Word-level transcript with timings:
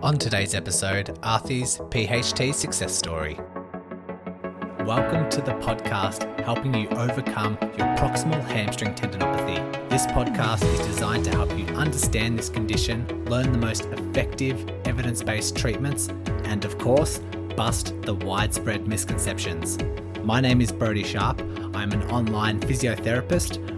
On 0.00 0.16
today's 0.16 0.54
episode, 0.54 1.06
Arthi's 1.22 1.78
PHT 1.78 2.54
success 2.54 2.94
story. 2.94 3.34
Welcome 4.84 5.28
to 5.30 5.40
the 5.40 5.54
podcast 5.54 6.38
helping 6.44 6.72
you 6.72 6.88
overcome 6.90 7.58
your 7.60 7.88
proximal 7.96 8.40
hamstring 8.44 8.94
tendinopathy. 8.94 9.58
This 9.88 10.06
podcast 10.06 10.62
is 10.72 10.86
designed 10.86 11.24
to 11.24 11.32
help 11.32 11.50
you 11.58 11.66
understand 11.74 12.38
this 12.38 12.48
condition, 12.48 13.08
learn 13.24 13.50
the 13.50 13.58
most 13.58 13.86
effective 13.86 14.70
evidence 14.84 15.20
based 15.24 15.56
treatments, 15.56 16.08
and 16.44 16.64
of 16.64 16.78
course, 16.78 17.18
bust 17.56 17.92
the 18.02 18.14
widespread 18.14 18.86
misconceptions. 18.86 19.78
My 20.22 20.40
name 20.40 20.60
is 20.60 20.70
Brodie 20.70 21.02
Sharp. 21.02 21.40
I'm 21.74 21.90
an 21.90 22.04
online 22.04 22.60
physiotherapist, 22.60 23.77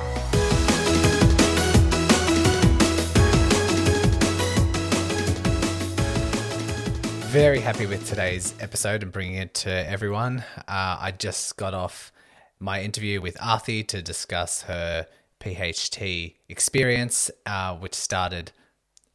Very 7.31 7.61
happy 7.61 7.85
with 7.85 8.09
today's 8.09 8.53
episode 8.59 9.03
and 9.03 9.11
bringing 9.13 9.35
it 9.35 9.53
to 9.53 9.69
everyone. 9.69 10.43
Uh, 10.57 10.97
I 10.99 11.13
just 11.17 11.55
got 11.55 11.73
off 11.73 12.11
my 12.59 12.81
interview 12.81 13.21
with 13.21 13.37
Arthi 13.37 13.87
to 13.87 14.01
discuss 14.01 14.63
her 14.63 15.07
PHT 15.39 16.35
experience, 16.49 17.31
uh, 17.45 17.77
which 17.77 17.93
started 17.93 18.51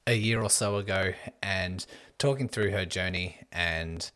a 0.06 0.14
year 0.14 0.40
or 0.40 0.48
so 0.48 0.76
ago, 0.76 1.12
and 1.42 1.84
talking 2.16 2.48
through 2.48 2.70
her 2.70 2.86
journey 2.86 3.36
and 3.52 4.10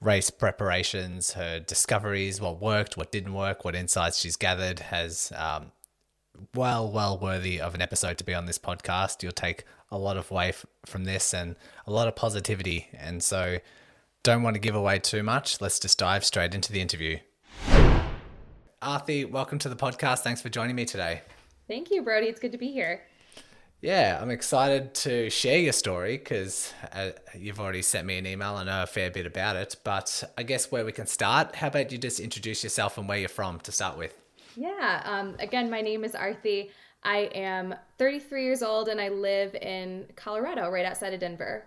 race 0.00 0.30
preparations, 0.30 1.34
her 1.34 1.60
discoveries, 1.60 2.40
what 2.40 2.60
worked, 2.60 2.96
what 2.96 3.12
didn't 3.12 3.34
work, 3.34 3.64
what 3.64 3.76
insights 3.76 4.18
she's 4.18 4.34
gathered, 4.34 4.80
has 4.80 5.32
um, 5.36 5.70
well, 6.54 6.90
well 6.90 7.18
worthy 7.18 7.60
of 7.60 7.74
an 7.74 7.82
episode 7.82 8.18
to 8.18 8.24
be 8.24 8.34
on 8.34 8.46
this 8.46 8.58
podcast. 8.58 9.22
You'll 9.22 9.32
take 9.32 9.64
a 9.90 9.98
lot 9.98 10.16
of 10.16 10.30
way 10.30 10.50
f- 10.50 10.66
from 10.86 11.04
this 11.04 11.34
and 11.34 11.56
a 11.86 11.92
lot 11.92 12.08
of 12.08 12.16
positivity. 12.16 12.88
And 12.94 13.22
so 13.22 13.58
don't 14.22 14.42
want 14.42 14.54
to 14.54 14.60
give 14.60 14.74
away 14.74 14.98
too 14.98 15.22
much. 15.22 15.60
Let's 15.60 15.78
just 15.78 15.98
dive 15.98 16.24
straight 16.24 16.54
into 16.54 16.72
the 16.72 16.80
interview. 16.80 17.18
Arthi, 18.82 19.30
welcome 19.30 19.58
to 19.58 19.68
the 19.68 19.76
podcast. 19.76 20.20
Thanks 20.20 20.40
for 20.40 20.48
joining 20.48 20.76
me 20.76 20.84
today. 20.84 21.22
Thank 21.68 21.90
you, 21.90 22.02
Brodie. 22.02 22.26
It's 22.26 22.40
good 22.40 22.52
to 22.52 22.58
be 22.58 22.72
here. 22.72 23.02
Yeah, 23.82 24.18
I'm 24.20 24.30
excited 24.30 24.94
to 24.94 25.30
share 25.30 25.58
your 25.58 25.72
story 25.72 26.18
because 26.18 26.72
uh, 26.92 27.10
you've 27.34 27.60
already 27.60 27.80
sent 27.80 28.06
me 28.06 28.18
an 28.18 28.26
email. 28.26 28.56
I 28.56 28.64
know 28.64 28.82
a 28.82 28.86
fair 28.86 29.10
bit 29.10 29.24
about 29.24 29.56
it, 29.56 29.76
but 29.84 30.22
I 30.36 30.42
guess 30.42 30.70
where 30.70 30.84
we 30.84 30.92
can 30.92 31.06
start, 31.06 31.56
how 31.56 31.68
about 31.68 31.90
you 31.90 31.96
just 31.96 32.20
introduce 32.20 32.62
yourself 32.62 32.98
and 32.98 33.08
where 33.08 33.18
you're 33.18 33.30
from 33.30 33.58
to 33.60 33.72
start 33.72 33.96
with? 33.96 34.14
Yeah. 34.56 35.02
Um, 35.04 35.36
again, 35.38 35.70
my 35.70 35.80
name 35.80 36.04
is 36.04 36.12
Arthi. 36.12 36.70
I 37.02 37.30
am 37.34 37.74
33 37.98 38.44
years 38.44 38.62
old 38.62 38.88
and 38.88 39.00
I 39.00 39.08
live 39.08 39.54
in 39.54 40.06
Colorado, 40.16 40.70
right 40.70 40.84
outside 40.84 41.14
of 41.14 41.20
Denver. 41.20 41.64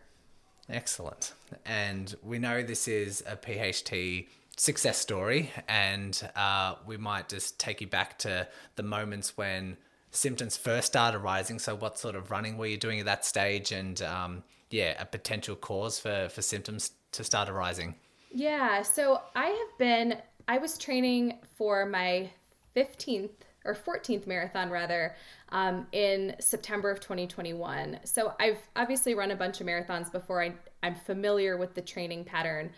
Excellent. 0.69 1.33
And 1.65 2.13
we 2.23 2.39
know 2.39 2.63
this 2.63 2.87
is 2.87 3.23
a 3.27 3.35
PHT 3.35 4.27
success 4.55 4.97
story, 4.97 5.51
and 5.67 6.29
uh, 6.35 6.75
we 6.85 6.97
might 6.97 7.29
just 7.29 7.59
take 7.59 7.81
you 7.81 7.87
back 7.87 8.19
to 8.19 8.47
the 8.75 8.83
moments 8.83 9.35
when 9.35 9.77
symptoms 10.11 10.55
first 10.55 10.87
started 10.87 11.17
arising. 11.17 11.59
So, 11.59 11.75
what 11.75 11.97
sort 11.97 12.15
of 12.15 12.31
running 12.31 12.57
were 12.57 12.67
you 12.67 12.77
doing 12.77 12.99
at 12.99 13.05
that 13.05 13.25
stage, 13.25 13.71
and 13.71 14.01
um, 14.03 14.43
yeah, 14.69 14.95
a 15.01 15.05
potential 15.05 15.55
cause 15.55 15.99
for, 15.99 16.29
for 16.29 16.41
symptoms 16.41 16.91
to 17.13 17.23
start 17.23 17.49
arising? 17.49 17.95
Yeah, 18.31 18.81
so 18.81 19.21
I 19.35 19.47
have 19.47 19.77
been, 19.77 20.17
I 20.47 20.57
was 20.57 20.77
training 20.77 21.39
for 21.55 21.85
my 21.85 22.29
15th 22.75 23.31
or 23.65 23.73
14th 23.73 24.27
marathon 24.27 24.69
rather 24.69 25.15
um, 25.49 25.87
in 25.91 26.35
September 26.39 26.91
of 26.91 26.99
2021. 26.99 27.99
So 28.03 28.33
I've 28.39 28.59
obviously 28.75 29.15
run 29.15 29.31
a 29.31 29.35
bunch 29.35 29.61
of 29.61 29.67
marathons 29.67 30.11
before. 30.11 30.41
I, 30.41 30.53
I'm 30.81 30.95
familiar 30.95 31.57
with 31.57 31.73
the 31.73 31.81
training 31.81 32.25
pattern, 32.25 32.71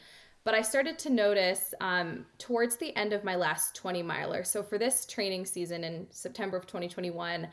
but 0.44 0.54
I 0.54 0.62
started 0.62 1.00
to 1.00 1.10
notice 1.10 1.74
um, 1.82 2.26
towards 2.38 2.78
the 2.78 2.96
end 2.96 3.14
of 3.14 3.24
my 3.24 3.36
last 3.36 3.76
20 3.76 4.04
miler. 4.04 4.44
So 4.44 4.62
for 4.62 4.78
this 4.78 5.06
training 5.06 5.46
season 5.46 5.84
in 5.84 6.08
September 6.12 6.58
of 6.58 6.68
2021, 6.68 7.48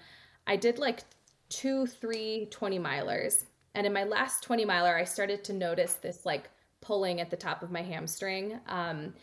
I 0.46 0.56
did 0.56 0.78
like 0.78 1.00
two, 1.48 1.86
three 1.86 2.48
20 2.50 2.78
milers. 2.78 3.44
And 3.74 3.86
in 3.86 3.92
my 3.92 4.04
last 4.04 4.42
20 4.42 4.64
miler, 4.66 4.94
I 4.94 5.04
started 5.04 5.42
to 5.44 5.52
notice 5.54 5.94
this 5.94 6.26
like 6.26 6.50
pulling 6.82 7.20
at 7.20 7.30
the 7.30 7.36
top 7.36 7.62
of 7.62 7.70
my 7.70 7.80
hamstring. 7.80 8.60
Um, 8.66 9.14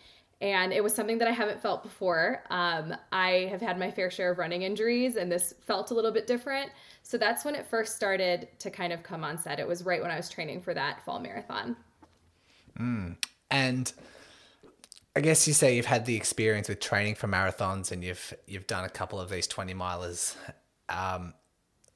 and 0.41 0.71
it 0.71 0.83
was 0.83 0.95
something 0.95 1.17
that 1.17 1.27
I 1.27 1.31
haven't 1.31 1.61
felt 1.61 1.83
before. 1.83 2.43
Um, 2.49 2.95
I 3.11 3.47
have 3.51 3.61
had 3.61 3.77
my 3.77 3.91
fair 3.91 4.09
share 4.09 4.31
of 4.31 4.37
running 4.37 4.61
injuries, 4.61 5.17
and 5.17 5.31
this 5.31 5.53
felt 5.61 5.91
a 5.91 5.93
little 5.93 6.11
bit 6.11 6.27
different. 6.27 6.71
So 7.03 7.17
that's 7.17 7.43
when 7.43 7.55
it 7.55 7.65
first 7.67 7.95
started 7.95 8.47
to 8.59 8.69
kind 8.69 8.93
of 8.93 9.03
come 9.03 9.23
on 9.23 9.37
set. 9.37 9.59
It 9.59 9.67
was 9.67 9.83
right 9.83 10.01
when 10.01 10.11
I 10.11 10.15
was 10.15 10.29
training 10.29 10.61
for 10.61 10.73
that 10.73 11.03
fall 11.03 11.19
marathon. 11.19 11.75
Mm. 12.79 13.17
And 13.51 13.91
I 15.15 15.21
guess 15.21 15.47
you 15.47 15.53
say 15.53 15.75
you've 15.75 15.85
had 15.85 16.05
the 16.05 16.15
experience 16.15 16.69
with 16.69 16.79
training 16.79 17.15
for 17.15 17.27
marathons, 17.27 17.91
and 17.91 18.03
you've 18.03 18.33
you've 18.47 18.67
done 18.67 18.85
a 18.85 18.89
couple 18.89 19.19
of 19.19 19.29
these 19.29 19.47
twenty 19.47 19.73
milers. 19.73 20.35
Um, 20.87 21.33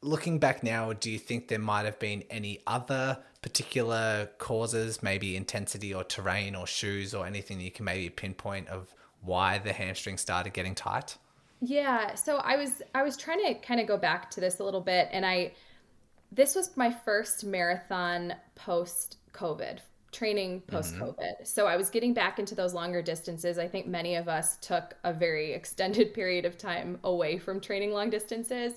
looking 0.04 0.40
back 0.40 0.64
now, 0.64 0.94
do 0.94 1.10
you 1.10 1.18
think 1.18 1.48
there 1.48 1.60
might 1.60 1.86
have 1.86 1.98
been 2.00 2.24
any 2.30 2.60
other 2.68 3.18
particular 3.42 4.30
causes, 4.38 5.02
maybe 5.02 5.36
intensity 5.36 5.94
or 5.94 6.04
terrain 6.04 6.56
or 6.56 6.68
shoes 6.68 7.14
or 7.14 7.26
anything 7.26 7.60
you 7.60 7.72
can 7.72 7.86
maybe 7.86 8.10
pinpoint 8.10 8.68
of 8.68 8.94
why 9.22 9.58
the 9.58 9.74
hamstring 9.74 10.18
started 10.18 10.54
getting 10.54 10.76
tight? 10.76 11.18
Yeah, 11.62 12.16
so 12.16 12.38
I 12.38 12.58
was 12.58 12.82
I 12.94 13.04
was 13.04 13.16
trying 13.16 13.42
to 13.46 13.54
kind 13.56 13.80
of 13.80 13.88
go 13.88 13.98
back 13.98 14.30
to 14.32 14.42
this 14.42 14.60
a 14.60 14.64
little 14.64 14.82
bit 14.82 15.08
and 15.12 15.26
I 15.26 15.54
this 16.32 16.56
was 16.56 16.76
my 16.76 16.92
first 16.92 17.46
marathon 17.46 18.34
post 18.56 19.18
COVID, 19.34 19.80
training 20.12 20.62
post 20.68 20.96
COVID. 20.96 21.18
Mm-hmm. 21.20 21.46
So 21.46 21.68
I 21.68 21.78
was 21.78 21.90
getting 21.90 22.14
back 22.14 22.40
into 22.40 22.54
those 22.56 22.74
longer 22.74 23.02
distances. 23.02 23.58
I 23.58 23.68
think 23.68 23.88
many 23.88 24.16
of 24.16 24.28
us 24.28 24.58
took 24.58 24.96
a 25.04 25.14
very 25.14 25.54
extended 25.60 26.14
period 26.14 26.46
of 26.46 26.58
time 26.58 27.00
away 27.04 27.38
from 27.38 27.62
training 27.62 27.92
long 27.92 28.10
distances. 28.10 28.74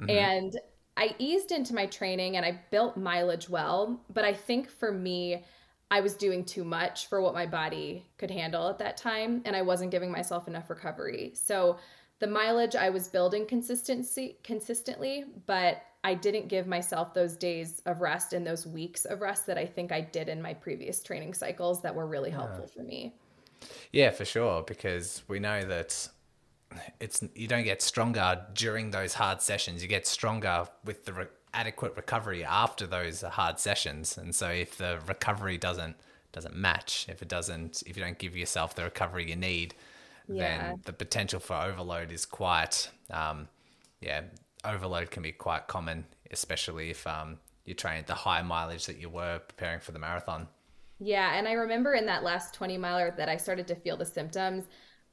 Mm-hmm. 0.00 0.10
And 0.10 0.60
I 0.96 1.14
eased 1.18 1.52
into 1.52 1.74
my 1.74 1.86
training 1.86 2.36
and 2.36 2.44
I 2.44 2.60
built 2.70 2.96
mileage 2.96 3.48
well, 3.48 4.00
but 4.12 4.24
I 4.24 4.32
think 4.32 4.68
for 4.68 4.90
me, 4.92 5.44
I 5.90 6.00
was 6.00 6.14
doing 6.14 6.44
too 6.44 6.64
much 6.64 7.06
for 7.06 7.22
what 7.22 7.34
my 7.34 7.46
body 7.46 8.04
could 8.18 8.30
handle 8.30 8.68
at 8.68 8.78
that 8.78 8.98
time, 8.98 9.40
and 9.46 9.56
I 9.56 9.62
wasn't 9.62 9.90
giving 9.90 10.12
myself 10.12 10.46
enough 10.46 10.68
recovery. 10.68 11.32
So 11.34 11.78
the 12.18 12.26
mileage 12.26 12.76
I 12.76 12.90
was 12.90 13.08
building 13.08 13.46
consistency 13.46 14.38
consistently, 14.42 15.24
but 15.46 15.82
I 16.04 16.14
didn't 16.14 16.48
give 16.48 16.66
myself 16.66 17.14
those 17.14 17.36
days 17.36 17.80
of 17.86 18.00
rest 18.00 18.32
and 18.32 18.46
those 18.46 18.66
weeks 18.66 19.04
of 19.04 19.20
rest 19.20 19.46
that 19.46 19.56
I 19.56 19.66
think 19.66 19.92
I 19.92 20.00
did 20.00 20.28
in 20.28 20.42
my 20.42 20.52
previous 20.52 21.02
training 21.02 21.34
cycles 21.34 21.80
that 21.82 21.94
were 21.94 22.06
really 22.06 22.30
helpful 22.30 22.66
yeah. 22.66 22.74
for 22.74 22.82
me. 22.82 23.14
Yeah, 23.92 24.10
for 24.10 24.24
sure, 24.24 24.62
because 24.62 25.22
we 25.26 25.40
know 25.40 25.62
that 25.64 26.08
it's 27.00 27.22
you 27.34 27.48
don't 27.48 27.64
get 27.64 27.82
stronger 27.82 28.46
during 28.54 28.90
those 28.90 29.14
hard 29.14 29.42
sessions. 29.42 29.82
You 29.82 29.88
get 29.88 30.06
stronger 30.06 30.68
with 30.84 31.04
the 31.04 31.12
re- 31.12 31.26
adequate 31.54 31.96
recovery 31.96 32.44
after 32.44 32.86
those 32.86 33.22
hard 33.22 33.58
sessions. 33.58 34.18
And 34.18 34.34
so 34.34 34.48
if 34.48 34.76
the 34.76 35.00
recovery 35.06 35.58
doesn't 35.58 35.96
doesn't 36.32 36.54
match, 36.54 37.06
if 37.08 37.22
it 37.22 37.28
doesn't, 37.28 37.82
if 37.86 37.96
you 37.96 38.02
don't 38.02 38.18
give 38.18 38.36
yourself 38.36 38.74
the 38.74 38.84
recovery 38.84 39.28
you 39.28 39.36
need, 39.36 39.74
yeah. 40.28 40.58
then 40.58 40.80
the 40.84 40.92
potential 40.92 41.40
for 41.40 41.54
overload 41.54 42.12
is 42.12 42.26
quite, 42.26 42.90
um, 43.10 43.48
yeah, 44.00 44.22
overload 44.64 45.10
can 45.10 45.22
be 45.22 45.32
quite 45.32 45.66
common, 45.68 46.04
especially 46.30 46.90
if 46.90 47.06
um, 47.06 47.38
you 47.64 47.74
train 47.74 47.98
at 47.98 48.06
the 48.06 48.14
high 48.14 48.42
mileage 48.42 48.86
that 48.86 48.98
you 48.98 49.08
were 49.08 49.38
preparing 49.38 49.80
for 49.80 49.92
the 49.92 49.98
marathon. 49.98 50.48
Yeah, 51.00 51.34
and 51.34 51.48
I 51.48 51.52
remember 51.52 51.94
in 51.94 52.06
that 52.06 52.24
last 52.24 52.54
20 52.54 52.76
miler 52.76 53.14
that 53.16 53.28
I 53.28 53.36
started 53.36 53.66
to 53.68 53.74
feel 53.74 53.96
the 53.96 54.04
symptoms 54.04 54.64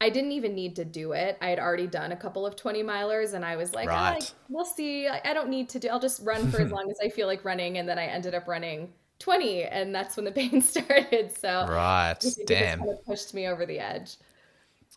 I 0.01 0.09
didn't 0.09 0.33
even 0.33 0.53
need 0.53 0.75
to 0.75 0.85
do 0.85 1.13
it. 1.13 1.37
I 1.41 1.49
had 1.49 1.59
already 1.59 1.87
done 1.87 2.11
a 2.11 2.15
couple 2.15 2.45
of 2.45 2.55
20 2.55 2.83
milers 2.83 3.33
and 3.33 3.45
I 3.45 3.55
was 3.55 3.73
like, 3.73 3.87
right. 3.87 4.21
oh, 4.21 4.35
we'll 4.49 4.65
see. 4.65 5.07
I 5.07 5.33
don't 5.33 5.49
need 5.49 5.69
to 5.69 5.79
do, 5.79 5.87
I'll 5.87 5.99
just 5.99 6.21
run 6.23 6.51
for 6.51 6.59
as 6.59 6.71
long 6.71 6.89
as 6.91 6.97
I 7.01 7.09
feel 7.09 7.27
like 7.27 7.45
running. 7.45 7.77
And 7.77 7.87
then 7.87 7.97
I 7.97 8.05
ended 8.05 8.35
up 8.35 8.47
running 8.47 8.91
20 9.19 9.63
and 9.63 9.95
that's 9.95 10.17
when 10.17 10.25
the 10.25 10.31
pain 10.33 10.61
started. 10.61 11.31
So, 11.37 11.65
right. 11.69 12.15
Damn. 12.45 12.79
Kind 12.79 12.91
of 12.91 13.05
pushed 13.05 13.33
me 13.33 13.47
over 13.47 13.65
the 13.65 13.79
edge. 13.79 14.17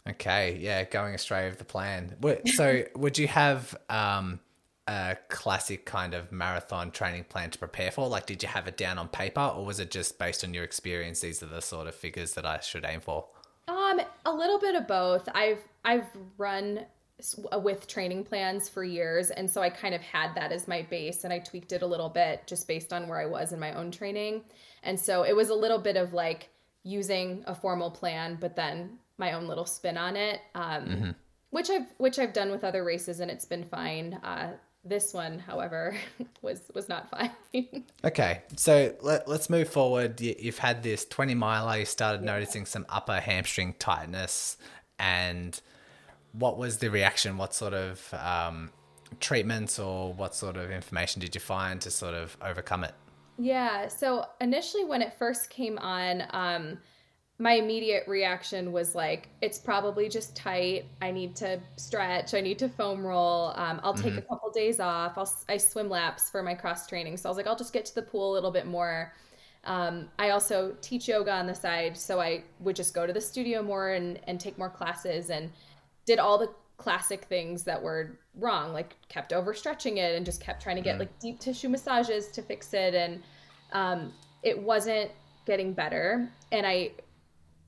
Okay. 0.09 0.59
Yeah. 0.61 0.83
Going 0.85 1.15
astray 1.15 1.47
of 1.47 1.59
the 1.59 1.65
plan. 1.65 2.17
So, 2.55 2.83
would 2.97 3.19
you 3.19 3.29
have, 3.29 3.77
um, 3.89 4.41
a 4.89 5.19
classic 5.29 5.85
kind 5.85 6.15
of 6.15 6.33
marathon 6.33 6.91
training 6.91 7.25
plan 7.25 7.51
to 7.51 7.59
prepare 7.59 7.91
for? 7.91 8.09
Like, 8.09 8.25
did 8.25 8.43
you 8.43 8.49
have 8.49 8.67
it 8.67 8.79
down 8.79 8.99
on 8.99 9.09
paper 9.09 9.53
or 9.55 9.65
was 9.65 9.81
it 9.81 9.91
just 9.91 10.19
based 10.19 10.43
on 10.43 10.55
your 10.55 10.65
experience? 10.65 11.21
These 11.21 11.43
are 11.43 11.47
the 11.47 11.61
sort 11.61 11.87
of 11.87 11.95
figures 11.95 12.33
that 12.35 12.47
I 12.47 12.61
should 12.61 12.87
aim 12.87 13.01
for? 13.01 13.27
Um, 13.91 14.01
a 14.27 14.33
little 14.33 14.59
bit 14.59 14.75
of 14.75 14.87
both. 14.87 15.29
I've 15.35 15.63
I've 15.85 16.07
run 16.37 16.87
with 17.63 17.89
training 17.89 18.25
plans 18.25 18.69
for 18.69 18.85
years. 18.85 19.31
And 19.31 19.51
so 19.51 19.61
I 19.61 19.71
kind 19.71 19.95
of 19.95 20.01
had 20.01 20.35
that 20.37 20.53
as 20.53 20.69
my 20.69 20.83
base 20.83 21.25
and 21.25 21.33
I 21.33 21.41
tweaked 21.41 21.73
it 21.73 21.83
a 21.83 21.87
little 21.87 22.09
bit 22.09 22.47
just 22.47 22.69
based 22.69 22.93
on 22.93 23.09
where 23.09 23.19
I 23.19 23.27
was 23.27 23.53
in 23.53 23.59
my 23.59 23.73
own 23.73 23.91
training. 23.91 24.45
And 24.85 24.99
so 24.99 25.25
it 25.25 25.35
was 25.35 25.49
a 25.49 25.55
little 25.55 25.79
bit 25.79 25.97
of 25.97 26.13
like 26.13 26.49
using 26.85 27.43
a 27.47 27.55
formal 27.55 27.91
plan, 27.91 28.39
but 28.41 28.55
then 28.55 28.99
my 29.19 29.33
own 29.33 29.49
little 29.49 29.65
spin 29.65 29.97
on 29.97 30.17
it. 30.17 30.41
Um, 30.55 30.85
mm-hmm. 30.85 31.11
Which 31.51 31.71
I've 31.71 31.87
which 31.97 32.19
I've 32.19 32.35
done 32.35 32.51
with 32.51 32.63
other 32.63 32.85
races 32.85 33.21
and 33.21 33.31
it's 33.31 33.47
been 33.47 33.65
fine. 33.65 34.21
Uh, 34.23 34.53
this 34.89 35.13
one, 35.13 35.39
however, 35.39 35.97
was 36.43 36.63
was 36.75 36.89
not 36.89 37.09
fine. 37.11 37.31
okay, 38.05 38.43
so 38.57 38.95
let, 39.03 39.29
us 39.29 39.51
move 39.51 39.69
forward. 39.69 40.21
You, 40.21 40.35
have 40.47 40.59
had 40.59 40.83
this 40.83 41.05
20 41.05 41.35
miler. 41.35 41.79
You 41.79 41.85
started 41.85 42.23
yeah. 42.23 42.33
noticing 42.33 42.67
some 42.67 42.87
upper 42.89 43.21
hamstring 43.21 43.75
tightness, 43.79 44.57
and 44.99 45.61
what 46.33 46.59
was 46.59 46.79
the 46.79 46.91
reaction? 46.91 47.37
What 47.37 47.55
sort 47.55 47.75
of 47.75 48.15
um, 48.15 48.71
treatments 49.21 49.79
or 49.79 50.13
what 50.13 50.35
sort 50.35 50.57
of 50.57 50.71
information 50.71 51.21
did 51.21 51.35
you 51.35 51.41
find 51.41 51.81
to 51.83 51.91
sort 51.91 52.15
of 52.15 52.37
overcome 52.43 52.85
it? 52.85 52.95
Yeah. 53.39 53.89
So 53.89 54.27
initially, 54.41 54.85
when 54.85 55.03
it 55.03 55.15
first 55.19 55.51
came 55.51 55.79
on, 55.79 56.25
um, 56.31 56.79
my 57.41 57.53
immediate 57.53 58.07
reaction 58.09 58.73
was 58.73 58.97
like, 58.97 59.29
it's 59.41 59.59
probably 59.59 60.09
just 60.09 60.35
tight. 60.35 60.87
I 61.01 61.13
need 61.13 61.37
to 61.37 61.61
stretch. 61.77 62.35
I 62.35 62.41
need 62.41 62.59
to 62.59 62.69
foam 62.69 63.07
roll. 63.07 63.53
Um, 63.55 63.81
I'll 63.85 63.95
take 63.95 64.13
mm-hmm. 64.13 64.19
a 64.19 64.23
couple 64.23 64.51
days 64.51 64.81
off. 64.81 65.17
I'll 65.17 65.33
I 65.49 65.57
swim 65.57 65.89
laps 65.89 66.31
for 66.31 66.43
my 66.43 66.55
cross 66.55 66.87
training. 66.89 67.17
So 67.17 67.29
I 67.29 67.31
was 67.31 67.37
like, 67.37 67.47
I'll 67.47 67.57
just 67.57 67.73
get 67.73 67.85
to 67.87 67.95
the 67.95 68.03
pool 68.03 68.33
a 68.33 68.35
little 68.35 68.51
bit 68.51 68.67
more. 68.67 69.13
Um, 69.65 70.09
I 70.19 70.31
also 70.31 70.75
teach 70.81 71.07
yoga 71.07 71.33
on 71.33 71.47
the 71.47 71.55
side, 71.55 71.97
so 71.97 72.21
I 72.21 72.43
would 72.61 72.75
just 72.75 72.95
go 72.95 73.07
to 73.07 73.13
the 73.13 73.21
studio 73.21 73.63
more 73.63 73.91
and 73.91 74.19
and 74.27 74.41
take 74.41 74.57
more 74.59 74.71
classes 74.71 75.31
and 75.31 75.51
did 76.07 76.19
all 76.19 76.39
the 76.39 76.51
classic 76.77 77.25
things 77.25 77.65
that 77.65 77.81
were 77.81 78.19
wrong, 78.37 78.73
like 78.73 78.97
kept 79.09 79.33
overstretching 79.33 79.99
it 79.99 80.17
and 80.17 80.25
just 80.25 80.41
kept 80.41 80.63
trying 80.63 80.77
to 80.77 80.83
get 80.83 80.97
mm. 80.97 81.01
like 81.01 81.19
deep 81.19 81.39
tissue 81.39 81.69
massages 81.69 82.29
to 82.29 82.43
fix 82.43 82.73
it, 82.73 82.95
and 82.95 83.23
um, 83.73 84.13
it 84.43 84.61
wasn't 84.61 85.11
getting 85.45 85.73
better. 85.73 86.29
And 86.51 86.67
I 86.67 86.93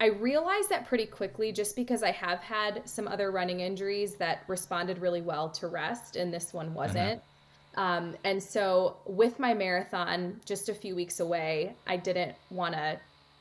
I 0.01 0.07
realized 0.07 0.71
that 0.71 0.87
pretty 0.87 1.05
quickly 1.05 1.53
just 1.53 1.77
because 1.77 2.03
I 2.03 2.11
have 2.11 2.41
had 2.41 2.89
some 2.89 3.07
other 3.07 3.31
running 3.31 3.61
injuries 3.61 4.15
that 4.17 4.45
responded 4.49 4.99
really 4.99 5.21
well 5.21 5.51
to 5.51 5.69
rest, 5.69 6.17
and 6.17 6.33
this 6.33 6.55
one 6.55 6.73
wasn't. 6.73 7.21
Mm-hmm. 7.21 7.81
Um, 7.81 8.17
and 8.25 8.43
so 8.43 8.97
with 9.07 9.39
my 9.39 9.55
marathon 9.55 10.41
just 10.45 10.69
a 10.69 10.75
few 10.75 10.97
weeks 10.97 11.21
away, 11.21 11.75
I 11.87 11.97
didn't 11.97 12.35
want 12.51 12.75
to 12.75 12.99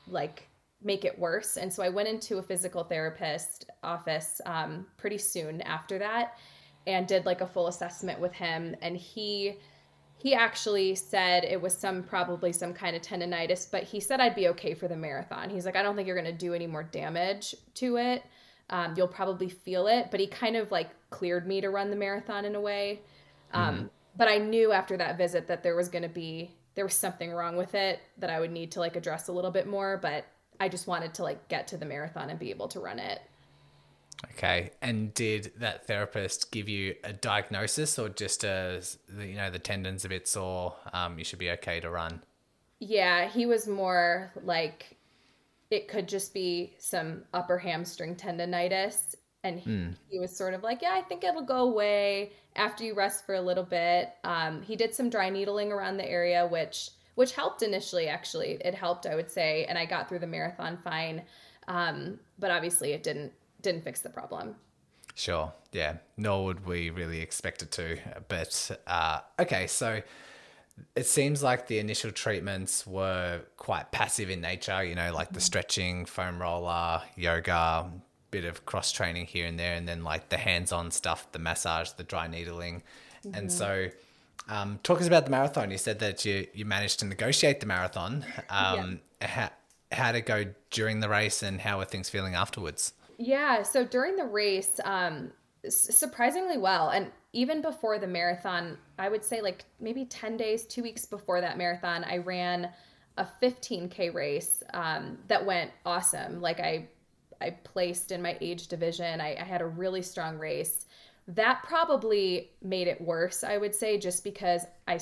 like 0.07 0.47
make 0.83 1.06
it 1.06 1.17
worse. 1.17 1.57
And 1.57 1.71
so 1.71 1.81
I 1.81 1.89
went 1.89 2.07
into 2.07 2.38
a 2.38 2.44
physical 2.44 2.83
therapist 2.83 3.69
office 3.81 4.39
um, 4.45 4.85
pretty 4.97 5.17
soon 5.17 5.62
after 5.62 5.97
that 6.00 6.38
and 6.88 7.07
did 7.07 7.25
like 7.25 7.41
a 7.41 7.47
full 7.47 7.67
assessment 7.67 8.19
with 8.19 8.33
him. 8.33 8.75
And 8.81 8.95
he 8.95 9.55
he 10.19 10.33
actually 10.33 10.95
said 10.95 11.45
it 11.45 11.62
was 11.62 11.74
some 11.74 12.04
probably 12.04 12.51
some 12.51 12.74
kind 12.74 12.94
of 12.94 13.01
tendonitis, 13.01 13.71
but 13.71 13.83
he 13.83 14.01
said 14.01 14.19
I'd 14.19 14.36
be 14.36 14.50
okay 14.50 14.74
for 14.74 14.89
the 14.89 14.95
marathon. 14.98 15.50
He's 15.50 15.66
like, 15.66 15.77
I 15.77 15.81
don't 15.81 15.95
think 15.95 16.07
you're 16.07 16.16
gonna 16.18 16.33
do 16.33 16.54
any 16.54 16.68
more 16.68 16.83
damage 16.83 17.56
to 17.75 17.95
it. 17.95 18.24
Um, 18.69 18.95
you'll 18.98 19.07
probably 19.07 19.48
feel 19.48 19.88
it, 19.88 20.10
but 20.12 20.19
he 20.19 20.27
kind 20.27 20.57
of 20.57 20.71
like 20.71 20.89
cleared 21.10 21.48
me 21.48 21.62
to 21.62 21.69
run 21.69 21.89
the 21.89 21.95
marathon 21.95 22.44
in 22.44 22.56
a 22.56 22.60
way. 22.60 23.00
Um, 23.54 23.75
mm-hmm. 23.75 23.86
But 24.18 24.27
I 24.27 24.39
knew 24.39 24.74
after 24.74 24.98
that 24.98 25.18
visit 25.18 25.48
that 25.48 25.63
there 25.63 25.77
was 25.77 25.88
gonna 25.88 26.10
be 26.10 26.51
there 26.75 26.83
was 26.83 26.95
something 26.95 27.31
wrong 27.31 27.56
with 27.56 27.74
it 27.74 28.01
that 28.18 28.30
I 28.30 28.42
would 28.42 28.51
need 28.51 28.74
to 28.74 28.81
like 28.81 28.98
address 28.98 29.30
a 29.30 29.31
little 29.31 29.51
bit 29.51 29.68
more. 29.68 29.98
But 30.01 30.25
I 30.60 30.68
just 30.68 30.86
wanted 30.86 31.13
to 31.13 31.24
like 31.24 31.48
get 31.48 31.68
to 31.68 31.77
the 31.77 31.86
marathon 31.86 32.30
and 32.30 32.38
be 32.38 32.50
able 32.50 32.68
to 32.68 32.81
run 32.81 33.00
it. 33.00 33.22
Okay. 34.25 34.71
And 34.81 35.13
did 35.13 35.54
that 35.57 35.88
therapist 35.88 36.51
give 36.51 36.68
you 36.68 36.95
a 37.04 37.13
diagnosis 37.13 37.98
or 37.98 38.10
just 38.10 38.44
a, 38.44 38.81
you 39.18 39.36
know, 39.36 39.50
the 39.50 39.60
tendon's 39.60 40.06
a 40.06 40.10
bit 40.10 40.27
sore, 40.27 40.75
um, 40.94 41.18
you 41.18 41.25
should 41.25 41.39
be 41.39 41.51
okay 41.51 41.80
to 41.80 41.89
run? 41.89 42.21
Yeah, 42.80 43.27
he 43.27 43.45
was 43.45 43.68
more 43.68 44.31
like 44.44 44.98
it 45.69 45.88
could 45.88 46.07
just 46.07 46.33
be 46.33 46.74
some 46.80 47.24
upper 47.33 47.57
hamstring 47.57 48.16
tendonitis. 48.16 49.16
And 49.44 49.60
he, 49.60 49.69
mm. 49.69 49.95
he 50.10 50.19
was 50.19 50.36
sort 50.36 50.54
of 50.54 50.63
like, 50.63 50.81
yeah, 50.81 50.94
I 50.94 51.01
think 51.01 51.24
it'll 51.24 51.42
go 51.42 51.69
away 51.69 52.33
after 52.56 52.83
you 52.83 52.94
rest 52.94 53.25
for 53.25 53.36
a 53.36 53.42
little 53.42 53.63
bit. 53.63 54.10
Um, 54.25 54.62
he 54.62 54.75
did 54.75 54.94
some 54.94 55.10
dry 55.10 55.30
needling 55.30 55.72
around 55.72 55.98
the 55.98 56.10
area, 56.10 56.45
which 56.45 56.92
which 57.19 57.33
helped 57.33 57.63
initially 57.63 58.07
actually 58.07 58.51
it 58.63 58.74
helped 58.74 59.06
i 59.06 59.13
would 59.13 59.30
say 59.30 59.65
and 59.65 59.77
i 59.77 59.83
got 59.83 60.07
through 60.07 60.19
the 60.19 60.25
marathon 60.25 60.77
fine 60.86 61.22
um, 61.68 62.18
but 62.39 62.50
obviously 62.50 62.94
it 62.94 63.04
didn't 63.04 63.33
didn't 63.61 63.83
fix 63.83 64.01
the 64.01 64.09
problem 64.09 64.56
sure 65.15 65.51
yeah 65.71 65.97
nor 66.17 66.45
would 66.45 66.65
we 66.65 66.89
really 66.89 67.21
expect 67.21 67.61
it 67.61 67.71
to 67.71 67.97
but 68.27 68.79
uh, 68.88 69.19
okay 69.39 69.67
so 69.67 70.01
it 70.95 71.06
seems 71.06 71.44
like 71.44 71.67
the 71.67 71.79
initial 71.79 72.11
treatments 72.11 72.88
were 72.88 73.41
quite 73.57 73.91
passive 73.91 74.29
in 74.29 74.39
nature 74.41 74.83
you 74.83 74.95
know 74.95 75.13
like 75.13 75.29
the 75.29 75.33
mm-hmm. 75.33 75.41
stretching 75.41 76.06
foam 76.06 76.41
roller 76.41 77.01
yoga 77.15 77.89
bit 78.31 78.45
of 78.45 78.65
cross 78.65 78.91
training 78.91 79.25
here 79.25 79.45
and 79.45 79.59
there 79.59 79.73
and 79.73 79.88
then 79.88 80.03
like 80.03 80.29
the 80.29 80.38
hands-on 80.38 80.91
stuff 80.91 81.31
the 81.31 81.39
massage 81.39 81.89
the 81.91 82.03
dry 82.03 82.27
needling 82.27 82.81
mm-hmm. 83.23 83.35
and 83.35 83.51
so 83.51 83.89
um, 84.50 84.79
talk 84.81 85.00
us 85.00 85.07
about 85.07 85.25
the 85.25 85.31
marathon. 85.31 85.69
You 85.69 85.77
said 85.77 86.00
that 86.00 86.25
you, 86.25 86.47
you 86.53 86.65
managed 86.65 87.00
to 87.00 87.05
negotiate 87.05 87.59
the 87.59 87.67
marathon. 87.67 88.25
Um, 88.50 89.00
yeah. 89.21 89.27
how, 89.27 89.50
how 89.91 90.12
to 90.12 90.21
go 90.21 90.45
during 90.71 91.00
the 91.00 91.09
race 91.09 91.44
and 91.44 91.62
how 91.62 91.79
are 91.79 91.85
things 91.85 92.09
feeling 92.09 92.33
afterwards? 92.33 92.94
Yeah, 93.19 93.63
so 93.63 93.83
during 93.83 94.16
the 94.16 94.25
race, 94.25 94.80
um, 94.86 95.31
surprisingly 95.68 96.57
well. 96.57 96.89
And 96.89 97.12
even 97.33 97.62
before 97.62 98.00
the 98.00 98.07
marathon, 98.07 98.77
I 98.98 99.10
would 99.10 99.25
say 99.25 99.42
like 99.42 99.66
maybe 99.80 100.06
10 100.06 100.38
days, 100.38 100.66
two 100.66 100.81
weeks 100.81 101.06
before 101.06 101.42
that 101.42 101.57
marathon, 101.57 102.06
I 102.06 102.18
ran 102.18 102.69
a 103.18 103.27
15K 103.42 104.13
race 104.13 104.63
um, 104.74 105.18
that 105.27 105.45
went 105.45 105.71
awesome. 105.86 106.39
Like 106.39 106.62
I, 106.62 106.88
I 107.42 107.51
placed 107.51 108.13
in 108.13 108.21
my 108.21 108.38
age 108.39 108.69
division. 108.69 109.19
I, 109.19 109.36
I 109.36 109.44
had 109.44 109.62
a 109.62 109.68
really 109.68 110.01
strong 110.01 110.39
race 110.39 110.86
that 111.27 111.62
probably 111.62 112.50
made 112.63 112.88
it 112.88 113.00
worse 113.00 113.44
i 113.44 113.56
would 113.56 113.74
say 113.74 114.00
just 114.00 114.24
because 114.24 114.63
i 114.88 114.98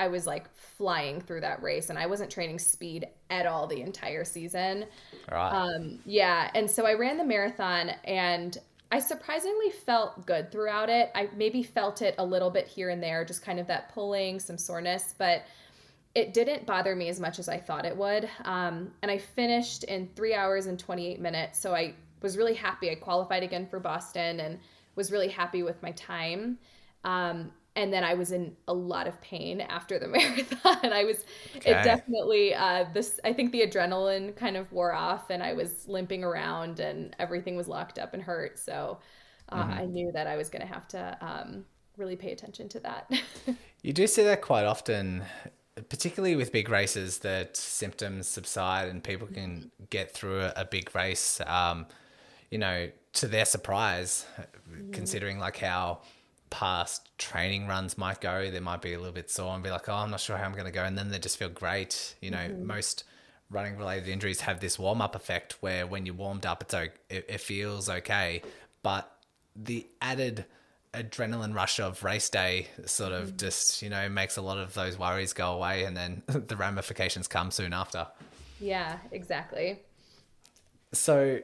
i 0.00 0.08
was 0.08 0.26
like 0.26 0.52
flying 0.54 1.20
through 1.20 1.40
that 1.40 1.62
race 1.62 1.90
and 1.90 1.98
i 1.98 2.06
wasn't 2.06 2.30
training 2.30 2.58
speed 2.58 3.06
at 3.30 3.46
all 3.46 3.66
the 3.66 3.80
entire 3.80 4.24
season 4.24 4.84
right. 5.30 5.50
um 5.52 5.98
yeah 6.04 6.50
and 6.54 6.70
so 6.70 6.86
i 6.86 6.94
ran 6.94 7.16
the 7.16 7.24
marathon 7.24 7.90
and 8.04 8.58
i 8.90 8.98
surprisingly 8.98 9.70
felt 9.70 10.26
good 10.26 10.50
throughout 10.50 10.88
it 10.88 11.10
i 11.14 11.28
maybe 11.36 11.62
felt 11.62 12.02
it 12.02 12.14
a 12.18 12.24
little 12.24 12.50
bit 12.50 12.66
here 12.66 12.90
and 12.90 13.02
there 13.02 13.24
just 13.24 13.42
kind 13.42 13.60
of 13.60 13.66
that 13.66 13.92
pulling 13.92 14.40
some 14.40 14.58
soreness 14.58 15.14
but 15.18 15.44
it 16.16 16.34
didn't 16.34 16.66
bother 16.66 16.96
me 16.96 17.08
as 17.08 17.20
much 17.20 17.38
as 17.38 17.48
i 17.48 17.56
thought 17.56 17.84
it 17.84 17.96
would 17.96 18.28
um, 18.44 18.90
and 19.02 19.10
i 19.10 19.18
finished 19.18 19.84
in 19.84 20.08
three 20.16 20.34
hours 20.34 20.66
and 20.66 20.78
28 20.78 21.20
minutes 21.20 21.60
so 21.60 21.74
i 21.74 21.94
was 22.22 22.36
really 22.36 22.54
happy 22.54 22.90
i 22.90 22.94
qualified 22.94 23.42
again 23.42 23.66
for 23.66 23.78
boston 23.78 24.40
and 24.40 24.58
was 24.94 25.10
really 25.10 25.28
happy 25.28 25.62
with 25.62 25.82
my 25.82 25.92
time. 25.92 26.58
Um, 27.04 27.52
and 27.80 27.92
then 27.92 28.04
I 28.04 28.12
was 28.12 28.30
in 28.30 28.54
a 28.68 28.74
lot 28.74 29.06
of 29.06 29.18
pain 29.22 29.62
after 29.62 29.98
the 29.98 30.06
marathon. 30.08 30.92
I 30.92 31.04
was, 31.04 31.24
okay. 31.56 31.70
it 31.70 31.82
definitely, 31.82 32.54
uh, 32.54 32.84
this, 32.92 33.18
I 33.24 33.32
think 33.32 33.52
the 33.52 33.62
adrenaline 33.62 34.36
kind 34.36 34.56
of 34.56 34.70
wore 34.70 34.92
off 34.92 35.30
and 35.30 35.42
I 35.42 35.54
was 35.54 35.88
limping 35.88 36.22
around 36.22 36.78
and 36.78 37.16
everything 37.18 37.56
was 37.56 37.68
locked 37.68 37.98
up 37.98 38.12
and 38.12 38.22
hurt. 38.22 38.58
So 38.58 38.98
uh, 39.48 39.62
mm-hmm. 39.62 39.72
I 39.72 39.84
knew 39.86 40.12
that 40.12 40.26
I 40.26 40.36
was 40.36 40.50
going 40.50 40.60
to 40.60 40.72
have 40.72 40.86
to 40.88 41.16
um, 41.22 41.64
really 41.96 42.16
pay 42.16 42.32
attention 42.32 42.68
to 42.68 42.80
that. 42.80 43.10
you 43.82 43.94
do 43.94 44.06
see 44.06 44.24
that 44.24 44.42
quite 44.42 44.66
often, 44.66 45.24
particularly 45.88 46.36
with 46.36 46.52
big 46.52 46.68
races, 46.68 47.18
that 47.20 47.56
symptoms 47.56 48.28
subside 48.28 48.88
and 48.88 49.02
people 49.02 49.26
can 49.26 49.70
get 49.88 50.12
through 50.12 50.40
a, 50.40 50.52
a 50.56 50.64
big 50.66 50.94
race. 50.94 51.40
Um, 51.46 51.86
you 52.50 52.58
know, 52.58 52.90
to 53.12 53.28
their 53.28 53.44
surprise, 53.44 54.26
mm. 54.70 54.92
considering 54.92 55.38
like 55.38 55.56
how 55.56 56.00
past 56.50 57.08
training 57.18 57.66
runs 57.66 57.96
might 57.96 58.20
go, 58.20 58.50
they 58.50 58.60
might 58.60 58.82
be 58.82 58.92
a 58.92 58.98
little 58.98 59.14
bit 59.14 59.30
sore 59.30 59.54
and 59.54 59.62
be 59.62 59.70
like, 59.70 59.88
oh, 59.88 59.94
I'm 59.94 60.10
not 60.10 60.20
sure 60.20 60.36
how 60.36 60.44
I'm 60.44 60.52
going 60.52 60.66
to 60.66 60.72
go. 60.72 60.84
And 60.84 60.98
then 60.98 61.10
they 61.10 61.18
just 61.18 61.38
feel 61.38 61.48
great. 61.48 62.16
You 62.20 62.30
know, 62.30 62.38
mm-hmm. 62.38 62.66
most 62.66 63.04
running 63.50 63.76
related 63.76 64.08
injuries 64.08 64.40
have 64.42 64.60
this 64.60 64.78
warm 64.78 65.00
up 65.00 65.14
effect 65.14 65.56
where 65.60 65.86
when 65.86 66.06
you're 66.06 66.14
warmed 66.14 66.46
up, 66.46 66.62
it's 66.62 66.74
okay, 66.74 66.92
it, 67.08 67.26
it 67.28 67.40
feels 67.40 67.88
okay. 67.88 68.42
But 68.82 69.10
the 69.56 69.86
added 70.00 70.44
adrenaline 70.92 71.54
rush 71.54 71.78
of 71.78 72.02
race 72.02 72.28
day 72.28 72.68
sort 72.84 73.12
of 73.12 73.28
mm-hmm. 73.28 73.36
just, 73.36 73.82
you 73.82 73.88
know, 73.88 74.08
makes 74.08 74.36
a 74.36 74.42
lot 74.42 74.58
of 74.58 74.74
those 74.74 74.98
worries 74.98 75.32
go 75.32 75.52
away 75.52 75.84
and 75.84 75.96
then 75.96 76.22
the 76.26 76.56
ramifications 76.56 77.28
come 77.28 77.50
soon 77.50 77.72
after. 77.72 78.06
Yeah, 78.60 78.98
exactly. 79.12 79.80
So 80.92 81.40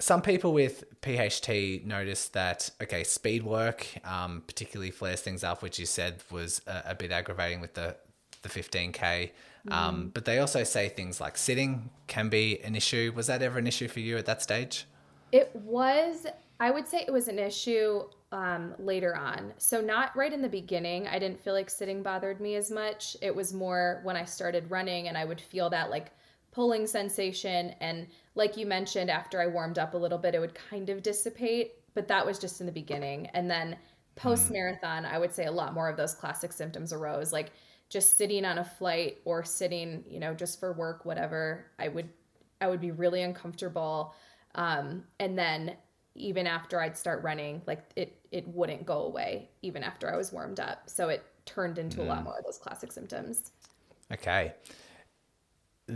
some 0.00 0.22
people 0.22 0.52
with 0.52 0.84
PHT 1.02 1.84
notice 1.84 2.28
that 2.28 2.70
okay, 2.82 3.04
speed 3.04 3.42
work 3.44 3.86
um, 4.04 4.42
particularly 4.46 4.90
flares 4.90 5.20
things 5.20 5.44
up, 5.44 5.62
which 5.62 5.78
you 5.78 5.86
said 5.86 6.22
was 6.30 6.60
a, 6.66 6.82
a 6.90 6.94
bit 6.94 7.12
aggravating 7.12 7.60
with 7.60 7.74
the 7.74 7.96
the 8.42 8.48
15k. 8.48 9.30
Um, 9.68 10.04
mm. 10.04 10.14
But 10.14 10.24
they 10.24 10.38
also 10.38 10.64
say 10.64 10.88
things 10.88 11.20
like 11.20 11.36
sitting 11.36 11.90
can 12.06 12.30
be 12.30 12.58
an 12.62 12.74
issue. 12.74 13.12
Was 13.14 13.26
that 13.26 13.42
ever 13.42 13.58
an 13.58 13.66
issue 13.66 13.88
for 13.88 14.00
you 14.00 14.16
at 14.16 14.26
that 14.26 14.42
stage? 14.42 14.86
It 15.32 15.54
was 15.54 16.26
I 16.58 16.70
would 16.70 16.88
say 16.88 17.04
it 17.06 17.12
was 17.12 17.28
an 17.28 17.38
issue 17.38 18.02
um, 18.32 18.74
later 18.78 19.16
on. 19.16 19.52
So, 19.58 19.80
not 19.80 20.14
right 20.16 20.32
in 20.32 20.42
the 20.42 20.48
beginning. 20.48 21.08
I 21.08 21.18
didn't 21.18 21.42
feel 21.42 21.54
like 21.54 21.70
sitting 21.70 22.02
bothered 22.02 22.40
me 22.40 22.54
as 22.54 22.70
much. 22.70 23.16
It 23.22 23.34
was 23.34 23.52
more 23.52 24.00
when 24.04 24.16
I 24.16 24.24
started 24.24 24.70
running 24.70 25.08
and 25.08 25.16
I 25.16 25.24
would 25.24 25.40
feel 25.40 25.70
that 25.70 25.90
like 25.90 26.12
pulling 26.52 26.86
sensation. 26.86 27.74
And 27.80 28.06
like 28.34 28.56
you 28.56 28.66
mentioned, 28.66 29.10
after 29.10 29.40
I 29.40 29.46
warmed 29.46 29.78
up 29.78 29.94
a 29.94 29.96
little 29.98 30.18
bit, 30.18 30.34
it 30.34 30.40
would 30.40 30.54
kind 30.54 30.90
of 30.90 31.02
dissipate. 31.02 31.74
But 31.94 32.08
that 32.08 32.24
was 32.24 32.38
just 32.38 32.60
in 32.60 32.66
the 32.66 32.72
beginning. 32.72 33.26
And 33.34 33.50
then 33.50 33.76
post 34.16 34.50
marathon, 34.50 35.04
I 35.04 35.18
would 35.18 35.32
say 35.32 35.46
a 35.46 35.52
lot 35.52 35.74
more 35.74 35.88
of 35.88 35.96
those 35.96 36.14
classic 36.14 36.52
symptoms 36.52 36.92
arose. 36.92 37.32
Like 37.32 37.52
just 37.88 38.16
sitting 38.16 38.44
on 38.44 38.58
a 38.58 38.64
flight 38.64 39.18
or 39.24 39.44
sitting, 39.44 40.04
you 40.08 40.20
know, 40.20 40.34
just 40.34 40.60
for 40.60 40.72
work, 40.72 41.04
whatever, 41.04 41.66
I 41.78 41.88
would 41.88 42.08
I 42.60 42.68
would 42.68 42.80
be 42.80 42.90
really 42.90 43.22
uncomfortable. 43.22 44.14
Um, 44.54 45.04
and 45.18 45.38
then 45.38 45.76
even 46.14 46.46
after 46.46 46.80
I'd 46.80 46.96
start 46.96 47.22
running, 47.22 47.62
like 47.66 47.82
it 47.96 48.16
it 48.30 48.46
wouldn't 48.48 48.86
go 48.86 49.04
away 49.04 49.50
even 49.62 49.82
after 49.82 50.12
I 50.12 50.16
was 50.16 50.32
warmed 50.32 50.60
up. 50.60 50.88
So 50.88 51.08
it 51.08 51.24
turned 51.46 51.78
into 51.78 51.98
mm. 51.98 52.04
a 52.04 52.04
lot 52.04 52.24
more 52.24 52.38
of 52.38 52.44
those 52.44 52.58
classic 52.58 52.92
symptoms. 52.92 53.50
Okay. 54.12 54.54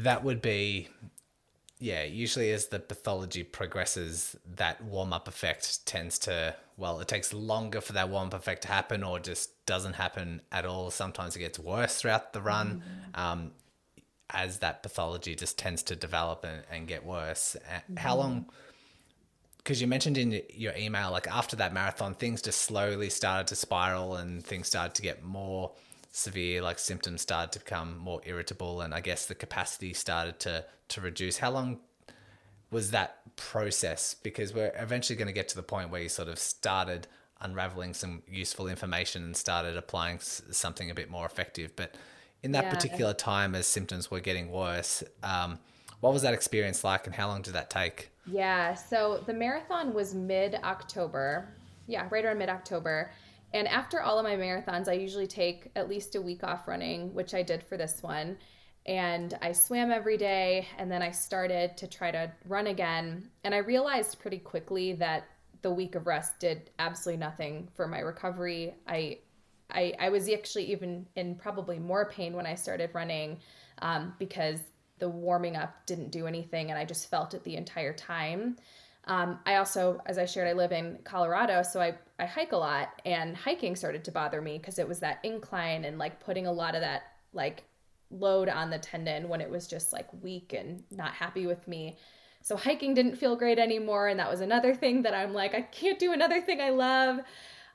That 0.03 0.25
would 0.25 0.43
be 0.43 0.89
yeah, 1.85 2.05
usually 2.05 2.51
as 2.53 2.69
the 2.69 2.79
pathology 2.79 3.43
progresses, 3.43 4.37
that 4.57 4.83
warm 4.83 5.13
up 5.13 5.29
effect 5.29 5.85
tends 5.87 6.19
to, 6.21 6.57
well, 6.79 7.01
it 7.01 7.09
takes 7.09 7.35
longer 7.35 7.83
for 7.83 7.93
that 7.93 8.09
warm 8.09 8.29
up 8.29 8.35
effect 8.35 8.63
to 8.63 8.69
happen 8.69 9.03
or 9.03 9.19
just 9.19 9.67
doesn't 9.67 9.93
happen 9.93 10.41
at 10.51 10.65
all. 10.65 10.91
Sometimes 10.91 11.37
it 11.37 11.41
gets 11.41 11.59
worse 11.59 12.01
throughout 12.01 12.33
the 12.33 12.41
run 12.41 12.83
mm-hmm. 12.83 13.21
um, 13.21 13.53
as 14.31 14.61
that 14.61 14.83
pathology 14.83 15.35
just 15.35 15.59
tends 15.59 15.83
to 15.83 15.95
develop 15.95 16.45
and, 16.45 16.63
and 16.71 16.89
get 16.89 17.05
worse. 17.05 17.55
Mm-hmm. 17.69 17.97
How 17.97 18.17
long? 18.17 18.47
Because 19.59 19.81
you 19.83 19.87
mentioned 19.87 20.17
in 20.17 20.41
your 20.55 20.75
email, 20.77 21.11
like 21.11 21.27
after 21.27 21.57
that 21.57 21.75
marathon, 21.75 22.15
things 22.15 22.41
just 22.41 22.63
slowly 22.63 23.11
started 23.11 23.49
to 23.49 23.57
spiral 23.57 24.17
and 24.17 24.43
things 24.43 24.69
started 24.69 24.95
to 24.95 25.03
get 25.03 25.23
more 25.23 25.73
severe 26.17 26.63
like 26.63 26.79
symptoms 26.79 27.23
started 27.23 27.51
to 27.51 27.59
become 27.59 27.99
more 27.99 28.21
irritable 28.25 28.81
and 28.81 28.95
i 28.95 29.01
guess 29.01 29.27
the 29.27 29.35
capacity 29.35 29.93
started 29.93 30.39
to 30.39 30.65
to 30.89 31.01
reduce. 31.01 31.39
How 31.39 31.51
long 31.51 31.81
was 32.71 32.91
that 32.91 33.37
process? 33.37 34.15
Because 34.15 34.53
we're 34.53 34.73
eventually 34.79 35.17
going 35.17 35.29
to 35.29 35.35
get 35.35 35.49
to 35.49 35.57
the 35.57 35.63
point 35.63 35.91
where 35.91 36.03
you 36.03 36.09
sort 36.09 36.29
of 36.29 36.39
started 36.39 37.07
unraveling 37.41 37.95
some 37.95 38.23
useful 38.29 38.69
information 38.69 39.23
and 39.23 39.37
started 39.37 39.77
applying 39.77 40.19
something 40.21 40.91
a 40.91 40.95
bit 40.95 41.11
more 41.11 41.27
effective 41.27 41.75
but 41.77 41.95
in 42.43 42.53
that 42.53 42.65
yeah. 42.65 42.71
particular 42.71 43.13
time 43.13 43.55
as 43.55 43.67
symptoms 43.67 44.11
were 44.11 44.21
getting 44.21 44.51
worse 44.51 45.03
um, 45.23 45.59
what 46.01 46.13
was 46.13 46.23
that 46.23 46.33
experience 46.33 46.85
like 46.85 47.07
and 47.07 47.15
how 47.15 47.27
long 47.27 47.43
did 47.43 47.53
that 47.53 47.69
take? 47.69 48.11
Yeah 48.25 48.73
so 48.73 49.23
the 49.27 49.35
marathon 49.35 49.93
was 49.93 50.15
mid 50.15 50.55
october 50.63 51.49
yeah 51.87 52.07
right 52.09 52.25
around 52.25 52.39
mid 52.39 52.49
october 52.49 53.11
and 53.55 53.69
after 53.69 54.03
all 54.03 54.19
of 54.19 54.25
my 54.25 54.35
marathons, 54.35 54.89
I 54.89 54.95
usually 54.95 55.29
take 55.29 55.71
at 55.77 55.89
least 55.89 56.17
a 56.17 56.21
week 56.21 56.43
off 56.43 56.67
running, 56.67 57.15
which 57.15 57.35
I 57.35 57.43
did 57.43 57.63
for 57.63 57.77
this 57.77 58.03
one. 58.03 58.37
And 58.85 59.39
I 59.41 59.53
swam 59.53 59.93
every 59.93 60.19
day, 60.19 60.67
and 60.77 60.91
then 60.91 61.01
I 61.01 61.13
started 61.13 61.77
to 61.79 61.87
try 61.87 62.11
to 62.11 62.31
run 62.47 62.67
again. 62.67 63.31
And 63.45 63.55
I 63.55 63.59
realized 63.59 64.19
pretty 64.19 64.39
quickly 64.39 64.93
that 64.95 65.29
the 65.63 65.71
week 65.71 65.95
of 65.95 66.07
rest 66.07 66.41
did 66.41 66.71
absolutely 66.81 67.21
nothing 67.21 67.69
for 67.75 67.87
my 67.87 68.01
recovery. 68.01 68.75
I 68.87 69.19
I, 69.71 69.95
I 69.99 70.09
was 70.11 70.29
actually 70.29 70.71
even 70.73 71.07
in 71.17 71.37
probably 71.37 71.79
more 71.79 72.11
pain 72.11 72.35
when 72.35 72.47
I 72.47 72.55
started 72.55 72.91
running 72.93 73.39
um, 73.81 74.15
because 74.19 74.61
the 74.99 75.09
warming 75.09 75.57
up 75.57 75.87
didn't 75.87 76.11
do 76.11 76.27
anything 76.27 76.71
and 76.71 76.79
I 76.79 76.85
just 76.85 77.09
felt 77.11 77.35
it 77.35 77.43
the 77.45 77.57
entire 77.57 77.95
time. 77.95 78.57
Um, 79.07 79.39
I 79.45 79.57
also, 79.57 80.01
as 80.07 80.17
I 80.17 80.25
shared, 80.25 80.49
I 80.49 80.55
live 80.55 80.73
in 80.73 80.99
Colorado, 81.05 81.63
so 81.63 81.81
I, 81.81 81.95
I 82.19 82.25
hike 82.25 82.53
a 82.53 82.57
lot, 82.57 83.03
and 83.05 83.37
hiking 83.37 83.77
started 83.77 84.05
to 84.05 84.13
bother 84.13 84.41
me 84.41 84.59
because 84.59 84.79
it 84.79 84.89
was 84.89 85.01
that 85.01 85.19
incline 85.23 85.85
and 85.85 85.99
like 85.99 86.21
putting 86.21 86.47
a 86.47 86.53
lot 86.53 86.75
of 86.75 86.81
that 86.81 87.03
like 87.33 87.65
load 88.11 88.49
on 88.49 88.71
the 88.71 88.79
tendon 88.79 89.29
when 89.29 89.41
it 89.41 89.51
was 89.51 89.67
just 89.67 89.93
like 89.93 90.09
weak 90.23 90.55
and 90.57 90.85
not 90.91 91.13
happy 91.13 91.47
with 91.47 91.67
me. 91.69 91.99
So 92.41 92.57
hiking 92.57 92.95
didn't 92.95 93.17
feel 93.17 93.37
great 93.37 93.59
anymore, 93.59 94.09
and 94.09 94.19
that 94.21 94.31
was 94.31 94.41
another 94.41 94.75
thing 94.75 95.03
that 95.03 95.15
I'm 95.15 95.35
like, 95.35 95.55
I 95.55 95.63
can't 95.63 95.99
do 95.99 96.13
another 96.13 96.41
thing 96.41 96.61
I 96.61 96.71
love. 96.71 97.21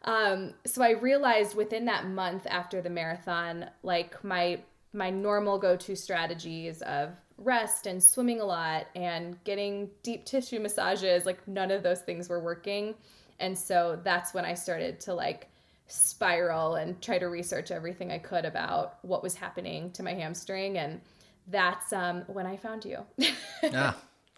Um, 0.04 0.54
so 0.66 0.82
I 0.82 0.92
realized 0.92 1.56
within 1.56 1.86
that 1.86 2.08
month 2.08 2.48
after 2.50 2.82
the 2.82 2.90
marathon, 2.90 3.70
like 3.84 4.24
my 4.24 4.62
my 4.94 5.10
normal 5.10 5.58
go-to 5.58 5.96
strategies 5.96 6.82
of 6.84 7.12
rest 7.38 7.88
and 7.88 8.04
swimming 8.04 8.42
a 8.42 8.46
lot 8.46 8.88
and 8.96 9.42
getting 9.44 9.90
deep 10.04 10.26
tissue 10.26 10.60
massages 10.60 11.26
like 11.26 11.46
none 11.48 11.72
of 11.72 11.84
those 11.84 12.02
things 12.02 12.30
were 12.30 12.40
working. 12.40 12.96
And 13.40 13.58
so 13.58 14.00
that's 14.04 14.34
when 14.34 14.46
i 14.46 14.54
started 14.54 15.00
to 15.02 15.14
like 15.14 15.50
spiral 15.88 16.76
and 16.76 17.02
try 17.02 17.18
to 17.18 17.28
research 17.28 17.72
everything 17.72 18.12
i 18.12 18.18
could 18.18 18.46
about 18.46 18.98
what 19.04 19.24
was 19.24 19.36
happening 19.36 19.92
to 19.92 20.04
my 20.04 20.14
hamstring. 20.14 20.78
And 20.78 21.02
that's 21.48 21.94
um, 21.94 22.24
when 22.28 22.46
i 22.46 22.58
found 22.58 22.86
you. 22.86 23.06
Ah 23.74 23.96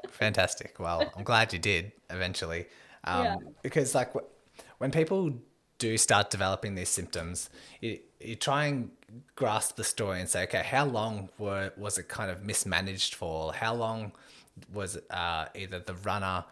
fantastic. 0.10 0.80
Well 0.80 1.12
i'm 1.16 1.24
glad 1.24 1.54
you 1.54 1.60
did 1.60 1.92
eventually. 2.10 2.68
Um, 3.04 3.24
yeah. 3.24 3.36
because 3.62 3.96
like 3.96 4.14
when 4.78 4.92
people 4.92 5.34
do 5.82 5.98
start 5.98 6.30
developing 6.30 6.76
these 6.76 6.90
symptoms 6.90 7.50
you, 7.82 7.98
you 8.20 8.36
try 8.36 8.66
and 8.66 8.92
grasp 9.36 9.76
the 9.76 9.84
story 9.84 10.20
and 10.20 10.30
say, 10.30 10.44
okay, 10.44 10.64
how 10.64 10.86
long 10.86 11.30
were 11.38 11.72
was 11.78 11.98
it 11.98 12.08
kind 12.08 12.32
of 12.32 12.44
mismanaged 12.44 13.16
for? 13.16 13.54
How 13.54 13.74
long 13.74 14.12
was 14.74 14.98
uh, 15.10 15.46
either 15.56 15.80
the 15.80 15.96
runner 15.96 16.46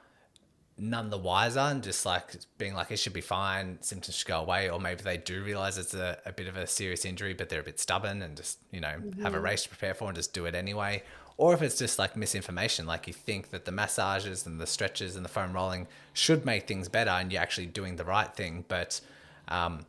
none 0.81 1.09
the 1.09 1.17
wiser 1.17 1.59
and 1.59 1.83
just 1.83 2.05
like 2.05 2.35
being 2.57 2.73
like 2.73 2.89
it 2.89 2.97
should 2.97 3.13
be 3.13 3.21
fine, 3.21 3.77
symptoms 3.81 4.15
should 4.15 4.27
go 4.27 4.39
away, 4.39 4.69
or 4.69 4.79
maybe 4.79 5.03
they 5.03 5.17
do 5.17 5.43
realize 5.43 5.77
it's 5.77 5.93
a, 5.93 6.17
a 6.25 6.31
bit 6.31 6.47
of 6.47 6.55
a 6.55 6.65
serious 6.65 7.03
injury, 7.03 7.33
but 7.33 7.49
they're 7.49 7.59
a 7.59 7.63
bit 7.63 7.79
stubborn 7.79 8.21
and 8.21 8.37
just 8.37 8.59
you 8.71 8.79
know 8.79 8.95
mm-hmm. 8.97 9.21
have 9.21 9.35
a 9.35 9.39
race 9.39 9.63
to 9.63 9.69
prepare 9.69 9.93
for 9.93 10.07
and 10.07 10.15
just 10.15 10.33
do 10.33 10.45
it 10.45 10.55
anyway. 10.55 11.03
Or 11.37 11.53
if 11.53 11.61
it's 11.61 11.77
just 11.77 11.99
like 11.99 12.17
misinformation, 12.17 12.85
like 12.85 13.07
you 13.07 13.13
think 13.13 13.51
that 13.51 13.63
the 13.63 13.71
massages 13.71 14.45
and 14.45 14.59
the 14.59 14.67
stretches 14.67 15.15
and 15.15 15.23
the 15.23 15.29
foam 15.29 15.53
rolling 15.53 15.87
should 16.13 16.45
make 16.45 16.67
things 16.67 16.89
better, 16.89 17.11
and 17.11 17.31
you're 17.31 17.41
actually 17.41 17.67
doing 17.67 17.97
the 17.97 18.05
right 18.05 18.33
thing, 18.33 18.65
but 18.67 19.01
um, 19.49 19.85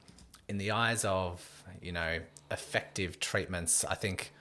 in 0.49 0.59
the 0.59 0.73
eyes 0.73 1.05
of 1.05 1.64
you 1.81 1.93
know 1.93 2.21
effective 2.50 3.21
treatments, 3.21 3.85
I 3.85 3.95
think 3.95 4.33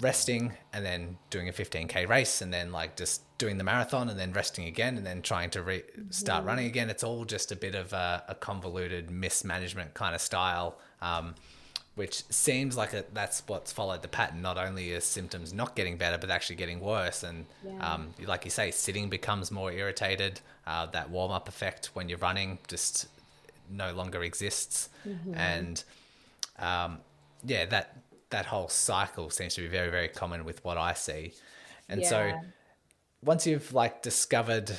resting 0.00 0.52
and 0.72 0.84
then 0.84 1.18
doing 1.28 1.48
a 1.48 1.52
15k 1.52 2.08
race 2.08 2.40
and 2.40 2.52
then 2.52 2.72
like 2.72 2.96
just 2.96 3.22
doing 3.38 3.58
the 3.58 3.64
marathon 3.64 4.08
and 4.08 4.18
then 4.18 4.32
resting 4.32 4.66
again 4.66 4.96
and 4.96 5.06
then 5.06 5.22
trying 5.22 5.50
to 5.50 5.62
re- 5.62 5.82
start 6.10 6.44
running 6.44 6.66
again 6.66 6.88
it's 6.88 7.04
all 7.04 7.24
just 7.24 7.52
a 7.52 7.56
bit 7.56 7.74
of 7.74 7.92
a, 7.92 8.22
a 8.28 8.34
convoluted 8.34 9.10
mismanagement 9.10 9.92
kind 9.94 10.14
of 10.14 10.20
style 10.20 10.78
um, 11.02 11.34
which 11.96 12.24
seems 12.30 12.76
like 12.76 12.94
a, 12.94 13.04
that's 13.12 13.42
what's 13.46 13.72
followed 13.72 14.00
the 14.02 14.08
pattern 14.08 14.40
not 14.40 14.56
only 14.56 14.90
is 14.90 15.04
symptoms 15.04 15.52
not 15.52 15.76
getting 15.76 15.96
better 15.96 16.16
but 16.16 16.30
actually 16.30 16.56
getting 16.56 16.80
worse 16.80 17.22
and 17.22 17.44
yeah. 17.64 17.94
um, 17.94 18.08
like 18.26 18.44
you 18.44 18.50
say 18.50 18.70
sitting 18.70 19.08
becomes 19.08 19.50
more 19.50 19.70
irritated 19.70 20.40
uh, 20.66 20.86
that 20.86 21.10
warm-up 21.10 21.48
effect 21.48 21.90
when 21.92 22.08
you're 22.08 22.18
running 22.18 22.58
just 22.68 23.06
no 23.70 23.92
longer 23.92 24.22
exists 24.22 24.88
mm-hmm. 25.06 25.34
and 25.34 25.84
um, 26.58 26.98
yeah, 27.44 27.64
that 27.66 27.96
that 28.30 28.46
whole 28.46 28.68
cycle 28.68 29.30
seems 29.30 29.54
to 29.54 29.62
be 29.62 29.68
very 29.68 29.90
very 29.90 30.08
common 30.08 30.44
with 30.44 30.64
what 30.64 30.76
I 30.76 30.92
see, 30.94 31.32
and 31.88 32.02
yeah. 32.02 32.08
so 32.08 32.32
once 33.22 33.46
you've 33.46 33.72
like 33.72 34.02
discovered 34.02 34.78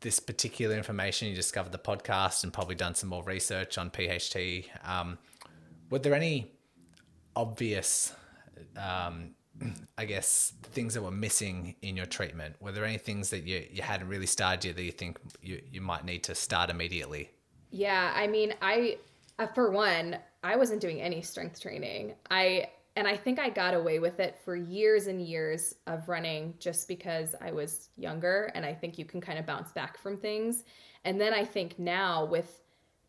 this 0.00 0.20
particular 0.20 0.76
information, 0.76 1.28
you 1.28 1.34
discovered 1.34 1.72
the 1.72 1.78
podcast 1.78 2.44
and 2.44 2.52
probably 2.52 2.74
done 2.74 2.94
some 2.94 3.08
more 3.08 3.22
research 3.24 3.78
on 3.78 3.90
PHT. 3.90 4.66
Um, 4.84 5.18
were 5.88 5.98
there 5.98 6.14
any 6.14 6.52
obvious, 7.34 8.12
um, 8.76 9.30
I 9.98 10.04
guess, 10.04 10.52
things 10.62 10.92
that 10.92 11.02
were 11.02 11.10
missing 11.10 11.76
in 11.80 11.96
your 11.96 12.06
treatment? 12.06 12.56
Were 12.60 12.72
there 12.72 12.84
any 12.84 12.98
things 12.98 13.30
that 13.30 13.44
you, 13.44 13.64
you 13.70 13.82
hadn't 13.82 14.08
really 14.08 14.26
started 14.26 14.64
yet 14.66 14.76
that 14.76 14.82
you 14.82 14.92
think 14.92 15.18
you, 15.40 15.62
you 15.70 15.80
might 15.80 16.04
need 16.04 16.22
to 16.24 16.34
start 16.34 16.68
immediately? 16.68 17.30
Yeah, 17.74 18.12
I 18.14 18.28
mean, 18.28 18.54
I, 18.62 18.98
uh, 19.40 19.48
for 19.48 19.72
one, 19.72 20.16
I 20.44 20.54
wasn't 20.54 20.80
doing 20.80 21.00
any 21.00 21.22
strength 21.22 21.60
training. 21.60 22.14
I 22.30 22.68
and 22.94 23.08
I 23.08 23.16
think 23.16 23.40
I 23.40 23.50
got 23.50 23.74
away 23.74 23.98
with 23.98 24.20
it 24.20 24.38
for 24.44 24.54
years 24.54 25.08
and 25.08 25.20
years 25.20 25.74
of 25.88 26.08
running 26.08 26.54
just 26.60 26.86
because 26.86 27.34
I 27.40 27.50
was 27.50 27.88
younger 27.96 28.52
and 28.54 28.64
I 28.64 28.72
think 28.72 28.96
you 28.96 29.04
can 29.04 29.20
kind 29.20 29.36
of 29.36 29.44
bounce 29.44 29.72
back 29.72 29.98
from 29.98 30.16
things. 30.16 30.62
And 31.04 31.20
then 31.20 31.34
I 31.34 31.44
think 31.44 31.76
now 31.76 32.24
with 32.24 32.62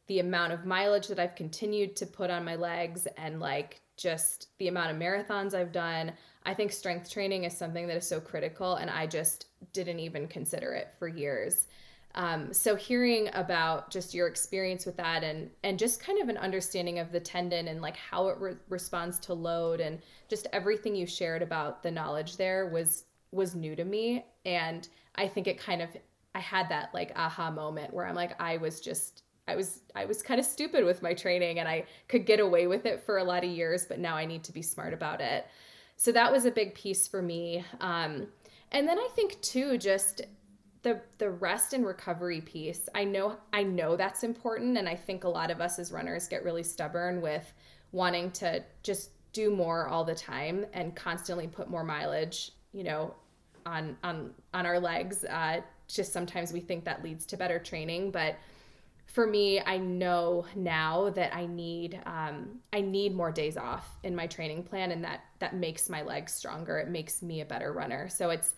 the 0.08 0.18
amount 0.18 0.54
of 0.54 0.66
mileage 0.66 1.10
that 1.10 1.20
I've 1.20 1.36
continued 1.36 1.96
to 1.98 2.08
put 2.08 2.32
on 2.32 2.44
my 2.44 2.56
legs 2.56 3.08
and 3.18 3.40
like 3.40 3.82
just 3.96 4.48
the 4.58 4.70
amount 4.70 4.90
of 4.90 4.98
marathons 4.98 5.54
I've 5.54 5.72
done, 5.72 6.14
I 6.44 6.56
think 6.56 6.72
strength 6.72 7.12
training 7.12 7.44
is 7.44 7.56
something 7.56 7.86
that 7.86 7.98
is 7.98 8.08
so 8.08 8.20
critical 8.20 8.78
and 8.78 8.90
I 8.90 9.06
just 9.06 9.46
didn't 9.72 10.00
even 10.00 10.28
consider 10.28 10.74
it 10.74 10.96
for 10.98 11.08
years. 11.08 11.68
Um, 12.16 12.54
so 12.54 12.76
hearing 12.76 13.30
about 13.34 13.92
just 13.92 14.14
your 14.14 14.28
experience 14.28 14.86
with 14.86 14.98
that 14.98 15.24
and 15.24 15.50
and 15.64 15.78
just 15.78 16.00
kind 16.00 16.22
of 16.22 16.30
an 16.30 16.38
understanding 16.38 17.00
of 17.00 17.12
the 17.12 17.20
tendon 17.20 17.68
and 17.68 17.82
like 17.82 17.98
how 17.98 18.30
it 18.30 18.38
re- 18.40 18.56
responds 18.70 19.20
to 19.20 19.34
load 19.34 19.82
and 19.82 20.00
just 20.30 20.48
everything 20.54 20.96
you 20.96 21.06
shared 21.06 21.42
about 21.42 21.84
the 21.84 21.92
knowledge 21.92 22.38
there 22.38 22.68
was 22.68 23.04
was 23.32 23.54
new 23.54 23.76
to 23.76 23.84
me 23.84 24.26
and 24.46 24.88
I 25.16 25.28
think 25.28 25.48
it 25.48 25.58
kind 25.58 25.82
of 25.82 25.90
I 26.36 26.40
had 26.40 26.70
that 26.70 26.94
like 26.94 27.14
aha 27.16 27.50
moment 27.50 27.94
where 27.94 28.06
I'm 28.06 28.16
like, 28.16 28.40
I 28.42 28.58
was 28.58 28.82
just 28.82 29.24
I 29.48 29.56
was 29.56 29.82
I 29.96 30.06
was 30.06 30.22
kind 30.22 30.40
of 30.40 30.46
stupid 30.46 30.84
with 30.84 31.02
my 31.02 31.14
training 31.14 31.60
and 31.60 31.68
I 31.68 31.86
could 32.08 32.26
get 32.26 32.40
away 32.40 32.68
with 32.68 32.86
it 32.86 33.02
for 33.04 33.18
a 33.18 33.24
lot 33.24 33.44
of 33.44 33.50
years, 33.50 33.86
but 33.86 34.00
now 34.00 34.16
I 34.16 34.26
need 34.26 34.44
to 34.44 34.52
be 34.52 34.62
smart 34.62 34.94
about 34.94 35.22
it. 35.22 35.48
So 35.96 36.12
that 36.12 36.32
was 36.32 36.46
a 36.46 36.52
big 36.52 36.76
piece 36.76 37.08
for 37.08 37.22
me. 37.22 37.64
Um, 37.80 38.28
and 38.72 38.88
then 38.88 39.00
I 39.00 39.08
think 39.16 39.42
too, 39.42 39.78
just 39.78 40.24
the 40.86 41.02
the 41.18 41.32
rest 41.32 41.74
and 41.74 41.84
recovery 41.84 42.42
piece. 42.42 42.88
I 42.94 43.04
know 43.06 43.38
I 43.52 43.64
know 43.64 43.96
that's 43.98 44.24
important, 44.24 44.78
and 44.78 44.88
I 44.88 44.96
think 44.96 45.24
a 45.24 45.30
lot 45.30 45.50
of 45.50 45.60
us 45.60 45.80
as 45.80 45.92
runners 45.92 46.28
get 46.28 46.44
really 46.44 46.62
stubborn 46.62 47.22
with 47.22 47.52
wanting 47.92 48.30
to 48.32 48.64
just 48.84 49.10
do 49.34 49.50
more 49.50 49.88
all 49.88 50.06
the 50.06 50.14
time 50.14 50.64
and 50.74 50.96
constantly 50.96 51.48
put 51.48 51.72
more 51.72 51.84
mileage, 51.84 52.52
you 52.72 52.84
know, 52.84 53.16
on 53.66 53.98
on 54.04 54.32
on 54.54 54.68
our 54.68 54.80
legs. 54.80 55.26
Uh, 55.26 55.62
just 55.88 56.14
sometimes 56.14 56.54
we 56.54 56.60
think 56.60 56.86
that 56.86 57.04
leads 57.04 57.26
to 57.26 57.36
better 57.36 57.58
training, 57.58 58.12
but 58.12 58.36
for 59.08 59.26
me, 59.26 59.62
I 59.62 59.78
know 59.78 60.46
now 60.56 61.10
that 61.12 61.36
I 61.36 61.48
need 61.48 62.00
um, 62.06 62.60
I 62.74 62.82
need 62.82 63.16
more 63.16 63.32
days 63.32 63.58
off 63.58 63.90
in 64.04 64.16
my 64.16 64.28
training 64.28 64.62
plan, 64.64 64.92
and 64.92 65.04
that 65.04 65.22
that 65.40 65.56
makes 65.56 65.90
my 65.90 66.04
legs 66.04 66.32
stronger. 66.32 66.78
It 66.78 66.90
makes 66.90 67.24
me 67.24 67.42
a 67.42 67.46
better 67.46 67.74
runner. 67.74 68.08
So 68.08 68.30
it's 68.30 68.54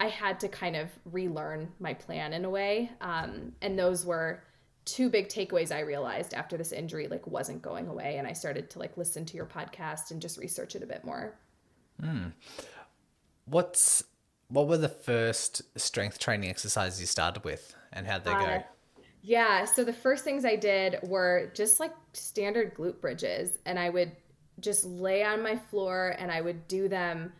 I 0.00 0.08
had 0.08 0.40
to 0.40 0.48
kind 0.48 0.76
of 0.76 0.90
relearn 1.04 1.72
my 1.78 1.94
plan 1.94 2.32
in 2.32 2.44
a 2.44 2.50
way, 2.50 2.90
um, 3.00 3.52
and 3.62 3.78
those 3.78 4.04
were 4.04 4.42
two 4.84 5.08
big 5.08 5.28
takeaways 5.28 5.72
I 5.72 5.80
realized 5.80 6.34
after 6.34 6.56
this 6.56 6.72
injury 6.72 7.06
like 7.06 7.26
wasn't 7.26 7.62
going 7.62 7.88
away, 7.88 8.16
and 8.18 8.26
I 8.26 8.32
started 8.32 8.70
to 8.70 8.78
like 8.78 8.96
listen 8.96 9.24
to 9.26 9.36
your 9.36 9.46
podcast 9.46 10.10
and 10.10 10.20
just 10.20 10.38
research 10.38 10.74
it 10.74 10.82
a 10.82 10.86
bit 10.86 11.04
more. 11.04 11.38
Mm. 12.02 12.32
What's 13.46 14.04
what 14.48 14.68
were 14.68 14.78
the 14.78 14.88
first 14.88 15.62
strength 15.78 16.18
training 16.18 16.50
exercises 16.50 17.00
you 17.00 17.06
started 17.06 17.44
with, 17.44 17.74
and 17.92 18.06
how'd 18.06 18.24
they 18.24 18.32
uh, 18.32 18.44
go? 18.44 18.64
Yeah. 19.22 19.64
So 19.64 19.84
the 19.84 19.92
first 19.92 20.22
things 20.24 20.44
I 20.44 20.56
did 20.56 20.98
were 21.02 21.50
just 21.54 21.80
like 21.80 21.92
standard 22.12 22.74
glute 22.74 23.00
bridges, 23.00 23.58
and 23.64 23.78
I 23.78 23.90
would 23.90 24.12
just 24.60 24.84
lay 24.84 25.24
on 25.24 25.42
my 25.42 25.56
floor 25.56 26.14
and 26.18 26.30
I 26.30 26.40
would 26.40 26.68
do 26.68 26.88
them 26.88 27.32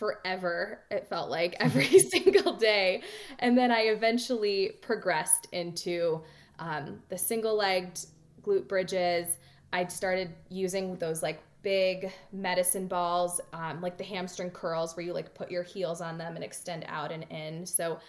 forever. 0.00 0.80
It 0.90 1.06
felt 1.06 1.30
like 1.30 1.54
every 1.60 1.98
single 2.10 2.54
day. 2.54 3.02
And 3.38 3.56
then 3.56 3.70
I 3.70 3.82
eventually 3.82 4.78
progressed 4.80 5.46
into 5.52 6.22
um, 6.58 7.00
the 7.10 7.18
single 7.18 7.56
legged 7.56 8.06
glute 8.42 8.66
bridges. 8.66 9.36
I 9.72 9.86
started 9.86 10.32
using 10.48 10.96
those 10.96 11.22
like 11.22 11.40
big 11.62 12.10
medicine 12.32 12.86
balls, 12.86 13.40
um, 13.52 13.82
like 13.82 13.98
the 13.98 14.04
hamstring 14.04 14.50
curls, 14.50 14.96
where 14.96 15.04
you 15.04 15.12
like 15.12 15.34
put 15.34 15.50
your 15.50 15.62
heels 15.62 16.00
on 16.00 16.16
them 16.16 16.34
and 16.34 16.42
extend 16.42 16.86
out 16.88 17.12
and 17.12 17.24
in. 17.30 17.66
So 17.66 18.00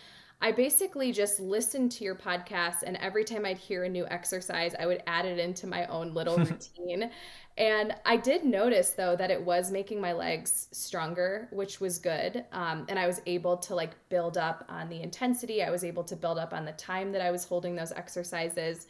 I 0.43 0.51
basically 0.51 1.11
just 1.11 1.39
listened 1.39 1.91
to 1.93 2.03
your 2.03 2.15
podcast, 2.15 2.81
and 2.83 2.97
every 2.97 3.23
time 3.23 3.45
I'd 3.45 3.59
hear 3.59 3.83
a 3.83 3.89
new 3.89 4.07
exercise, 4.07 4.73
I 4.79 4.87
would 4.87 5.03
add 5.05 5.25
it 5.25 5.37
into 5.37 5.67
my 5.67 5.85
own 5.85 6.15
little 6.15 6.37
routine. 6.37 7.11
and 7.57 7.93
I 8.05 8.17
did 8.17 8.43
notice 8.43 8.91
though 8.91 9.15
that 9.17 9.29
it 9.29 9.39
was 9.39 9.69
making 9.69 10.01
my 10.01 10.13
legs 10.13 10.67
stronger, 10.71 11.47
which 11.51 11.79
was 11.79 11.99
good. 11.99 12.45
Um, 12.51 12.87
and 12.89 12.97
I 12.97 13.05
was 13.05 13.21
able 13.27 13.55
to 13.57 13.75
like 13.75 13.91
build 14.09 14.37
up 14.37 14.65
on 14.67 14.89
the 14.89 15.01
intensity. 15.01 15.61
I 15.61 15.69
was 15.69 15.83
able 15.83 16.03
to 16.05 16.15
build 16.15 16.39
up 16.39 16.53
on 16.53 16.65
the 16.65 16.71
time 16.71 17.11
that 17.11 17.21
I 17.21 17.29
was 17.29 17.43
holding 17.43 17.75
those 17.75 17.91
exercises. 17.91 18.87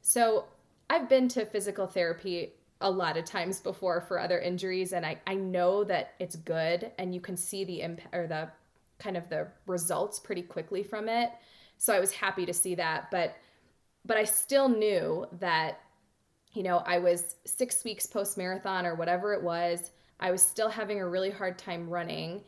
So 0.00 0.46
I've 0.88 1.08
been 1.08 1.28
to 1.28 1.44
physical 1.44 1.86
therapy 1.86 2.54
a 2.80 2.90
lot 2.90 3.16
of 3.16 3.24
times 3.24 3.60
before 3.60 4.00
for 4.00 4.18
other 4.18 4.38
injuries 4.38 4.92
and 4.92 5.06
I, 5.06 5.18
I 5.26 5.34
know 5.34 5.84
that 5.84 6.14
it's 6.18 6.36
good 6.36 6.92
and 6.98 7.14
you 7.14 7.20
can 7.20 7.36
see 7.36 7.64
the 7.64 7.80
impact 7.80 8.14
or 8.14 8.26
the 8.26 8.48
kind 8.98 9.16
of 9.16 9.28
the 9.28 9.48
results 9.66 10.18
pretty 10.18 10.42
quickly 10.42 10.82
from 10.82 11.08
it. 11.08 11.30
So 11.78 11.92
I 11.92 12.00
was 12.00 12.12
happy 12.12 12.46
to 12.46 12.52
see 12.52 12.74
that, 12.76 13.10
but 13.10 13.36
but 14.06 14.16
I 14.16 14.24
still 14.24 14.68
knew 14.68 15.26
that 15.40 15.80
you 16.52 16.62
know, 16.62 16.78
I 16.86 16.98
was 16.98 17.36
6 17.44 17.84
weeks 17.84 18.06
post 18.06 18.38
marathon 18.38 18.86
or 18.86 18.94
whatever 18.94 19.34
it 19.34 19.42
was. 19.42 19.90
I 20.20 20.30
was 20.30 20.40
still 20.40 20.68
having 20.68 21.00
a 21.00 21.08
really 21.08 21.30
hard 21.30 21.58
time 21.58 21.90
running 21.90 22.42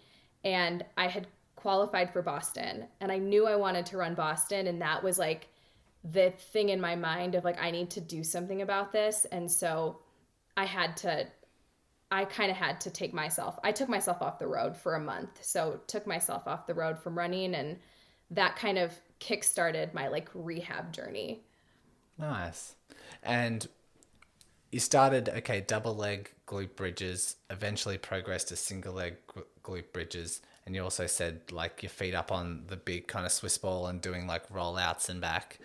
and 0.45 0.85
I 0.97 1.09
had 1.09 1.27
qualified 1.57 2.13
for 2.13 2.23
Boston 2.23 2.87
and 3.01 3.11
I 3.11 3.19
knew 3.19 3.47
I 3.47 3.57
wanted 3.57 3.85
to 3.87 3.97
run 3.97 4.15
Boston 4.15 4.69
and 4.69 4.81
that 4.81 5.03
was 5.03 5.19
like 5.19 5.49
the 6.13 6.31
thing 6.53 6.69
in 6.69 6.81
my 6.81 6.95
mind 6.95 7.35
of 7.35 7.45
like 7.45 7.61
I 7.61 7.73
need 7.73 7.91
to 7.91 8.01
do 8.01 8.23
something 8.23 8.63
about 8.63 8.93
this 8.93 9.25
and 9.33 9.51
so 9.51 9.99
I 10.57 10.65
had 10.65 10.97
to 10.99 11.27
I 12.11 12.25
kind 12.25 12.51
of 12.51 12.57
had 12.57 12.81
to 12.83 12.91
take 12.91 13.13
myself. 13.13 13.59
I 13.65 13.73
took 13.73 13.89
myself 13.89 14.23
off 14.23 14.39
the 14.39 14.47
road 14.47 14.77
for 14.77 14.95
a 14.95 15.01
month. 15.01 15.45
So 15.45 15.81
took 15.87 16.07
myself 16.07 16.47
off 16.47 16.67
the 16.67 16.75
road 16.75 16.99
from 16.99 17.19
running 17.19 17.55
and 17.55 17.79
that 18.31 18.57
kind 18.57 18.79
of 18.79 18.93
kick-started 19.19 19.93
my 19.95 20.09
like 20.09 20.29
rehab 20.35 20.93
journey. 20.93 21.43
Nice. 22.19 22.75
And 23.23 23.67
you 24.73 24.81
started 24.81 25.29
okay, 25.29 25.61
double 25.61 25.95
leg 25.95 26.31
glute 26.47 26.77
bridges, 26.77 27.37
eventually 27.51 27.99
progressed 27.99 28.49
to 28.49 28.57
single 28.57 28.95
leg 28.95 29.17
glute 29.63 29.93
bridges, 29.93 30.43
and 30.65 30.75
you 30.75 30.83
also 30.83 31.07
said 31.07 31.41
like 31.51 31.83
your 31.83 31.91
feet 31.91 32.15
up 32.15 32.33
on 32.33 32.65
the 32.67 32.77
big 32.77 33.07
kind 33.07 33.27
of 33.27 33.33
Swiss 33.33 33.59
ball 33.59 33.87
and 33.87 34.01
doing 34.01 34.27
like 34.27 34.49
rollouts 34.49 35.09
and 35.09 35.21
back. 35.21 35.59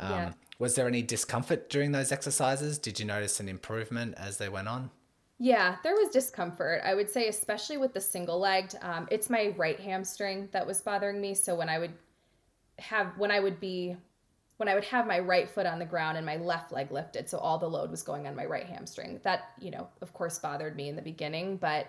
Um, 0.00 0.10
yeah. 0.10 0.32
Was 0.58 0.74
there 0.74 0.88
any 0.88 1.02
discomfort 1.02 1.70
during 1.70 1.92
those 1.92 2.10
exercises? 2.10 2.78
Did 2.78 2.98
you 2.98 3.06
notice 3.06 3.38
an 3.40 3.48
improvement 3.48 4.14
as 4.16 4.38
they 4.38 4.48
went 4.48 4.68
on? 4.68 4.90
Yeah, 5.38 5.76
there 5.84 5.94
was 5.94 6.08
discomfort. 6.08 6.82
I 6.84 6.94
would 6.94 7.10
say, 7.10 7.28
especially 7.28 7.76
with 7.76 7.94
the 7.94 8.00
single 8.00 8.40
legged. 8.40 8.76
Um, 8.82 9.06
it's 9.10 9.30
my 9.30 9.54
right 9.56 9.78
hamstring 9.78 10.48
that 10.52 10.66
was 10.66 10.80
bothering 10.80 11.20
me. 11.20 11.34
So 11.34 11.54
when 11.54 11.68
I 11.68 11.78
would 11.78 11.92
have, 12.78 13.16
when 13.16 13.30
I 13.30 13.38
would 13.38 13.60
be, 13.60 13.96
when 14.56 14.68
I 14.68 14.74
would 14.74 14.84
have 14.84 15.06
my 15.06 15.20
right 15.20 15.48
foot 15.48 15.66
on 15.66 15.78
the 15.78 15.84
ground 15.84 16.16
and 16.16 16.26
my 16.26 16.36
left 16.36 16.72
leg 16.72 16.90
lifted, 16.90 17.30
so 17.30 17.38
all 17.38 17.58
the 17.58 17.68
load 17.68 17.90
was 17.90 18.02
going 18.02 18.26
on 18.26 18.34
my 18.34 18.46
right 18.46 18.66
hamstring. 18.66 19.20
That, 19.22 19.50
you 19.60 19.70
know, 19.70 19.86
of 20.00 20.12
course, 20.12 20.40
bothered 20.40 20.74
me 20.74 20.88
in 20.88 20.96
the 20.96 21.02
beginning. 21.02 21.56
But 21.56 21.86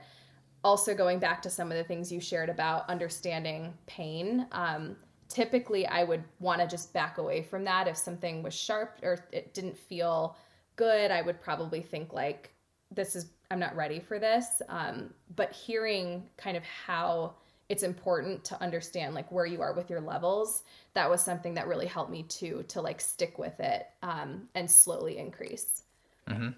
also 0.63 0.93
going 0.93 1.17
back 1.17 1.41
to 1.41 1.49
some 1.49 1.71
of 1.71 1.77
the 1.77 1.83
things 1.83 2.11
you 2.11 2.21
shared 2.21 2.49
about 2.49 2.87
understanding 2.87 3.73
pain. 3.87 4.45
Um, 4.51 4.95
typically, 5.27 5.87
I 5.87 6.03
would 6.03 6.23
want 6.39 6.61
to 6.61 6.67
just 6.67 6.93
back 6.93 7.17
away 7.17 7.41
from 7.41 7.63
that 7.63 7.87
if 7.87 7.97
something 7.97 8.43
was 8.43 8.53
sharp 8.53 8.99
or 9.01 9.25
it 9.31 9.55
didn't 9.55 9.77
feel 9.77 10.35
good. 10.75 11.09
I 11.09 11.23
would 11.23 11.41
probably 11.41 11.81
think 11.81 12.13
like, 12.13 12.51
this 12.91 13.15
is 13.15 13.27
I'm 13.51 13.59
not 13.59 13.75
ready 13.75 13.99
for 13.99 14.19
this. 14.19 14.61
Um, 14.69 15.13
but 15.35 15.51
hearing 15.51 16.23
kind 16.37 16.55
of 16.55 16.63
how 16.63 17.33
it's 17.69 17.83
important 17.83 18.43
to 18.45 18.61
understand 18.61 19.13
like 19.13 19.31
where 19.31 19.45
you 19.45 19.61
are 19.61 19.73
with 19.73 19.89
your 19.89 20.01
levels, 20.01 20.63
that 20.93 21.09
was 21.09 21.21
something 21.21 21.53
that 21.53 21.67
really 21.67 21.85
helped 21.85 22.11
me 22.11 22.23
to 22.23 22.63
to 22.67 22.81
like 22.81 22.99
stick 22.99 23.37
with 23.37 23.59
it 23.59 23.87
um, 24.01 24.49
and 24.55 24.69
slowly 24.69 25.17
increase. 25.17 25.83
Mm-hmm. 26.27 26.49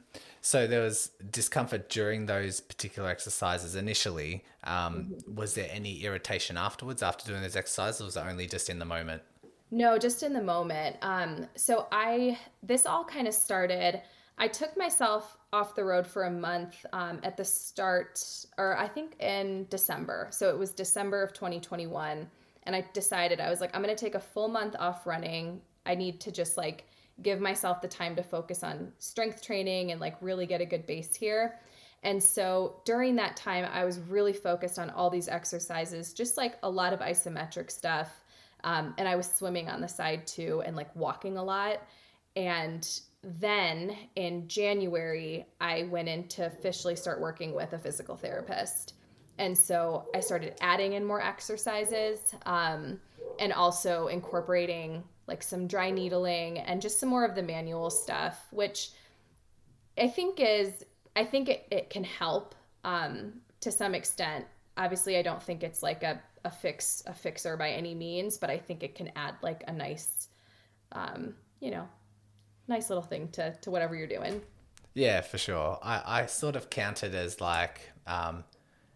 So 0.42 0.68
there 0.68 0.82
was 0.82 1.12
discomfort 1.30 1.90
during 1.90 2.26
those 2.26 2.60
particular 2.60 3.10
exercises 3.10 3.76
initially. 3.76 4.44
Um, 4.64 5.14
mm-hmm. 5.14 5.36
Was 5.36 5.54
there 5.54 5.70
any 5.72 6.04
irritation 6.04 6.58
afterwards 6.58 7.02
after 7.02 7.26
doing 7.26 7.42
those 7.42 7.56
exercises? 7.56 8.02
Or 8.02 8.06
was 8.06 8.18
it 8.18 8.24
only 8.28 8.48
just 8.48 8.70
in 8.70 8.80
the 8.80 8.86
moment? 8.86 9.22
No, 9.70 9.98
just 9.98 10.24
in 10.24 10.34
the 10.34 10.42
moment. 10.42 10.98
Um, 11.02 11.48
so 11.56 11.88
I 11.92 12.38
this 12.62 12.86
all 12.86 13.06
kind 13.06 13.28
of 13.28 13.34
started. 13.34 14.02
I 14.38 14.48
took 14.48 14.76
myself 14.78 15.38
off 15.54 15.76
the 15.76 15.84
road 15.84 16.08
for 16.08 16.24
a 16.24 16.32
month 16.32 16.86
um, 16.94 17.20
at 17.24 17.38
the 17.38 17.46
start, 17.46 18.24
or 18.58 18.78
I 18.78 18.88
think 18.88 19.22
in 19.22 19.68
December. 19.70 20.28
So 20.32 20.50
it 20.50 20.58
was 20.58 20.72
December 20.72 21.22
of 21.22 21.34
2021. 21.34 22.30
And 22.64 22.76
I 22.76 22.86
decided, 22.94 23.40
I 23.40 23.50
was 23.50 23.62
like, 23.62 23.76
I'm 23.76 23.82
going 23.84 23.96
to 23.96 24.06
take 24.06 24.16
a 24.16 24.20
full 24.20 24.48
month 24.48 24.76
off 24.80 25.06
running. 25.06 25.62
I 25.86 25.96
need 25.96 26.20
to 26.22 26.32
just 26.32 26.58
like 26.58 26.86
give 27.22 27.40
myself 27.40 27.82
the 27.82 27.88
time 27.88 28.16
to 28.16 28.24
focus 28.24 28.64
on 28.64 28.92
strength 29.00 29.42
training 29.42 29.92
and 29.92 30.00
like 30.00 30.16
really 30.22 30.46
get 30.46 30.62
a 30.62 30.66
good 30.66 30.86
base 30.86 31.16
here. 31.16 31.60
And 32.04 32.22
so 32.22 32.78
during 32.86 33.16
that 33.18 33.36
time, 33.36 33.68
I 33.72 33.84
was 33.86 34.00
really 34.00 34.34
focused 34.34 34.80
on 34.80 34.90
all 34.90 35.10
these 35.10 35.28
exercises, 35.28 36.14
just 36.14 36.36
like 36.38 36.58
a 36.64 36.70
lot 36.70 36.94
of 36.94 37.00
isometric 37.00 37.70
stuff. 37.70 38.24
Um, 38.64 38.94
and 38.98 39.08
I 39.08 39.16
was 39.16 39.32
swimming 39.32 39.70
on 39.70 39.82
the 39.82 39.88
side 39.88 40.26
too 40.26 40.64
and 40.66 40.76
like 40.76 40.96
walking 40.96 41.38
a 41.38 41.44
lot. 41.44 41.82
And 42.36 42.88
then 43.24 43.96
in 44.16 44.48
January, 44.48 45.46
I 45.60 45.84
went 45.84 46.10
in 46.10 46.28
to 46.30 46.48
officially 46.48 46.96
start 46.96 47.22
working 47.22 47.54
with 47.54 47.74
a 47.74 47.80
physical 47.80 48.16
therapist. 48.16 48.96
And 49.38 49.58
so 49.58 50.06
I 50.16 50.20
started 50.20 50.56
adding 50.62 50.94
in 50.94 51.06
more 51.06 51.22
exercises 51.22 52.20
um, 52.46 53.00
and 53.40 53.54
also 53.54 54.08
incorporating 54.08 55.04
like 55.28 55.44
some 55.44 55.68
dry 55.68 55.92
needling 55.92 56.60
and 56.60 56.82
just 56.82 57.00
some 57.00 57.10
more 57.10 57.24
of 57.24 57.36
the 57.36 57.44
manual 57.44 57.90
stuff, 57.90 58.48
which 58.52 58.90
I 59.98 60.08
think 60.08 60.40
is, 60.40 60.84
I 61.16 61.24
think 61.24 61.48
it, 61.48 61.68
it 61.72 61.90
can 61.90 62.04
help 62.04 62.56
um, 62.84 63.34
to 63.62 63.72
some 63.72 63.94
extent. 63.94 64.46
Obviously, 64.78 65.18
I 65.18 65.22
don't 65.22 65.42
think 65.42 65.64
it's 65.64 65.84
like 65.84 66.04
a, 66.04 66.22
a 66.44 66.50
fix, 66.50 67.04
a 67.06 67.14
fixer 67.14 67.56
by 67.56 67.70
any 67.70 67.94
means, 67.94 68.38
but 68.38 68.50
I 68.50 68.58
think 68.58 68.84
it 68.84 68.96
can 68.96 69.12
add 69.16 69.36
like 69.42 69.64
a 69.68 69.72
nice, 69.72 70.28
um, 70.92 71.36
you 71.60 71.72
know, 71.72 71.88
nice 72.72 72.90
little 72.90 73.04
thing 73.04 73.28
to 73.34 73.56
to 73.62 73.70
whatever 73.70 73.96
you're 73.96 74.08
doing. 74.08 74.42
Yeah, 74.94 75.22
for 75.22 75.38
sure. 75.38 75.78
I, 75.82 76.02
I 76.22 76.26
sort 76.26 76.56
of 76.56 76.70
count 76.70 77.04
it 77.04 77.14
as 77.14 77.40
like 77.40 77.92
um, 78.08 78.44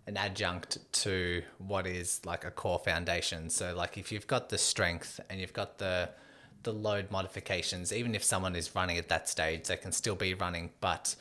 an 0.07 0.17
adjunct 0.17 0.77
to 1.03 1.43
what 1.57 1.87
is 1.87 2.21
like 2.25 2.43
a 2.43 2.51
core 2.51 2.79
foundation. 2.79 3.49
So 3.49 3.73
like 3.75 3.97
if 3.97 4.11
you've 4.11 4.27
got 4.27 4.49
the 4.49 4.57
strength 4.57 5.19
and 5.29 5.39
you've 5.39 5.53
got 5.53 5.77
the 5.77 6.09
the 6.63 6.73
load 6.73 7.11
modifications, 7.11 7.93
even 7.93 8.15
if 8.15 8.23
someone 8.23 8.55
is 8.55 8.73
running 8.75 8.97
at 8.97 9.07
that 9.09 9.29
stage, 9.29 9.67
they 9.67 9.77
can 9.77 9.91
still 9.91 10.15
be 10.15 10.33
running, 10.33 10.71
but 10.81 11.15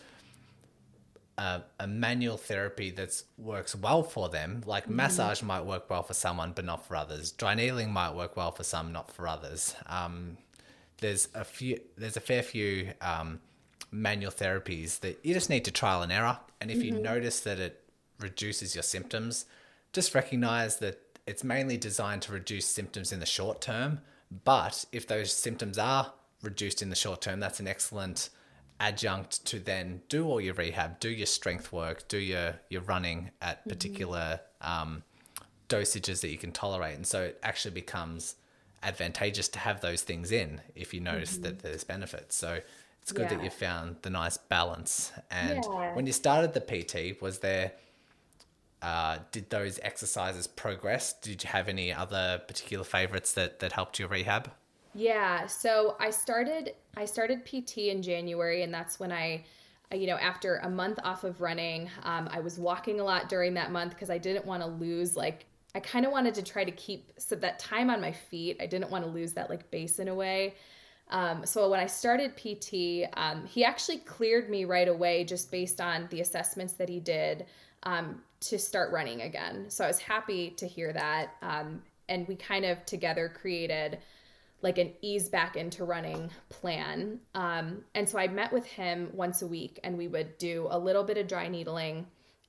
a, 1.37 1.63
a 1.81 1.87
manual 1.87 2.39
therapy 2.39 2.91
that 2.93 3.23
works 3.37 3.75
well 3.75 4.03
for 4.03 4.31
them, 4.31 4.63
like 4.65 4.85
mm-hmm. 4.85 4.97
massage 4.97 5.43
might 5.43 5.65
work 5.65 5.91
well 5.91 6.03
for 6.03 6.15
someone, 6.15 6.53
but 6.55 6.65
not 6.65 6.87
for 6.87 6.97
others. 6.97 7.33
Dry 7.33 7.55
needling 7.55 7.93
might 7.93 8.15
work 8.15 8.37
well 8.37 8.53
for 8.53 8.65
some, 8.65 8.93
not 8.93 9.11
for 9.11 9.29
others. 9.29 9.75
Um, 9.87 10.39
there's 10.99 11.29
a 11.35 11.45
few, 11.45 11.81
there's 11.97 12.17
a 12.17 12.21
fair 12.21 12.43
few 12.43 12.93
um, 13.01 13.41
manual 13.91 14.33
therapies 14.33 15.01
that 15.01 15.19
you 15.23 15.35
just 15.35 15.51
need 15.51 15.65
to 15.65 15.71
trial 15.71 16.03
and 16.03 16.13
error. 16.13 16.39
And 16.61 16.71
if 16.71 16.79
mm-hmm. 16.79 16.97
you 16.97 17.03
notice 17.03 17.41
that 17.41 17.59
it 17.59 17.83
reduces 18.19 18.75
your 18.75 18.83
symptoms, 18.83 19.47
just 19.93 20.15
recognize 20.15 20.79
that 20.79 21.01
it's 21.27 21.45
mainly 21.45 21.77
designed 21.77 22.23
to 22.23 22.33
reduce 22.33 22.67
symptoms 22.67 23.13
in 23.13 23.21
the 23.21 23.27
short 23.27 23.61
term. 23.61 24.01
But 24.45 24.85
if 24.93 25.07
those 25.07 25.33
symptoms 25.33 25.79
are 25.79 26.13
reduced 26.43 26.83
in 26.83 26.91
the 26.91 26.97
short 26.97 27.21
term, 27.21 27.41
that's 27.41 27.61
an 27.61 27.69
excellent 27.69 28.31
adjunct 28.81 29.45
to 29.47 29.59
then 29.59 30.03
do 30.09 30.27
all 30.27 30.41
your 30.41 30.55
rehab, 30.55 30.99
do 31.01 31.09
your 31.09 31.27
strength 31.27 31.73
work, 31.73 32.09
do 32.09 32.19
your 32.19 32.57
your 32.69 32.83
running 32.83 33.31
at 33.41 33.61
mm-hmm. 33.61 33.71
particular 33.71 34.41
um, 34.61 35.03
dosages 35.69 36.21
that 36.21 36.29
you 36.29 36.39
can 36.39 36.53
tolerate, 36.53 36.97
and 36.97 37.07
so 37.07 37.23
it 37.23 37.39
actually 37.43 37.75
becomes 37.75 38.35
advantageous 38.85 39.49
to 39.49 39.59
have 39.59 39.81
those 39.81 40.03
things 40.03 40.31
in 40.31 40.61
if 40.75 40.95
you 40.95 41.01
notice 41.01 41.35
mm-hmm. 41.35 41.43
that 41.43 41.59
there's 41.61 41.85
benefits. 41.85 42.37
So 42.37 42.61
it's 43.03 43.13
good 43.13 43.31
yeah. 43.31 43.37
that 43.37 43.45
you 43.45 43.51
found 43.51 43.97
the 44.03 44.11
nice 44.11 44.37
balance. 44.37 45.13
And 45.31 45.65
yeah. 45.65 45.95
when 45.95 46.07
you 46.07 46.13
started 46.13 46.55
the 46.55 46.61
PT, 46.61 47.21
was 47.21 47.41
there 47.41 47.73
uh, 48.85 49.19
did 49.33 49.49
those 49.49 49.81
exercises 49.83 50.47
progress? 50.47 51.15
Did 51.15 51.43
you 51.43 51.49
have 51.49 51.69
any 51.69 51.91
other 51.91 52.43
particular 52.47 52.85
favorites 52.85 53.33
that 53.33 53.61
that 53.61 53.73
helped 53.73 53.99
your 53.99 54.09
rehab? 54.09 54.51
Yeah, 54.95 55.47
so 55.47 55.97
I 55.99 56.11
started 56.11 56.75
I 56.95 57.07
started 57.07 57.47
PT 57.47 57.79
in 57.79 58.03
January, 58.03 58.63
and 58.63 58.73
that's 58.73 59.01
when 59.01 59.11
I, 59.11 59.45
you 59.91 60.07
know, 60.07 60.17
after 60.17 60.57
a 60.59 60.69
month 60.69 60.99
off 61.03 61.25
of 61.25 61.41
running, 61.41 61.91
um, 62.03 62.29
I 62.31 62.41
was 62.41 62.59
walking 62.59 63.01
a 63.01 63.05
lot 63.05 63.31
during 63.31 63.55
that 63.55 63.73
month 63.73 63.95
because 63.95 64.11
I 64.11 64.19
didn't 64.19 64.45
want 64.45 64.63
to 64.63 64.69
lose 64.69 65.17
like 65.17 65.47
I 65.75 65.81
kind 65.81 66.07
of 66.07 66.13
wanted 66.13 66.35
to 66.35 66.43
try 66.43 66.65
to 66.65 66.71
keep 66.71 67.13
so 67.19 67.35
that 67.37 67.59
time 67.59 67.91
on 67.91 68.01
my 68.01 68.13
feet. 68.13 68.57
I 68.61 68.67
didn't 68.67 68.91
want 68.91 69.05
to 69.05 69.11
lose 69.11 69.33
that 69.33 69.51
like 69.51 69.71
base 69.71 69.99
in 69.99 70.09
a 70.09 70.15
way. 70.15 70.55
Um, 71.11 71.45
so 71.45 71.69
when 71.69 71.81
I 71.81 71.87
started 71.87 72.37
PT, 72.37 73.09
um, 73.17 73.45
he 73.45 73.65
actually 73.65 73.99
cleared 73.99 74.49
me 74.49 74.65
right 74.65 74.89
away 74.89 75.25
just 75.25 75.51
based 75.51 75.81
on 75.81 76.09
the 76.11 76.21
assessments 76.21 76.75
that 76.75 76.89
he 76.89 77.01
did 77.01 77.47
um, 77.83 78.23
to 78.41 78.59
start 78.59 78.93
running 78.93 79.23
again. 79.23 79.67
So 79.69 79.85
I 79.85 79.89
was 79.89 79.99
happy 79.99 80.51
to 80.51 80.67
hear 80.67 80.93
that. 80.93 81.35
Um, 81.43 81.83
and 82.09 82.27
we 82.29 82.37
kind 82.37 82.65
of 82.65 82.85
together 82.87 83.29
created 83.29 83.99
like 84.63 84.79
an 84.79 84.93
ease 85.03 85.29
back 85.29 85.57
into 85.57 85.85
running 85.85 86.31
plan. 86.49 87.21
Um, 87.35 87.85
and 87.95 88.09
so 88.09 88.19
I 88.19 88.29
met 88.29 88.53
with 88.53 88.65
him 88.65 89.11
once 89.13 89.43
a 89.43 89.47
week 89.47 89.79
and 89.85 89.99
we 89.99 90.09
would 90.09 90.39
do 90.39 90.69
a 90.71 90.79
little 90.79 91.05
bit 91.05 91.19
of 91.19 91.29
dry 91.29 91.49
needling 91.49 92.07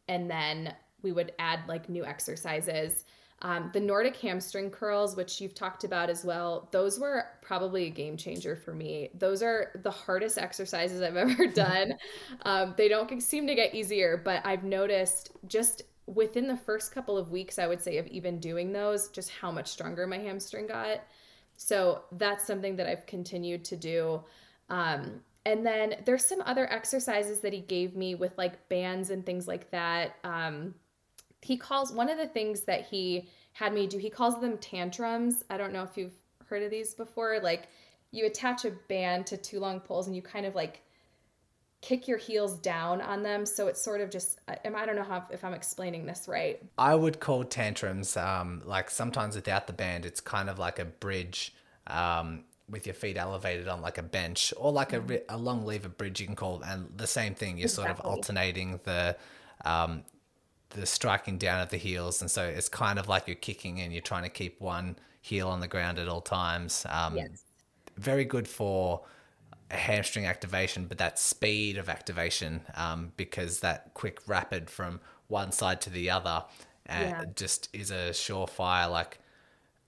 and 0.08 0.30
then 0.30 0.74
we 1.06 1.14
would 1.14 1.32
add 1.40 1.62
like 1.68 1.88
new 1.88 2.04
exercises. 2.04 3.06
Um, 3.42 3.70
the 3.74 3.80
Nordic 3.80 4.16
hamstring 4.18 4.72
curls, 4.72 5.16
which 5.16 5.40
you've 5.40 5.54
talked 5.54 5.84
about 5.84 6.10
as 6.10 6.26
well, 6.26 6.68
those 6.72 7.00
were 7.00 7.28
probably 7.42 7.86
a 7.86 7.90
game 7.90 8.18
changer 8.18 8.56
for 8.56 8.74
me. 8.74 9.10
Those 9.14 9.44
are 9.44 9.72
the 9.84 9.92
hardest 9.92 10.40
exercises 10.40 11.02
I've 11.02 11.16
ever 11.26 11.46
done. 11.46 11.94
um, 12.42 12.74
they 12.76 12.88
don't 12.88 13.22
seem 13.22 13.46
to 13.46 13.54
get 13.54 13.76
easier, 13.76 14.20
but 14.24 14.44
I've 14.46 14.64
noticed 14.64 15.32
just 15.48 15.84
within 16.08 16.48
the 16.48 16.58
first 16.58 16.92
couple 16.92 17.18
of 17.18 17.30
weeks, 17.30 17.60
I 17.60 17.68
would 17.68 17.82
say, 17.82 17.98
of 18.00 18.08
even 18.08 18.40
doing 18.40 18.74
those, 18.74 19.10
just 19.10 19.30
how 19.30 19.52
much 19.52 19.68
stronger 19.68 20.08
my 20.08 20.18
hamstring 20.18 20.66
got. 20.66 21.02
So 21.56 22.04
that's 22.14 22.48
something 22.48 22.76
that 22.78 22.88
I've 22.88 23.06
continued 23.06 23.64
to 23.66 23.76
do. 23.76 24.24
Um, 24.70 25.22
and 25.46 25.66
then 25.66 25.96
there's 26.06 26.26
some 26.26 26.42
other 26.46 26.72
exercises 26.72 27.42
that 27.42 27.54
he 27.54 27.60
gave 27.60 27.96
me 27.96 28.16
with 28.16 28.36
like 28.38 28.68
bands 28.70 29.12
and 29.12 29.26
things 29.26 29.48
like 29.48 29.70
that. 29.72 30.16
Um, 30.24 30.74
he 31.46 31.58
calls 31.58 31.94
one 31.94 32.10
of 32.10 32.18
the 32.18 32.26
things 32.26 32.62
that 32.62 32.86
he 32.88 33.30
had 33.54 33.72
me 33.72 33.86
do, 33.86 34.00
he 34.00 34.10
calls 34.10 34.42
them 34.42 34.58
tantrums. 34.58 35.44
I 35.48 35.58
don't 35.58 35.72
know 35.72 35.84
if 35.84 35.96
you've 35.96 36.16
heard 36.48 36.64
of 36.64 36.72
these 36.72 36.96
before. 36.96 37.40
Like 37.40 37.68
you 38.12 38.26
attach 38.26 38.66
a 38.66 38.72
band 38.90 39.28
to 39.28 39.38
two 39.38 39.60
long 39.60 39.80
poles 39.80 40.08
and 40.08 40.16
you 40.16 40.24
kind 40.24 40.48
of 40.48 40.56
like 40.56 40.82
kick 41.82 42.08
your 42.08 42.18
heels 42.18 42.56
down 42.56 43.00
on 43.00 43.22
them 43.22 43.46
so 43.46 43.68
it's 43.68 43.80
sort 43.80 44.02
of 44.02 44.10
just 44.10 44.40
i 44.48 44.86
don't 44.88 44.96
know 44.96 45.04
how 45.04 45.24
if 45.30 45.44
i'm 45.44 45.54
explaining 45.54 46.08
this 46.08 46.28
right 46.28 46.64
i 46.80 46.96
would 46.96 47.20
call 47.20 47.44
tantrums 47.44 48.18
um, 48.18 48.60
like 48.66 48.90
sometimes 48.90 49.36
without 49.36 49.68
the 49.68 49.74
band 49.74 50.04
it's 50.04 50.20
kind 50.20 50.50
of 50.50 50.58
like 50.58 50.80
a 50.80 50.86
bridge 50.86 51.54
um, 51.86 52.44
with 52.68 52.88
your 52.88 52.96
feet 52.96 53.18
elevated 53.18 53.68
on 53.68 53.82
like 53.82 54.00
a 54.00 54.04
bench 54.04 54.52
or 54.58 54.72
like 54.72 54.94
a, 54.94 55.00
mm-hmm. 55.00 55.16
a 55.30 55.38
long 55.38 55.64
lever 55.64 55.90
bridge 55.90 56.20
you 56.20 56.26
can 56.26 56.36
call 56.36 56.64
and 56.66 56.88
the 56.96 57.06
same 57.06 57.36
thing 57.36 57.58
you're 57.58 57.66
exactly. 57.66 57.94
sort 57.94 58.00
of 58.00 58.04
alternating 58.04 58.80
the 58.86 59.16
um, 59.64 60.04
the 60.72 60.86
striking 60.86 61.38
down 61.38 61.60
at 61.60 61.70
the 61.70 61.78
heels 61.78 62.22
and 62.22 62.30
so 62.30 62.44
it's 62.44 62.70
kind 62.70 63.00
of 63.00 63.08
like 63.08 63.28
you're 63.28 63.36
kicking 63.36 63.80
and 63.82 63.94
you're 63.94 64.02
trying 64.02 64.24
to 64.24 64.30
keep 64.30 64.60
one 64.60 64.96
heel 65.22 65.48
on 65.48 65.60
the 65.60 65.68
ground 65.68 65.98
at 66.00 66.08
all 66.08 66.22
times 66.22 66.86
um, 66.90 67.16
yes. 67.16 67.44
very 67.98 68.26
good 68.26 68.48
for 68.48 69.02
hamstring 69.72 70.26
activation, 70.26 70.86
but 70.86 70.98
that 70.98 71.20
speed 71.20 71.78
of 71.78 71.90
activation, 71.90 72.62
um, 72.76 73.12
because 73.18 73.60
that 73.62 73.94
quick 73.94 74.20
rapid 74.28 74.70
from 74.70 75.00
one 75.28 75.52
side 75.52 75.82
to 75.82 75.90
the 75.90 76.10
other 76.10 76.44
uh, 76.88 76.94
yeah. 77.00 77.24
just 77.36 77.70
is 77.74 77.92
a 77.92 78.12
surefire 78.12 78.90
like 78.92 79.20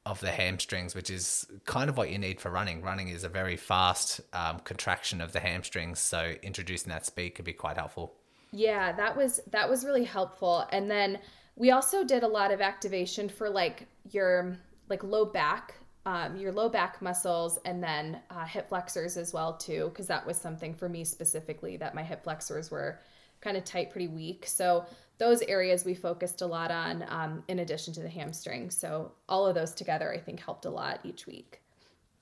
of 0.06 0.20
the 0.22 0.32
hamstrings, 0.32 0.96
which 0.96 1.10
is 1.10 1.46
kind 1.66 1.90
of 1.90 1.98
what 1.98 2.10
you 2.10 2.18
need 2.18 2.40
for 2.40 2.50
running. 2.50 2.82
Running 2.82 3.10
is 3.10 3.24
a 3.24 3.30
very 3.30 3.58
fast 3.58 4.22
um, 4.34 4.60
contraction 4.60 5.22
of 5.22 5.34
the 5.34 5.40
hamstrings, 5.40 6.00
so 6.00 6.34
introducing 6.42 6.90
that 6.90 7.06
speed 7.06 7.32
could 7.32 7.46
be 7.46 7.54
quite 7.54 7.78
helpful. 7.78 8.16
Yeah, 8.58 8.92
that 8.94 9.16
was 9.16 9.40
that 9.52 9.70
was 9.70 9.86
really 9.86 10.04
helpful. 10.04 10.66
And 10.72 10.90
then 10.90 11.20
we 11.56 11.70
also 11.70 12.04
did 12.04 12.24
a 12.24 12.28
lot 12.28 12.52
of 12.52 12.60
activation 12.60 13.30
for 13.30 13.50
like 13.50 13.88
your 14.10 14.58
like 14.90 15.04
low 15.04 15.26
back 15.26 15.76
um, 16.08 16.38
your 16.38 16.54
low 16.54 16.70
back 16.70 17.02
muscles 17.02 17.60
and 17.66 17.84
then 17.84 18.22
uh, 18.30 18.46
hip 18.46 18.70
flexors 18.70 19.18
as 19.18 19.34
well 19.34 19.58
too 19.58 19.90
because 19.90 20.08
that 20.08 20.26
was 20.26 20.38
something 20.38 20.74
for 20.74 20.88
me 20.88 21.04
specifically 21.04 21.76
that 21.76 21.94
my 21.94 22.02
hip 22.02 22.24
flexors 22.24 22.72
were 22.72 23.02
kind 23.42 23.58
of 23.58 23.66
tight 23.66 23.92
pretty 23.92 24.08
weak 24.08 24.46
so 24.48 24.86
those 25.18 25.42
areas 25.44 25.84
we 25.84 25.94
focused 25.94 26.42
a 26.42 26.46
lot 26.46 26.72
on 26.72 27.04
um, 27.10 27.44
in 27.50 27.60
addition 27.60 27.94
to 27.94 28.00
the 28.00 28.10
hamstring 28.10 28.70
so 28.70 29.12
all 29.28 29.46
of 29.46 29.54
those 29.54 29.74
together 29.74 30.14
i 30.14 30.18
think 30.18 30.40
helped 30.40 30.64
a 30.64 30.70
lot 30.70 31.02
each 31.04 31.28
week 31.28 31.62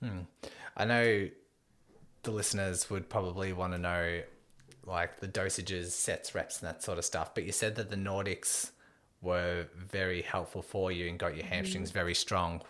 hmm. 0.02 0.22
i 0.76 0.84
know 0.84 1.28
the 2.24 2.30
listeners 2.32 2.90
would 2.90 3.08
probably 3.08 3.52
want 3.52 3.72
to 3.72 3.78
know 3.78 4.20
like 4.86 5.20
the 5.20 5.28
dosages 5.28 5.90
sets 5.90 6.34
reps 6.34 6.60
and 6.60 6.68
that 6.68 6.82
sort 6.82 6.98
of 6.98 7.04
stuff 7.04 7.34
but 7.34 7.44
you 7.44 7.52
said 7.52 7.74
that 7.74 7.90
the 7.90 7.96
nordics 7.96 8.70
were 9.22 9.66
very 9.76 10.22
helpful 10.22 10.62
for 10.62 10.92
you 10.92 11.08
and 11.08 11.18
got 11.18 11.36
your 11.36 11.44
hamstrings 11.44 11.88
mm-hmm. 11.88 11.98
very 11.98 12.14
strong. 12.14 12.62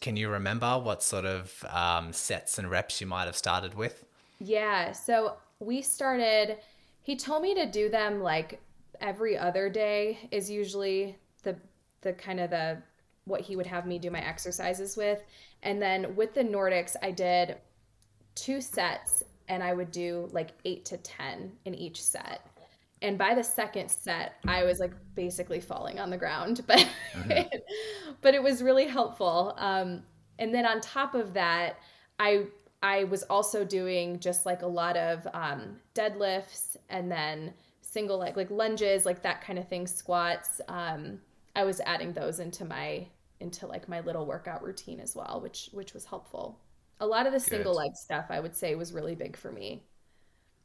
Can 0.00 0.16
you 0.16 0.28
remember 0.28 0.78
what 0.78 1.02
sort 1.02 1.24
of 1.24 1.64
um, 1.70 2.12
sets 2.12 2.58
and 2.58 2.70
reps 2.70 3.00
you 3.00 3.06
might 3.06 3.24
have 3.24 3.36
started 3.36 3.74
with? 3.74 4.04
Yeah. 4.38 4.92
So 4.92 5.34
we 5.60 5.82
started, 5.82 6.58
he 7.02 7.16
told 7.16 7.42
me 7.42 7.54
to 7.54 7.66
do 7.66 7.88
them 7.88 8.20
like 8.22 8.60
every 9.00 9.36
other 9.36 9.68
day, 9.68 10.28
is 10.30 10.50
usually 10.50 11.16
the, 11.42 11.56
the 12.02 12.12
kind 12.12 12.40
of 12.40 12.50
the, 12.50 12.78
what 13.24 13.40
he 13.40 13.56
would 13.56 13.66
have 13.66 13.86
me 13.86 13.98
do 13.98 14.10
my 14.10 14.20
exercises 14.20 14.96
with. 14.96 15.22
And 15.62 15.80
then 15.80 16.14
with 16.14 16.34
the 16.34 16.44
Nordics, 16.44 16.94
I 17.02 17.10
did 17.10 17.56
two 18.34 18.60
sets 18.60 19.24
and 19.48 19.62
I 19.62 19.74
would 19.74 19.90
do 19.90 20.28
like 20.32 20.50
eight 20.64 20.84
to 20.86 20.96
10 20.96 21.52
in 21.64 21.74
each 21.74 22.02
set. 22.02 22.46
And 23.02 23.18
by 23.18 23.34
the 23.34 23.44
second 23.44 23.90
set 23.90 24.36
i 24.46 24.64
was 24.64 24.78
like 24.78 24.92
basically 25.14 25.60
falling 25.60 25.98
on 25.98 26.08
the 26.08 26.16
ground 26.16 26.62
but 26.66 26.88
mm-hmm. 27.12 27.58
but 28.22 28.34
it 28.34 28.42
was 28.42 28.62
really 28.62 28.86
helpful. 28.86 29.54
Um, 29.58 30.02
and 30.38 30.54
then 30.54 30.66
on 30.66 30.80
top 30.80 31.14
of 31.14 31.34
that 31.34 31.78
i 32.18 32.44
i 32.82 33.04
was 33.04 33.22
also 33.24 33.64
doing 33.64 34.18
just 34.18 34.46
like 34.46 34.62
a 34.62 34.66
lot 34.66 34.96
of 34.96 35.26
um, 35.34 35.76
deadlifts 35.94 36.76
and 36.88 37.10
then 37.10 37.52
single 37.82 38.18
leg 38.18 38.36
like 38.36 38.50
lunges 38.50 39.04
like 39.04 39.22
that 39.22 39.40
kind 39.40 39.58
of 39.58 39.68
thing 39.68 39.86
squats. 39.86 40.60
Um, 40.68 41.20
i 41.54 41.64
was 41.64 41.80
adding 41.84 42.12
those 42.12 42.40
into 42.40 42.64
my 42.64 43.06
into 43.40 43.66
like 43.66 43.88
my 43.88 44.00
little 44.00 44.26
workout 44.26 44.62
routine 44.62 45.00
as 45.00 45.14
well 45.14 45.40
which 45.42 45.68
which 45.72 45.92
was 45.92 46.04
helpful 46.04 46.58
a 47.00 47.06
lot 47.06 47.26
of 47.26 47.32
the 47.32 47.40
single 47.40 47.74
leg 47.74 47.94
stuff 47.94 48.26
i 48.30 48.40
would 48.40 48.56
say 48.56 48.74
was 48.74 48.92
really 48.92 49.14
big 49.14 49.36
for 49.36 49.50
me 49.50 49.82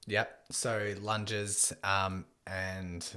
Yep. 0.09 0.39
So 0.51 0.95
lunges, 1.01 1.71
um, 1.83 2.25
and 2.47 3.07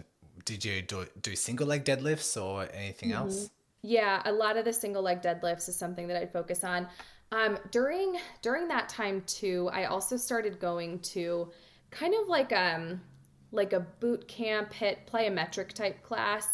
did 0.45 0.65
you 0.65 0.83
do, 0.83 1.07
do 1.23 1.35
single 1.35 1.67
leg 1.67 1.85
deadlifts 1.85 2.41
or 2.41 2.69
anything 2.75 3.11
mm-hmm. 3.11 3.23
else? 3.23 3.51
Yeah, 3.83 4.23
a 4.27 4.33
lot 4.33 4.57
of 4.57 4.65
the 4.65 4.73
single 4.73 5.03
leg 5.03 5.23
deadlifts 5.23 5.69
is 5.69 5.77
something 5.77 6.07
that 6.09 6.17
I'd 6.17 6.33
focus 6.33 6.63
on. 6.65 6.87
Um, 7.33 7.59
during 7.71 8.19
during 8.43 8.69
that 8.69 8.91
time 8.91 9.23
too, 9.27 9.71
I 9.73 9.87
also 9.87 10.19
started 10.19 10.61
going 10.61 10.99
to 11.01 11.51
kind 11.91 12.15
of 12.21 12.29
like 12.29 12.53
um 12.53 13.01
like 13.53 13.73
a 13.73 13.81
boot 13.81 14.29
camp 14.29 14.73
HIIT 14.73 14.99
plyometric 15.11 15.73
type 15.73 16.03
class 16.03 16.47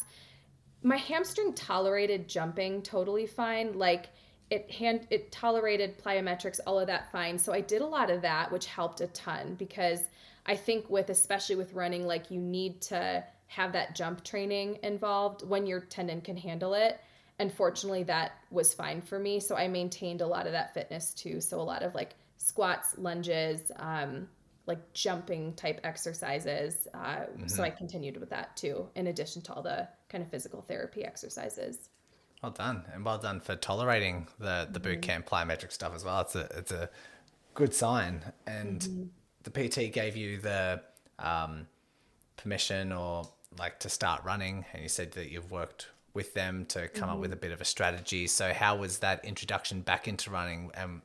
my 0.83 0.97
hamstring 0.97 1.53
tolerated 1.55 2.29
jumping 2.29 2.83
totally 2.83 3.27
fine. 3.27 3.77
Like 3.77 4.11
it 4.51 4.71
hand 4.71 5.07
it 5.11 5.31
tolerated 5.31 6.03
plyometrics, 6.03 6.61
all 6.67 6.79
of 6.79 6.87
that 6.87 7.13
fine. 7.13 7.39
So 7.39 7.53
I 7.53 7.61
did 7.61 7.83
a 7.83 7.87
lot 7.87 8.11
of 8.11 8.23
that, 8.23 8.51
which 8.51 8.67
helped 8.67 9.01
a 9.01 9.07
ton 9.09 9.55
because 9.59 10.01
I 10.47 10.57
think 10.57 10.89
with 10.89 11.11
especially 11.11 11.57
with 11.57 11.75
running, 11.75 12.07
like 12.07 12.31
you 12.31 12.41
need 12.41 12.81
to 12.83 13.25
have 13.49 13.73
that 13.73 13.95
jump 13.95 14.25
training 14.25 14.79
involved 14.83 15.47
when 15.47 15.67
your 15.67 15.81
tendon 15.81 16.21
can 16.21 16.37
handle 16.37 16.75
it. 16.75 17.01
And 17.39 17.53
fortunately, 17.53 18.03
that 18.05 18.33
was 18.51 18.75
fine 18.75 19.01
for 19.01 19.19
me. 19.19 19.41
So 19.41 19.57
I 19.57 19.69
maintained 19.69 20.23
a 20.23 20.27
lot 20.27 20.47
of 20.47 20.53
that 20.53 20.75
fitness 20.75 21.15
too. 21.15 21.41
So 21.41 21.61
a 21.61 21.63
lot 21.63 21.83
of 21.83 21.95
like 21.95 22.15
squats, 22.37 22.97
lunges, 22.99 23.71
um, 23.77 24.29
like 24.67 24.93
jumping 24.93 25.55
type 25.55 25.81
exercises. 25.85 26.89
Uh, 26.93 26.99
mm-hmm. 26.99 27.47
So 27.47 27.63
I 27.63 27.71
continued 27.71 28.19
with 28.19 28.31
that 28.31 28.57
too, 28.57 28.87
in 28.97 29.07
addition 29.07 29.43
to 29.43 29.53
all 29.55 29.63
the 29.63 29.89
kind 30.09 30.23
of 30.23 30.31
physical 30.31 30.63
therapy 30.63 31.05
exercises. 31.05 31.89
Well 32.43 32.53
done, 32.53 32.85
and 32.93 33.05
well 33.05 33.19
done 33.19 33.41
for 33.41 33.57
tolerating 33.57 34.29
the 34.39 34.69
the 34.71 34.79
boot 34.79 35.01
mm-hmm. 35.01 35.25
camp 35.25 35.29
plyometric 35.29 35.73
stuff 35.73 35.95
as 35.95 36.05
well. 36.05 36.21
It's 36.21 36.37
a 36.37 36.49
it's 36.57 36.73
a 36.73 36.89
good 37.55 37.75
sign, 37.75 38.23
and 38.47 38.81
mm-hmm. 38.81 39.05
the 39.43 39.51
PT 39.51 39.93
gave 39.93 40.17
you 40.17 40.39
the 40.39 40.81
um, 41.19 41.67
permission 42.37 42.93
or 42.93 43.29
like 43.59 43.81
to 43.81 43.89
start 43.89 44.23
running, 44.25 44.65
and 44.73 44.83
you 44.83 44.89
said 44.89 45.13
that 45.13 45.33
you've 45.33 45.51
worked 45.51 45.89
with 46.15 46.33
them 46.35 46.65
to 46.67 46.89
come 46.89 47.09
mm-hmm. 47.09 47.15
up 47.15 47.19
with 47.19 47.33
a 47.33 47.37
bit 47.37 47.51
of 47.51 47.61
a 47.61 47.65
strategy. 47.65 48.29
So 48.29 48.53
how 48.53 48.77
was 48.77 48.99
that 49.01 49.25
introduction 49.25 49.81
back 49.81 50.07
into 50.07 50.31
running, 50.31 50.71
and 50.75 51.03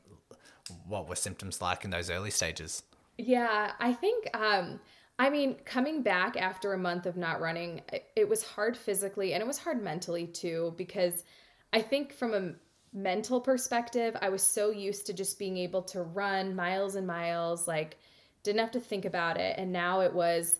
what 0.86 1.08
were 1.08 1.16
symptoms 1.16 1.60
like 1.60 1.84
in 1.84 1.90
those 1.90 2.10
early 2.10 2.30
stages? 2.30 2.84
Yeah, 3.18 3.72
I 3.80 3.92
think 3.92 4.28
um, 4.36 4.78
I 5.18 5.30
mean, 5.30 5.56
coming 5.64 6.02
back 6.02 6.36
after 6.36 6.72
a 6.72 6.78
month 6.78 7.06
of 7.06 7.16
not 7.16 7.40
running, 7.40 7.82
it 8.16 8.28
was 8.28 8.42
hard 8.42 8.76
physically 8.76 9.32
and 9.32 9.42
it 9.42 9.46
was 9.46 9.58
hard 9.58 9.82
mentally 9.82 10.26
too, 10.26 10.74
because 10.76 11.22
I 11.72 11.82
think 11.82 12.12
from 12.12 12.34
a 12.34 12.52
mental 12.92 13.40
perspective, 13.40 14.16
I 14.20 14.28
was 14.28 14.42
so 14.42 14.70
used 14.70 15.06
to 15.06 15.12
just 15.12 15.38
being 15.38 15.56
able 15.56 15.82
to 15.82 16.02
run 16.02 16.54
miles 16.54 16.94
and 16.94 17.06
miles, 17.06 17.68
like, 17.68 17.96
didn't 18.42 18.60
have 18.60 18.72
to 18.72 18.80
think 18.80 19.04
about 19.04 19.36
it. 19.36 19.58
And 19.58 19.72
now 19.72 20.00
it 20.00 20.12
was 20.12 20.58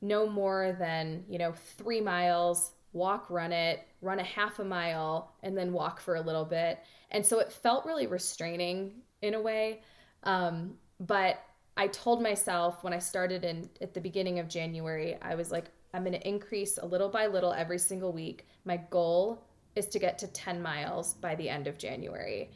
no 0.00 0.28
more 0.28 0.76
than, 0.78 1.24
you 1.28 1.38
know, 1.38 1.52
three 1.52 2.00
miles, 2.00 2.72
walk, 2.92 3.30
run 3.30 3.52
it, 3.52 3.86
run 4.02 4.20
a 4.20 4.24
half 4.24 4.58
a 4.58 4.64
mile, 4.64 5.34
and 5.42 5.56
then 5.56 5.72
walk 5.72 6.00
for 6.00 6.16
a 6.16 6.20
little 6.20 6.44
bit. 6.44 6.80
And 7.10 7.24
so 7.24 7.38
it 7.38 7.52
felt 7.52 7.86
really 7.86 8.06
restraining 8.06 8.92
in 9.22 9.34
a 9.34 9.40
way. 9.40 9.82
Um, 10.24 10.74
but 11.00 11.40
I 11.76 11.88
told 11.88 12.22
myself 12.22 12.84
when 12.84 12.92
I 12.92 12.98
started 12.98 13.44
in 13.44 13.68
at 13.80 13.94
the 13.94 14.00
beginning 14.00 14.38
of 14.38 14.48
January, 14.48 15.16
I 15.20 15.34
was 15.34 15.50
like, 15.50 15.66
I'm 15.92 16.02
going 16.02 16.12
to 16.12 16.28
increase 16.28 16.78
a 16.78 16.86
little 16.86 17.08
by 17.08 17.26
little 17.26 17.52
every 17.52 17.78
single 17.78 18.12
week. 18.12 18.46
My 18.64 18.76
goal 18.90 19.44
is 19.74 19.86
to 19.88 19.98
get 19.98 20.18
to 20.18 20.28
10 20.28 20.62
miles 20.62 21.14
by 21.14 21.34
the 21.34 21.48
end 21.48 21.66
of 21.66 21.78
January. 21.78 22.50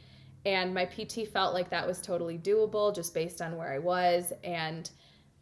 And 0.46 0.72
my 0.72 0.84
PT 0.84 1.28
felt 1.32 1.52
like 1.52 1.68
that 1.70 1.86
was 1.86 2.00
totally 2.00 2.38
doable 2.38 2.94
just 2.94 3.12
based 3.12 3.42
on 3.42 3.56
where 3.56 3.72
I 3.72 3.78
was 3.78 4.32
and 4.44 4.90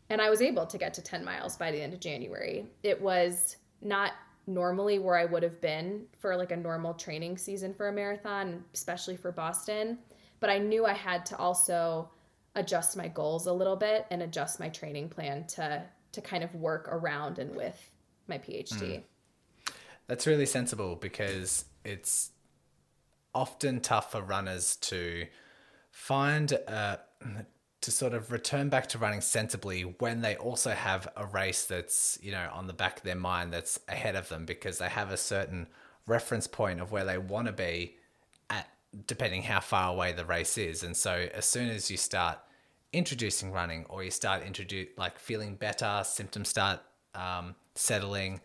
and 0.09 0.21
I 0.21 0.31
was 0.31 0.41
able 0.41 0.67
to 0.67 0.79
get 0.79 0.95
to 0.95 1.03
10 1.03 1.25
miles 1.25 1.57
by 1.57 1.73
the 1.73 1.83
end 1.83 1.93
of 1.93 1.99
January. 1.99 2.67
It 2.85 3.01
was 3.01 3.57
not 3.83 4.13
normally 4.47 5.01
where 5.01 5.17
I 5.17 5.25
would 5.25 5.43
have 5.43 5.61
been 5.61 6.07
for 6.21 6.37
like 6.37 6.53
a 6.53 6.57
normal 6.57 6.95
training 6.95 7.39
season 7.39 7.75
for 7.75 7.89
a 7.89 7.93
marathon, 7.93 8.65
especially 8.73 9.17
for 9.17 9.33
Boston, 9.33 9.99
but 10.39 10.49
I 10.49 10.59
knew 10.59 10.87
I 10.87 10.93
had 10.93 11.27
to 11.27 11.37
also 11.39 12.09
adjust 12.57 12.97
my 12.97 13.07
goals 13.07 13.47
a 13.47 13.53
little 13.53 13.77
bit 13.77 14.07
and 14.11 14.23
adjust 14.23 14.59
my 14.59 14.69
training 14.69 15.09
plan 15.09 15.47
to 15.47 15.85
to 16.13 16.21
kind 16.21 16.43
of 16.43 16.55
work 16.55 16.89
around 16.91 17.39
and 17.39 17.55
with 17.55 17.91
my 18.27 18.39
PHT. 18.39 18.81
Mm. 18.81 19.03
That's 20.07 20.27
really 20.27 20.47
sensible 20.47 20.97
because 20.97 21.67
it's 21.85 22.31
often 23.35 23.81
tough 23.81 24.13
for 24.13 24.23
runners 24.23 24.77
to 24.77 25.27
find 25.91 26.59
uh, 26.67 26.97
to 27.83 27.91
sort 27.91 28.15
of 28.15 28.33
return 28.33 28.69
back 28.69 28.89
to 28.89 28.99
running 28.99 29.21
sensibly 29.21 29.83
when 29.83 30.23
they 30.23 30.37
also 30.37 30.71
have 30.71 31.07
a 31.17 31.27
race 31.27 31.65
that's 31.65 32.19
you 32.23 32.33
know 32.33 32.49
on 32.53 32.67
the 32.67 32.73
back 32.73 32.99
of 32.99 33.03
their 33.03 33.15
mind 33.15 33.53
that's 33.53 33.79
ahead 33.89 34.17
of 34.17 34.29
them 34.29 34.45
because 34.47 34.79
they 34.79 34.89
have 34.89 35.13
a 35.13 35.17
certain 35.17 35.67
reference 36.07 36.47
point 36.47 36.81
of 36.81 36.91
where 36.91 37.05
they 37.05 37.19
want 37.19 37.47
to 37.47 37.53
be 37.53 37.95
at 38.49 38.69
depending 39.07 39.43
how 39.43 39.61
far 39.61 39.93
away 39.93 40.13
the 40.13 40.25
race 40.25 40.57
is 40.57 40.83
and 40.83 40.97
so 40.97 41.29
as 41.35 41.45
soon 41.45 41.69
as 41.69 41.91
you 41.91 41.97
start 41.97 42.39
introducing 42.97 43.53
running 43.53 43.85
or 43.89 44.03
you 44.03 44.11
start 44.11 44.43
introduce 44.43 44.89
like 44.97 45.19
feeling 45.19 45.55
better 45.55 46.03
symptoms 46.05 46.49
start 46.49 46.81
um, 47.15 47.55
settling 47.75 48.41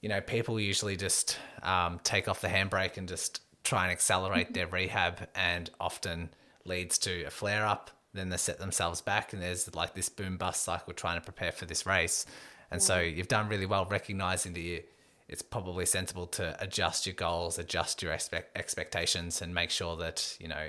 you 0.00 0.08
know 0.08 0.20
people 0.20 0.58
usually 0.58 0.96
just 0.96 1.38
um, 1.62 2.00
take 2.02 2.28
off 2.28 2.40
the 2.40 2.48
handbrake 2.48 2.96
and 2.96 3.08
just 3.08 3.40
try 3.64 3.84
and 3.84 3.92
accelerate 3.92 4.54
their 4.54 4.66
rehab 4.66 5.28
and 5.34 5.70
often 5.80 6.30
leads 6.64 6.98
to 6.98 7.24
a 7.24 7.30
flare 7.30 7.66
up 7.66 7.90
then 8.16 8.30
they 8.30 8.36
set 8.36 8.58
themselves 8.58 9.00
back 9.00 9.32
and 9.32 9.42
there's 9.42 9.72
like 9.74 9.94
this 9.94 10.08
boom 10.08 10.36
bust 10.36 10.64
cycle 10.64 10.92
trying 10.92 11.18
to 11.18 11.24
prepare 11.24 11.52
for 11.52 11.66
this 11.66 11.86
race. 11.86 12.26
And 12.70 12.80
yeah. 12.80 12.86
so 12.86 13.00
you've 13.00 13.28
done 13.28 13.48
really 13.48 13.66
well 13.66 13.86
recognizing 13.86 14.54
that 14.54 14.60
you 14.60 14.82
it's 15.28 15.42
probably 15.42 15.84
sensible 15.84 16.28
to 16.28 16.56
adjust 16.60 17.04
your 17.04 17.14
goals 17.14 17.58
adjust 17.58 18.00
your 18.00 18.12
expect- 18.12 18.56
expectations 18.56 19.42
and 19.42 19.52
make 19.52 19.70
sure 19.70 19.96
that 19.96 20.36
you 20.38 20.46
know 20.46 20.68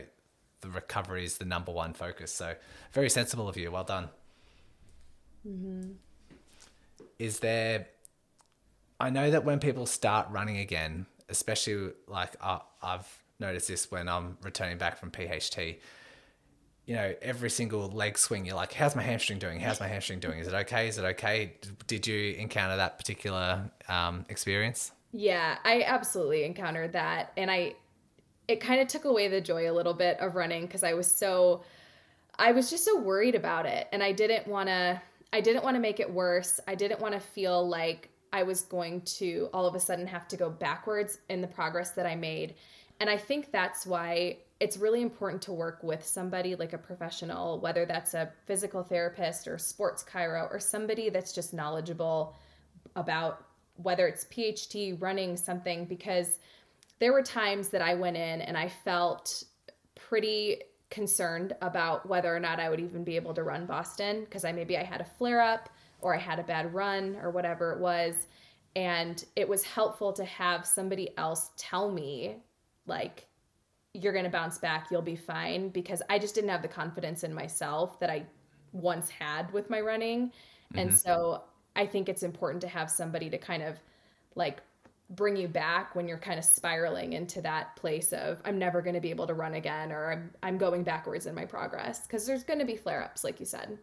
the 0.62 0.70
recovery 0.70 1.26
is 1.26 1.38
the 1.38 1.46
number 1.46 1.72
one 1.72 1.94
focus. 1.94 2.32
So 2.32 2.56
very 2.92 3.10
sensible 3.10 3.48
of 3.48 3.58
you. 3.58 3.72
Well 3.72 3.84
done. 3.84 4.10
Mm-hmm. 5.48 5.92
Is 7.20 7.40
there? 7.40 7.88
I 9.00 9.10
know 9.10 9.30
that 9.30 9.46
when 9.46 9.60
people 9.60 9.86
start 9.86 10.28
running 10.32 10.58
again, 10.58 11.06
especially 11.30 11.92
like 12.08 12.36
uh, 12.42 12.60
I've 12.82 13.08
noticed 13.40 13.68
this 13.68 13.92
when 13.92 14.08
I'm 14.08 14.38
returning 14.42 14.78
back 14.78 14.98
from 14.98 15.12
PHT. 15.12 15.78
You 16.86 16.96
know, 16.96 17.14
every 17.22 17.50
single 17.50 17.90
leg 17.90 18.18
swing, 18.18 18.46
you're 18.46 18.56
like, 18.56 18.74
"How's 18.74 18.96
my 18.96 19.02
hamstring 19.02 19.40
doing? 19.40 19.60
How's 19.60 19.80
my 19.80 19.88
hamstring 19.88 20.20
doing? 20.20 20.40
Is 20.40 20.48
it 20.48 20.54
okay? 20.54 20.88
Is 20.88 20.98
it 20.98 21.04
okay?" 21.04 21.54
Did 21.86 22.08
you 22.08 22.34
encounter 22.34 22.78
that 22.78 22.98
particular 22.98 23.70
um, 23.90 24.26
experience? 24.30 24.92
Yeah, 25.12 25.58
I 25.64 25.84
absolutely 25.84 26.44
encountered 26.44 26.94
that, 26.94 27.34
and 27.36 27.52
I 27.52 27.76
it 28.48 28.62
kind 28.62 28.80
of 28.80 28.88
took 28.88 29.06
away 29.06 29.28
the 29.28 29.42
joy 29.42 29.70
a 29.70 29.74
little 29.74 29.94
bit 29.94 30.20
of 30.20 30.36
running 30.36 30.66
because 30.66 30.84
I 30.84 30.94
was 30.94 31.10
so 31.10 31.64
I 32.40 32.52
was 32.52 32.70
just 32.70 32.86
so 32.86 33.00
worried 33.00 33.36
about 33.36 33.66
it 33.66 33.88
and 33.92 34.04
I 34.04 34.12
didn't 34.12 34.48
want 34.48 34.70
to 34.70 35.02
I 35.34 35.42
didn't 35.42 35.64
want 35.64 35.76
to 35.76 35.82
make 35.82 36.00
it 36.00 36.12
worse. 36.12 36.60
I 36.68 36.76
didn't 36.76 37.02
want 37.02 37.14
to 37.14 37.20
feel 37.20 37.68
like 37.68 38.10
I 38.32 38.44
was 38.44 38.62
going 38.62 39.02
to 39.02 39.50
all 39.54 39.66
of 39.66 39.76
a 39.76 39.80
sudden 39.80 40.08
have 40.08 40.28
to 40.30 40.38
go 40.38 40.50
backwards 40.50 41.20
in 41.30 41.42
the 41.42 41.48
progress 41.48 41.92
that 41.92 42.06
I 42.06 42.16
made. 42.16 42.56
And 43.00 43.10
I 43.10 43.18
think 43.18 43.52
that's 43.52 43.86
why 43.86 44.38
it's 44.60 44.78
really 44.78 45.02
important 45.02 45.42
to 45.44 45.54
work 45.54 45.84
with 45.84 46.06
somebody 46.06 46.56
like 46.56 46.74
a 46.74 46.78
professional, 46.78 47.60
whether 47.60 47.86
that's 47.86 48.14
a 48.14 48.32
physical 48.46 48.84
therapist 48.84 49.48
or 49.48 49.58
sports 49.58 50.04
chiro 50.04 50.52
or 50.52 50.60
somebody 50.60 51.10
that's 51.10 51.32
just 51.32 51.54
knowledgeable 51.54 52.36
about 52.96 53.46
whether 53.76 54.08
it's 54.08 54.26
PHT 54.26 55.00
running 55.02 55.38
something 55.38 55.86
because 55.86 56.40
there 57.00 57.14
were 57.14 57.22
times 57.22 57.70
that 57.70 57.82
I 57.82 57.94
went 57.94 58.18
in 58.18 58.42
and 58.42 58.58
I 58.58 58.70
felt 58.70 59.44
pretty 59.96 60.62
concerned 60.90 61.54
about 61.62 62.08
whether 62.08 62.34
or 62.34 62.40
not 62.40 62.60
I 62.60 62.70
would 62.70 62.80
even 62.80 63.04
be 63.04 63.16
able 63.16 63.34
to 63.34 63.44
run 63.44 63.66
Boston 63.66 64.22
because 64.24 64.46
I 64.46 64.52
maybe 64.52 64.78
I 64.78 64.84
had 64.84 65.02
a 65.02 65.06
flare 65.06 65.42
up 65.42 65.70
or 66.02 66.16
I 66.16 66.20
had 66.20 66.40
a 66.40 66.44
bad 66.44 66.74
run 66.74 67.18
or 67.22 67.30
whatever 67.30 67.74
it 67.74 67.80
was 67.80 68.28
and 68.76 69.26
it 69.36 69.48
was 69.48 69.64
helpful 69.64 70.14
to 70.14 70.24
have 70.24 70.66
somebody 70.66 71.10
else 71.18 71.52
tell 71.58 71.92
me 71.92 72.38
like 72.86 73.26
you're 73.94 74.14
going 74.14 74.26
to 74.26 74.32
bounce 74.32 74.58
back 74.60 74.88
you'll 74.90 75.02
be 75.02 75.16
fine 75.16 75.70
because 75.70 76.02
I 76.10 76.20
just 76.20 76.36
didn't 76.36 76.52
have 76.52 76.62
the 76.62 76.68
confidence 76.68 77.24
in 77.24 77.34
myself 77.34 78.00
that 78.00 78.10
I 78.10 78.24
once 78.72 79.10
had 79.10 79.52
with 79.52 79.70
my 79.70 79.82
running 79.82 80.28
mm-hmm. 80.28 80.80
and 80.80 80.94
so 80.98 81.44
I 81.76 81.86
think 81.86 82.08
it's 82.08 82.24
important 82.24 82.62
to 82.62 82.68
have 82.70 82.90
somebody 82.90 83.30
to 83.30 83.38
kind 83.38 83.62
of 83.62 83.78
like 84.36 84.62
bring 85.10 85.38
you 85.38 85.48
back 85.48 85.96
when 85.96 86.08
you're 86.08 86.18
kind 86.18 86.38
of 86.38 86.44
spiraling 86.44 87.14
into 87.14 87.42
that 87.42 87.76
place 87.78 88.12
of 88.12 88.42
I'm 88.44 88.60
never 88.60 88.82
going 88.82 88.96
to 88.96 89.00
be 89.00 89.10
able 89.10 89.28
to 89.28 89.34
run 89.34 89.54
again 89.54 89.92
or 89.92 90.12
I'm 90.12 90.32
I'm 90.44 90.58
going 90.58 90.84
backwards 90.84 91.26
in 91.26 91.36
my 91.36 91.46
progress. 91.46 92.02
Because 92.02 92.26
there's 92.26 92.44
going 92.44 92.60
to 92.60 92.66
be 92.66 92.76
flare-ups 92.76 93.24
like 93.24 93.40
you 93.40 93.46
said. 93.46 93.78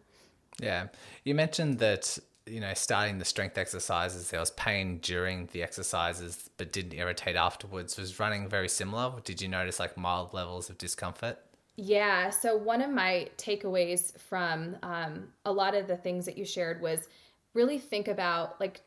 Yeah. 0.59 0.87
You 1.23 1.35
mentioned 1.35 1.79
that 1.79 2.17
you 2.45 2.59
know 2.59 2.73
starting 2.75 3.17
the 3.17 3.25
strength 3.25 3.57
exercises 3.57 4.29
there 4.29 4.39
was 4.39 4.51
pain 4.51 4.99
during 4.99 5.47
the 5.47 5.63
exercises 5.63 6.47
but 6.57 6.71
didn't 6.71 6.93
irritate 6.93 7.35
afterwards. 7.35 7.97
Was 7.97 8.19
running 8.19 8.47
very 8.47 8.69
similar? 8.69 9.19
Did 9.23 9.41
you 9.41 9.47
notice 9.47 9.79
like 9.79 9.97
mild 9.97 10.33
levels 10.33 10.69
of 10.69 10.77
discomfort? 10.77 11.39
Yeah. 11.77 12.29
So 12.29 12.55
one 12.55 12.81
of 12.81 12.91
my 12.91 13.29
takeaways 13.37 14.17
from 14.19 14.77
um, 14.83 15.27
a 15.43 15.51
lot 15.51 15.75
of 15.75 15.87
the 15.87 15.97
things 15.97 16.25
that 16.25 16.37
you 16.37 16.45
shared 16.45 16.81
was 16.81 17.09
really 17.53 17.79
think 17.79 18.07
about 18.07 18.59
like 18.61 18.81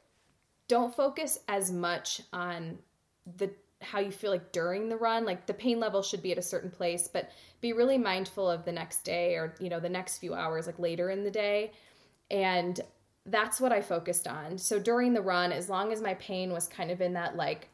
don't 0.68 0.94
focus 0.94 1.38
as 1.48 1.70
much 1.70 2.20
on 2.32 2.78
the 3.36 3.50
how 3.80 4.00
you 4.00 4.10
feel 4.10 4.32
like 4.32 4.50
during 4.50 4.88
the 4.88 4.96
run 4.96 5.24
like 5.24 5.46
the 5.46 5.54
pain 5.54 5.78
level 5.78 6.02
should 6.02 6.22
be 6.22 6.32
at 6.32 6.38
a 6.38 6.42
certain 6.42 6.70
place 6.70 7.06
but 7.06 7.30
be 7.60 7.72
really 7.72 7.96
mindful 7.98 8.50
of 8.50 8.64
the 8.64 8.72
next 8.72 9.02
day 9.02 9.34
or 9.34 9.54
you 9.60 9.68
know 9.68 9.78
the 9.78 9.88
next 9.88 10.18
few 10.18 10.34
hours 10.34 10.66
like 10.66 10.78
later 10.78 11.10
in 11.10 11.22
the 11.22 11.30
day 11.30 11.70
and 12.30 12.80
that's 13.26 13.60
what 13.60 13.72
i 13.72 13.80
focused 13.80 14.26
on 14.26 14.58
so 14.58 14.80
during 14.80 15.12
the 15.12 15.22
run 15.22 15.52
as 15.52 15.68
long 15.68 15.92
as 15.92 16.02
my 16.02 16.14
pain 16.14 16.52
was 16.52 16.66
kind 16.66 16.90
of 16.90 17.00
in 17.00 17.12
that 17.12 17.36
like 17.36 17.68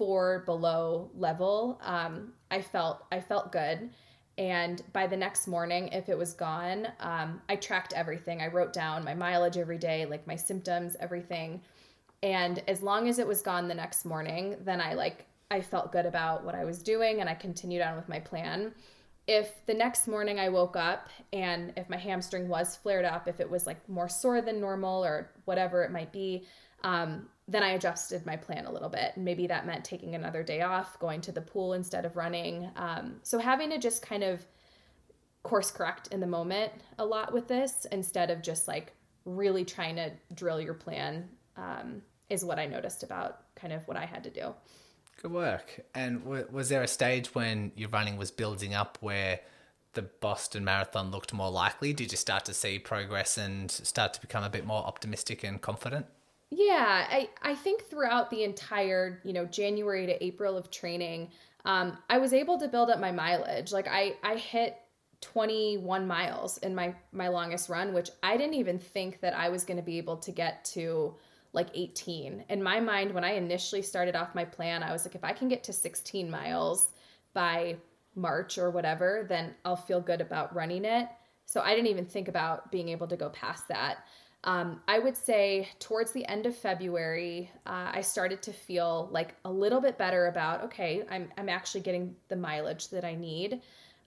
four 0.00 0.44
below 0.46 1.10
level, 1.14 1.78
um, 1.82 2.32
I 2.50 2.62
felt 2.62 3.04
I 3.12 3.20
felt 3.20 3.52
good. 3.52 3.90
And 4.38 4.82
by 4.94 5.06
the 5.06 5.16
next 5.16 5.46
morning, 5.46 5.88
if 5.88 6.08
it 6.08 6.16
was 6.16 6.32
gone, 6.32 6.88
um, 7.00 7.42
I 7.50 7.56
tracked 7.56 7.92
everything. 7.92 8.40
I 8.40 8.46
wrote 8.46 8.72
down 8.72 9.04
my 9.04 9.12
mileage 9.12 9.58
every 9.58 9.76
day, 9.76 10.06
like 10.06 10.26
my 10.26 10.36
symptoms, 10.36 10.96
everything. 11.00 11.60
And 12.22 12.62
as 12.68 12.82
long 12.82 13.08
as 13.08 13.18
it 13.18 13.26
was 13.26 13.42
gone 13.42 13.68
the 13.68 13.74
next 13.74 14.04
morning, 14.04 14.56
then 14.64 14.80
I 14.80 14.94
like 14.94 15.26
I 15.50 15.60
felt 15.60 15.90
good 15.90 16.06
about 16.06 16.44
what 16.44 16.54
I 16.54 16.64
was 16.64 16.82
doing 16.82 17.20
and 17.20 17.28
I 17.28 17.34
continued 17.34 17.82
on 17.82 17.96
with 17.96 18.08
my 18.08 18.20
plan. 18.20 18.72
If 19.26 19.64
the 19.66 19.74
next 19.74 20.06
morning 20.06 20.38
I 20.38 20.48
woke 20.48 20.76
up 20.76 21.08
and 21.32 21.72
if 21.76 21.88
my 21.88 21.96
hamstring 21.96 22.48
was 22.48 22.76
flared 22.76 23.04
up, 23.04 23.26
if 23.26 23.40
it 23.40 23.50
was 23.50 23.66
like 23.66 23.88
more 23.88 24.08
sore 24.08 24.42
than 24.42 24.60
normal 24.60 25.04
or 25.04 25.30
whatever 25.46 25.82
it 25.82 25.90
might 25.90 26.12
be, 26.12 26.46
um, 26.84 27.28
then 27.48 27.62
I 27.62 27.70
adjusted 27.70 28.24
my 28.26 28.36
plan 28.36 28.66
a 28.66 28.72
little 28.72 28.88
bit. 28.88 29.12
And 29.16 29.24
maybe 29.24 29.46
that 29.48 29.66
meant 29.66 29.84
taking 29.84 30.14
another 30.14 30.42
day 30.42 30.62
off, 30.62 30.98
going 31.00 31.20
to 31.22 31.32
the 31.32 31.40
pool 31.40 31.72
instead 31.72 32.04
of 32.04 32.16
running. 32.16 32.70
Um, 32.76 33.16
so 33.22 33.38
having 33.38 33.70
to 33.70 33.78
just 33.78 34.02
kind 34.02 34.22
of 34.22 34.44
course 35.42 35.70
correct 35.70 36.08
in 36.08 36.20
the 36.20 36.26
moment 36.26 36.70
a 36.98 37.04
lot 37.04 37.32
with 37.32 37.48
this 37.48 37.86
instead 37.92 38.30
of 38.30 38.42
just 38.42 38.68
like 38.68 38.92
really 39.24 39.64
trying 39.64 39.96
to 39.96 40.12
drill 40.34 40.60
your 40.60 40.74
plan 40.74 41.28
um, 41.56 42.02
is 42.30 42.44
what 42.44 42.58
I 42.58 42.66
noticed 42.66 43.02
about 43.02 43.40
kind 43.54 43.72
of 43.72 43.86
what 43.86 43.96
I 43.96 44.06
had 44.06 44.24
to 44.24 44.30
do. 44.30 44.54
Good 45.20 45.32
work. 45.32 45.80
And 45.94 46.24
w- 46.24 46.46
was 46.50 46.70
there 46.70 46.82
a 46.82 46.88
stage 46.88 47.34
when 47.34 47.72
your 47.76 47.90
running 47.90 48.16
was 48.16 48.30
building 48.30 48.72
up 48.72 48.96
where 49.00 49.40
the 49.92 50.02
Boston 50.02 50.64
Marathon 50.64 51.10
looked 51.10 51.34
more 51.34 51.50
likely? 51.50 51.92
Did 51.92 52.12
you 52.12 52.16
start 52.16 52.44
to 52.46 52.54
see 52.54 52.78
progress 52.78 53.36
and 53.36 53.70
start 53.70 54.14
to 54.14 54.20
become 54.20 54.44
a 54.44 54.48
bit 54.48 54.64
more 54.64 54.82
optimistic 54.82 55.44
and 55.44 55.60
confident? 55.60 56.06
Yeah, 56.50 57.06
I, 57.08 57.28
I 57.42 57.54
think 57.54 57.84
throughout 57.84 58.30
the 58.30 58.44
entire, 58.44 59.20
you 59.24 59.32
know, 59.32 59.44
January 59.44 60.06
to 60.06 60.24
April 60.24 60.56
of 60.56 60.70
training, 60.70 61.30
um, 61.64 61.98
I 62.08 62.18
was 62.18 62.32
able 62.32 62.58
to 62.58 62.68
build 62.68 62.90
up 62.90 62.98
my 62.98 63.12
mileage. 63.12 63.72
Like 63.72 63.86
I, 63.88 64.16
I 64.22 64.36
hit 64.36 64.76
21 65.20 66.06
miles 66.06 66.58
in 66.58 66.74
my, 66.74 66.94
my 67.12 67.28
longest 67.28 67.68
run, 67.68 67.92
which 67.92 68.10
I 68.22 68.36
didn't 68.36 68.54
even 68.54 68.78
think 68.78 69.20
that 69.20 69.34
I 69.34 69.48
was 69.48 69.64
going 69.64 69.76
to 69.76 69.82
be 69.82 69.98
able 69.98 70.16
to 70.18 70.32
get 70.32 70.64
to 70.66 71.14
like 71.52 71.68
18. 71.74 72.44
In 72.48 72.62
my 72.62 72.80
mind, 72.80 73.12
when 73.12 73.24
I 73.24 73.32
initially 73.32 73.82
started 73.82 74.14
off 74.14 74.34
my 74.34 74.44
plan, 74.44 74.82
I 74.82 74.92
was 74.92 75.04
like, 75.04 75.14
if 75.14 75.24
I 75.24 75.32
can 75.32 75.48
get 75.48 75.64
to 75.64 75.72
16 75.72 76.30
miles 76.30 76.90
by 77.32 77.76
March 78.14 78.58
or 78.58 78.70
whatever, 78.70 79.26
then 79.28 79.54
I'll 79.64 79.76
feel 79.76 80.00
good 80.00 80.20
about 80.20 80.54
running 80.54 80.84
it. 80.84 81.08
So 81.46 81.60
I 81.60 81.74
didn't 81.74 81.88
even 81.88 82.06
think 82.06 82.28
about 82.28 82.70
being 82.70 82.88
able 82.88 83.08
to 83.08 83.16
go 83.16 83.28
past 83.30 83.66
that. 83.68 84.04
Um, 84.44 84.80
I 84.88 84.98
would 84.98 85.16
say 85.16 85.68
towards 85.80 86.12
the 86.12 86.24
end 86.26 86.46
of 86.46 86.56
February, 86.56 87.50
uh, 87.66 87.90
I 87.92 88.00
started 88.00 88.40
to 88.42 88.52
feel 88.52 89.08
like 89.12 89.34
a 89.44 89.50
little 89.50 89.80
bit 89.80 89.98
better 89.98 90.28
about 90.28 90.62
okay, 90.64 91.04
I'm, 91.10 91.30
I'm 91.36 91.48
actually 91.48 91.82
getting 91.82 92.14
the 92.28 92.36
mileage 92.36 92.88
that 92.88 93.04
I 93.04 93.14
need. 93.14 93.60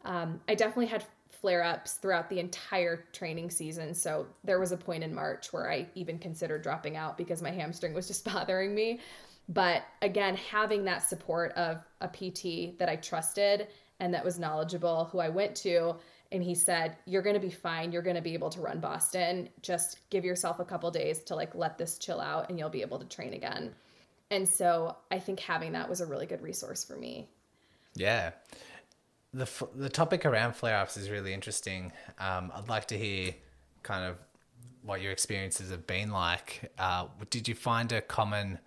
Um, 0.06 0.42
I 0.48 0.56
definitely 0.56 0.88
had 0.88 1.06
flare 1.44 1.62
ups 1.62 1.96
throughout 1.96 2.30
the 2.30 2.40
entire 2.40 3.04
training 3.12 3.50
season. 3.50 3.94
So 3.94 4.26
there 4.46 4.62
was 4.62 4.72
a 4.72 4.78
point 4.78 5.04
in 5.04 5.14
March 5.14 5.52
where 5.52 5.70
I 5.70 5.90
even 5.94 6.18
considered 6.18 6.62
dropping 6.62 6.96
out 6.96 7.18
because 7.18 7.42
my 7.42 7.52
hamstring 7.52 7.94
was 7.94 8.08
just 8.12 8.24
bothering 8.24 8.74
me. 8.74 9.02
But 9.50 9.84
again, 10.02 10.38
having 10.38 10.86
that 10.86 11.04
support 11.04 11.52
of 11.52 11.84
a 12.00 12.08
PT 12.08 12.80
that 12.80 12.88
I 12.88 12.96
trusted 12.96 13.68
and 14.00 14.14
that 14.14 14.24
was 14.24 14.40
knowledgeable, 14.40 15.10
who 15.12 15.20
I 15.20 15.28
went 15.28 15.54
to, 15.58 15.98
and 16.32 16.42
he 16.42 16.56
said, 16.56 16.96
You're 17.06 17.22
going 17.22 17.36
to 17.36 17.42
be 17.42 17.50
fine. 17.50 17.92
You're 17.92 18.02
going 18.02 18.16
to 18.16 18.22
be 18.22 18.34
able 18.34 18.50
to 18.52 18.62
run 18.62 18.80
Boston. 18.80 19.50
Just 19.62 20.00
give 20.12 20.24
yourself 20.24 20.62
a 20.62 20.66
couple 20.66 20.90
days 20.92 21.24
to 21.24 21.36
like 21.36 21.54
let 21.56 21.78
this 21.78 21.98
chill 21.98 22.22
out 22.22 22.50
and 22.50 22.58
you'll 22.58 22.70
be 22.70 22.82
able 22.82 23.00
to 23.00 23.06
train 23.06 23.34
again. 23.34 23.76
And 24.32 24.48
so 24.48 24.96
I 25.12 25.20
think 25.20 25.42
having 25.42 25.74
that 25.74 25.90
was 25.90 26.00
a 26.00 26.06
really 26.06 26.26
good 26.26 26.42
resource 26.42 26.86
for 26.86 26.96
me. 26.96 27.28
Yeah 27.96 28.32
the 29.34 29.50
the 29.76 29.90
topic 29.90 30.26
around 30.26 30.56
flare 30.56 30.78
ups 30.78 30.96
is 30.98 31.10
really 31.10 31.34
interesting. 31.34 31.92
Um, 32.20 32.52
I'd 32.56 32.70
like 32.70 32.86
to 32.88 32.98
hear 32.98 33.34
kind 33.82 34.06
of 34.06 34.18
what 34.84 35.02
your 35.02 35.12
experiences 35.12 35.72
have 35.72 35.88
been 35.88 36.12
like. 36.12 36.72
Uh, 36.78 37.08
did 37.30 37.48
you 37.48 37.56
find 37.56 37.92
a 37.92 38.02
common 38.02 38.60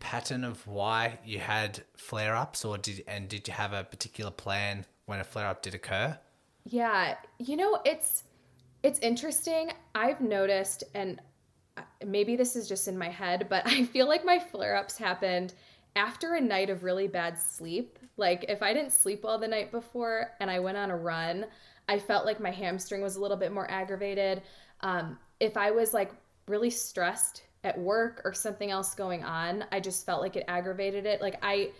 pattern 0.00 0.44
of 0.44 0.66
why 0.66 1.18
you 1.24 1.38
had 1.38 1.82
flare 1.96 2.34
ups, 2.34 2.64
or 2.64 2.78
did 2.78 3.04
and 3.06 3.28
did 3.28 3.46
you 3.46 3.54
have 3.54 3.72
a 3.72 3.84
particular 3.84 4.30
plan 4.30 4.84
when 5.06 5.20
a 5.20 5.24
flare 5.24 5.46
up 5.46 5.62
did 5.62 5.74
occur? 5.74 6.18
Yeah, 6.64 7.14
you 7.38 7.56
know 7.56 7.80
it's 7.84 8.24
it's 8.82 8.98
interesting. 9.00 9.70
I've 9.94 10.20
noticed, 10.20 10.84
and 10.94 11.20
uh, 11.76 11.82
maybe 12.06 12.36
this 12.36 12.56
is 12.56 12.68
just 12.68 12.88
in 12.88 12.98
my 12.98 13.08
head, 13.08 13.46
but 13.48 13.62
I 13.66 13.84
feel 13.84 14.08
like 14.08 14.24
my 14.24 14.38
flare 14.38 14.76
ups 14.76 14.98
happened 14.98 15.54
after 15.98 16.34
a 16.34 16.40
night 16.40 16.70
of 16.70 16.84
really 16.84 17.08
bad 17.08 17.38
sleep 17.38 17.98
like 18.18 18.44
if 18.48 18.62
I 18.62 18.74
didn't 18.74 18.92
sleep 18.92 19.24
well 19.24 19.38
the 19.38 19.48
night 19.48 19.70
before 19.70 20.32
and 20.40 20.50
I 20.50 20.58
went 20.58 20.76
on 20.76 20.90
a 20.90 20.96
run, 20.96 21.46
I 21.88 21.98
felt 21.98 22.26
like 22.26 22.40
my 22.40 22.50
hamstring 22.50 23.00
was 23.00 23.16
a 23.16 23.20
little 23.20 23.36
bit 23.36 23.52
more 23.52 23.70
aggravated. 23.70 24.42
Um, 24.80 25.18
if 25.40 25.56
I 25.56 25.70
was 25.70 25.94
like 25.94 26.10
really 26.48 26.68
stressed 26.68 27.44
at 27.64 27.78
work 27.78 28.20
or 28.24 28.32
something 28.32 28.70
else 28.70 28.94
going 28.94 29.22
on, 29.22 29.64
I 29.72 29.80
just 29.80 30.04
felt 30.04 30.20
like 30.20 30.36
it 30.36 30.44
aggravated 30.48 31.06
it. 31.06 31.22
Like 31.22 31.38
I 31.42 31.70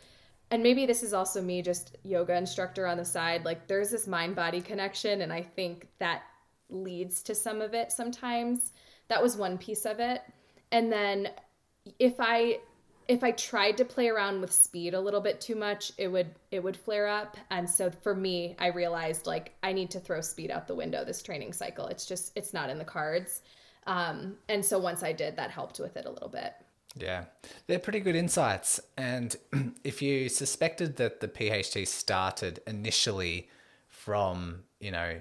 and 0.51 0.63
maybe 0.63 0.87
this 0.87 1.03
is 1.03 1.13
also 1.13 1.43
me 1.43 1.61
just 1.61 1.99
yoga 2.05 2.35
instructor 2.35 2.87
on 2.87 2.97
the 2.97 3.05
side 3.05 3.45
like 3.45 3.69
there's 3.69 3.91
this 3.91 4.07
mind 4.07 4.35
body 4.35 4.63
connection 4.63 5.21
and 5.21 5.31
i 5.31 5.43
think 5.43 5.87
that 5.99 6.23
leads 6.71 7.23
to 7.23 7.35
some 7.35 7.61
of 7.61 7.75
it 7.75 7.93
sometimes 7.93 8.73
that 9.09 9.23
was 9.23 9.37
one 9.37 9.59
piece 9.59 9.85
of 9.85 10.01
it 10.01 10.23
and 10.73 10.91
then 10.91 11.29
if 11.99 12.15
i 12.19 12.59
if 13.09 13.25
I 13.25 13.31
tried 13.33 13.79
to 13.79 13.87
play 13.87 14.09
around 14.09 14.43
with 14.43 14.53
speed 14.53 14.93
a 14.93 15.01
little 15.01 15.21
bit 15.21 15.41
too 15.41 15.57
much, 15.57 15.93
it 15.97 16.09
would 16.09 16.29
it 16.51 16.63
would 16.63 16.77
flare 16.77 17.09
up. 17.09 17.37
And 17.51 17.69
so 17.69 17.91
for 17.91 18.15
me, 18.15 18.55
I 18.59 18.69
realized 18.69 19.27
like 19.27 19.55
I 19.63 19.73
need 19.73 19.91
to 19.93 20.01
throw 20.01 20.21
speed 20.21 20.51
out 20.51 20.69
the 20.69 20.75
window 20.75 21.05
this 21.05 21.23
training 21.23 21.55
cycle. 21.55 21.87
It's 21.87 22.05
just 22.05 22.33
it's 22.37 22.53
not 22.53 22.69
in 22.69 22.79
the 22.79 22.85
cards. 22.85 23.41
Um, 23.87 24.37
and 24.51 24.63
so 24.63 24.79
once 24.79 25.03
I 25.03 25.13
did, 25.13 25.37
that 25.37 25.51
helped 25.51 25.81
with 25.81 25.97
it 25.97 26.05
a 26.05 26.11
little 26.11 26.29
bit. 26.29 26.53
Yeah, 26.95 27.25
they're 27.67 27.79
pretty 27.79 28.01
good 28.01 28.17
insights. 28.17 28.79
And 28.99 29.35
if 29.85 30.03
you 30.03 30.29
suspected 30.29 30.97
that 30.97 31.21
the 31.21 31.29
PHT 31.29 31.87
started 31.89 32.61
initially 32.67 33.49
from, 33.89 34.65
you 34.81 34.91
know, 34.91 35.21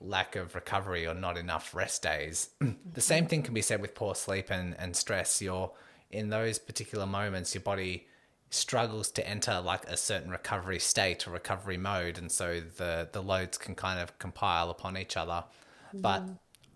lack 0.00 0.36
of 0.36 0.54
recovery 0.54 1.06
or 1.06 1.14
not 1.14 1.38
enough 1.38 1.74
rest 1.74 2.02
days, 2.02 2.50
the 2.92 3.00
same 3.00 3.26
thing 3.26 3.42
can 3.42 3.54
be 3.54 3.62
said 3.62 3.80
with 3.80 3.94
poor 3.94 4.14
sleep 4.14 4.50
and, 4.50 4.76
and 4.78 4.94
stress. 4.94 5.40
You're 5.40 5.70
in 6.12 6.28
those 6.28 6.58
particular 6.58 7.06
moments, 7.06 7.54
your 7.54 7.62
body 7.62 8.06
struggles 8.50 9.10
to 9.10 9.26
enter 9.26 9.60
like 9.60 9.84
a 9.88 9.96
certain 9.96 10.30
recovery 10.30 10.78
state 10.78 11.26
or 11.26 11.30
recovery 11.30 11.78
mode, 11.78 12.18
and 12.18 12.30
so 12.30 12.60
the 12.60 13.08
the 13.12 13.22
loads 13.22 13.58
can 13.58 13.74
kind 13.74 13.98
of 13.98 14.18
compile 14.18 14.70
upon 14.70 14.96
each 14.96 15.16
other. 15.16 15.44
Mm-hmm. 15.88 16.00
But 16.00 16.22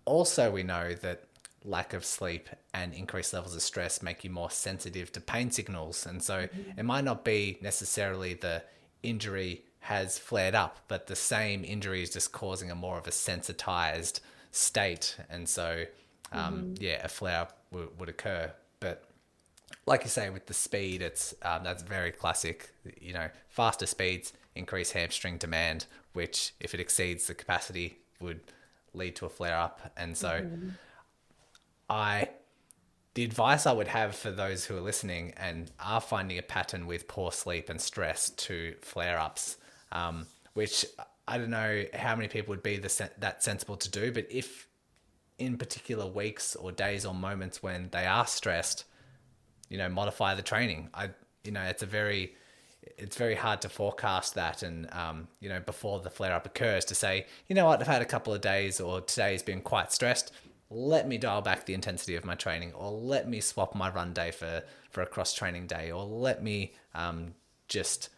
also, 0.05 0.51
we 0.51 0.63
know 0.63 0.93
that 0.95 1.23
lack 1.63 1.93
of 1.93 2.05
sleep 2.05 2.49
and 2.73 2.93
increased 2.93 3.33
levels 3.33 3.55
of 3.55 3.61
stress 3.61 4.01
make 4.01 4.23
you 4.23 4.29
more 4.29 4.49
sensitive 4.49 5.11
to 5.13 5.21
pain 5.21 5.51
signals, 5.51 6.05
and 6.05 6.21
so 6.21 6.47
mm-hmm. 6.47 6.79
it 6.79 6.83
might 6.83 7.03
not 7.03 7.23
be 7.23 7.57
necessarily 7.61 8.33
the 8.33 8.63
injury 9.03 9.63
has 9.81 10.17
flared 10.17 10.55
up, 10.55 10.79
but 10.87 11.07
the 11.07 11.15
same 11.15 11.63
injury 11.63 12.01
is 12.01 12.09
just 12.09 12.31
causing 12.31 12.69
a 12.71 12.75
more 12.75 12.97
of 12.97 13.07
a 13.07 13.11
sensitized 13.11 14.19
state, 14.51 15.15
and 15.29 15.47
so 15.47 15.85
um, 16.31 16.55
mm-hmm. 16.55 16.73
yeah, 16.83 17.01
a 17.03 17.07
flare 17.07 17.41
up 17.41 17.61
w- 17.71 17.91
would 17.99 18.09
occur. 18.09 18.51
But 18.79 19.03
like 19.85 20.03
you 20.03 20.09
say 20.09 20.29
with 20.29 20.45
the 20.45 20.53
speed, 20.53 21.01
it's 21.01 21.33
um, 21.41 21.63
that's 21.63 21.83
very 21.83 22.11
classic. 22.11 22.69
You 22.99 23.13
know, 23.13 23.29
faster 23.49 23.85
speeds 23.85 24.33
increase 24.55 24.91
hamstring 24.91 25.37
demand, 25.37 25.85
which 26.13 26.53
if 26.59 26.73
it 26.73 26.79
exceeds 26.79 27.27
the 27.27 27.33
capacity 27.33 27.99
would 28.19 28.41
lead 28.93 29.15
to 29.17 29.25
a 29.25 29.29
flare 29.29 29.57
up. 29.57 29.91
And 29.95 30.17
so, 30.17 30.29
mm-hmm. 30.29 30.69
I 31.89 32.29
the 33.13 33.23
advice 33.23 33.65
I 33.65 33.71
would 33.71 33.87
have 33.87 34.15
for 34.15 34.29
those 34.29 34.65
who 34.65 34.77
are 34.77 34.81
listening 34.81 35.33
and 35.37 35.71
are 35.79 36.01
finding 36.01 36.37
a 36.37 36.43
pattern 36.43 36.85
with 36.85 37.07
poor 37.07 37.31
sleep 37.31 37.69
and 37.69 37.81
stress 37.81 38.29
to 38.29 38.75
flare 38.81 39.17
ups, 39.17 39.57
um, 39.91 40.27
which 40.53 40.85
I 41.27 41.37
don't 41.37 41.49
know 41.49 41.83
how 41.95 42.15
many 42.15 42.27
people 42.27 42.51
would 42.51 42.61
be 42.61 42.77
the 42.77 43.09
that 43.19 43.43
sensible 43.43 43.77
to 43.77 43.89
do, 43.89 44.11
but 44.11 44.27
if 44.29 44.67
in 45.39 45.57
particular 45.57 46.05
weeks 46.05 46.55
or 46.55 46.71
days 46.71 47.05
or 47.05 47.13
moments 47.13 47.63
when 47.63 47.89
they 47.91 48.05
are 48.05 48.25
stressed 48.25 48.85
you 49.69 49.77
know 49.77 49.89
modify 49.89 50.35
the 50.35 50.41
training. 50.41 50.89
I 50.93 51.09
you 51.43 51.51
know 51.51 51.63
it's 51.63 51.83
a 51.83 51.85
very 51.85 52.33
it's 52.97 53.17
very 53.17 53.35
hard 53.35 53.61
to 53.61 53.69
forecast 53.69 54.35
that 54.35 54.63
and 54.63 54.91
um, 54.93 55.27
you 55.39 55.49
know 55.49 55.59
before 55.59 55.99
the 55.99 56.09
flare 56.09 56.33
up 56.33 56.45
occurs 56.45 56.85
to 56.85 56.95
say 56.95 57.25
you 57.47 57.55
know 57.55 57.65
what? 57.65 57.81
I've 57.81 57.87
had 57.87 58.01
a 58.01 58.05
couple 58.05 58.33
of 58.33 58.41
days 58.41 58.79
or 58.79 59.01
today's 59.01 59.43
been 59.43 59.61
quite 59.61 59.91
stressed. 59.91 60.31
Let 60.69 61.07
me 61.07 61.17
dial 61.17 61.41
back 61.41 61.65
the 61.65 61.73
intensity 61.73 62.15
of 62.15 62.25
my 62.25 62.35
training 62.35 62.73
or 62.73 62.91
let 62.91 63.29
me 63.29 63.39
swap 63.39 63.73
my 63.73 63.89
run 63.89 64.13
day 64.13 64.31
for 64.31 64.63
for 64.89 65.01
a 65.01 65.05
cross 65.05 65.33
training 65.33 65.67
day 65.67 65.91
or 65.91 66.03
let 66.03 66.43
me 66.43 66.73
um, 66.93 67.33
just 67.67 68.09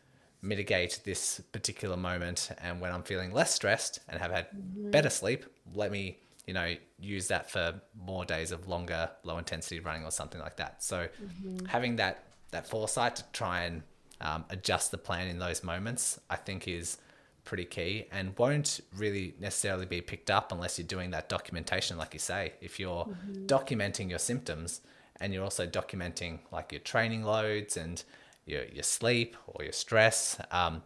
mitigate 0.41 1.01
this 1.03 1.41
particular 1.51 1.97
moment 1.97 2.49
and 2.61 2.79
when 2.79 2.93
i'm 2.93 3.03
feeling 3.03 3.31
less 3.31 3.53
stressed 3.53 3.99
and 4.07 4.21
have 4.21 4.31
had 4.31 4.47
better 4.53 5.09
sleep 5.09 5.45
let 5.73 5.91
me 5.91 6.17
you 6.49 6.53
know, 6.53 6.73
use 6.97 7.27
that 7.27 7.51
for 7.51 7.79
more 7.95 8.25
days 8.25 8.51
of 8.51 8.67
longer, 8.67 9.07
low 9.23 9.37
intensity 9.37 9.79
running 9.79 10.03
or 10.03 10.09
something 10.09 10.41
like 10.41 10.57
that. 10.57 10.81
So 10.81 11.07
mm-hmm. 11.23 11.63
having 11.67 11.97
that 11.97 12.23
that 12.49 12.67
foresight 12.67 13.17
to 13.17 13.23
try 13.33 13.65
and 13.65 13.83
um, 14.19 14.45
adjust 14.49 14.89
the 14.89 14.97
plan 14.97 15.27
in 15.27 15.37
those 15.37 15.63
moments, 15.63 16.19
I 16.27 16.37
think 16.37 16.67
is 16.67 16.97
pretty 17.43 17.65
key 17.65 18.07
and 18.11 18.35
won't 18.39 18.79
really 18.97 19.35
necessarily 19.39 19.85
be 19.85 20.01
picked 20.01 20.31
up 20.31 20.51
unless 20.51 20.79
you're 20.79 20.87
doing 20.87 21.11
that 21.11 21.29
documentation, 21.29 21.99
like 21.99 22.15
you 22.15 22.19
say. 22.19 22.53
If 22.61 22.79
you're 22.79 23.05
mm-hmm. 23.05 23.45
documenting 23.45 24.09
your 24.09 24.17
symptoms 24.17 24.81
and 25.19 25.31
you're 25.31 25.43
also 25.43 25.67
documenting 25.67 26.39
like 26.51 26.71
your 26.71 26.81
training 26.81 27.25
loads 27.25 27.77
and 27.77 28.03
your, 28.47 28.63
your 28.65 28.81
sleep 28.81 29.37
or 29.45 29.63
your 29.63 29.73
stress, 29.73 30.41
um, 30.49 30.81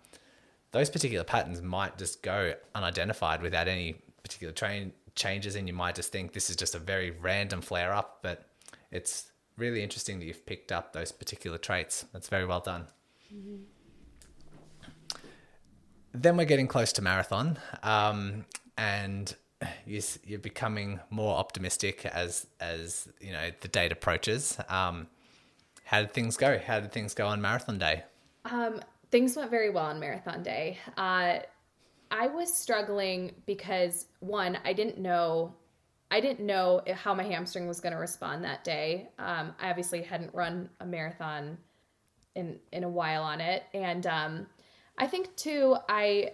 those 0.72 0.90
particular 0.90 1.24
patterns 1.24 1.62
might 1.62 1.98
just 1.98 2.22
go 2.22 2.54
unidentified 2.76 3.42
without 3.42 3.70
any 3.70 4.02
particular 4.24 4.52
train 4.52 4.92
changes 5.16 5.56
and 5.56 5.68
you 5.68 5.74
might 5.74 5.96
just 5.96 6.12
think 6.12 6.34
this 6.34 6.50
is 6.50 6.56
just 6.56 6.76
a 6.76 6.80
very 6.80 7.12
random 7.12 7.62
flare 7.62 7.94
up 7.94 8.20
but 8.22 8.50
it's 8.92 9.32
really 9.58 9.84
interesting 9.84 10.20
that 10.20 10.26
you've 10.26 10.46
picked 10.46 10.72
up 10.72 10.94
those 10.94 11.12
particular 11.12 11.58
traits. 11.58 12.06
That's 12.14 12.30
very 12.30 12.46
well 12.46 12.60
done. 12.60 12.88
Mm-hmm. 13.34 13.64
then 16.14 16.38
we're 16.38 16.46
getting 16.46 16.68
close 16.68 16.94
to 16.94 17.02
marathon 17.02 17.58
um, 17.82 18.46
and 18.78 19.36
you're 19.88 20.38
becoming 20.40 21.00
more 21.10 21.36
optimistic 21.36 22.06
as 22.06 22.46
as 22.60 23.08
you 23.20 23.32
know 23.32 23.50
the 23.62 23.68
date 23.68 23.92
approaches. 23.92 24.58
Um, 24.70 25.08
how 25.86 26.02
did 26.02 26.14
things 26.14 26.38
go? 26.38 26.60
How 26.60 26.80
did 26.80 26.92
things 26.92 27.14
go 27.16 27.26
on 27.26 27.42
marathon 27.42 27.80
day? 27.80 28.04
Um, 28.46 28.82
things 29.10 29.36
went 29.36 29.50
very 29.50 29.70
well 29.72 29.86
on 29.86 30.00
marathon 30.00 30.44
day. 30.44 30.78
Uh, 30.96 31.40
I 32.14 32.28
was 32.28 32.56
struggling 32.56 33.34
because 33.48 34.06
one, 34.20 34.60
I 34.64 34.72
didn't 34.72 35.00
know 35.00 35.56
I 36.12 36.20
didn't 36.20 36.46
know 36.46 36.84
how 36.94 37.16
my 37.16 37.24
hamstring 37.24 37.68
was 37.68 37.80
going 37.80 37.92
to 37.92 37.98
respond 37.98 38.44
that 38.44 38.64
day. 38.64 39.10
Um, 39.18 39.56
I 39.60 39.72
obviously 39.72 40.04
hadn't 40.04 40.32
run 40.32 40.70
a 40.80 40.86
marathon 40.86 41.58
in 42.36 42.60
in 42.72 42.84
a 42.84 42.90
while 42.90 43.24
on 43.24 43.42
it, 43.42 43.64
and 43.74 44.06
um, 44.06 44.48
I 45.00 45.08
think 45.08 45.36
too 45.36 45.76
I 45.90 46.34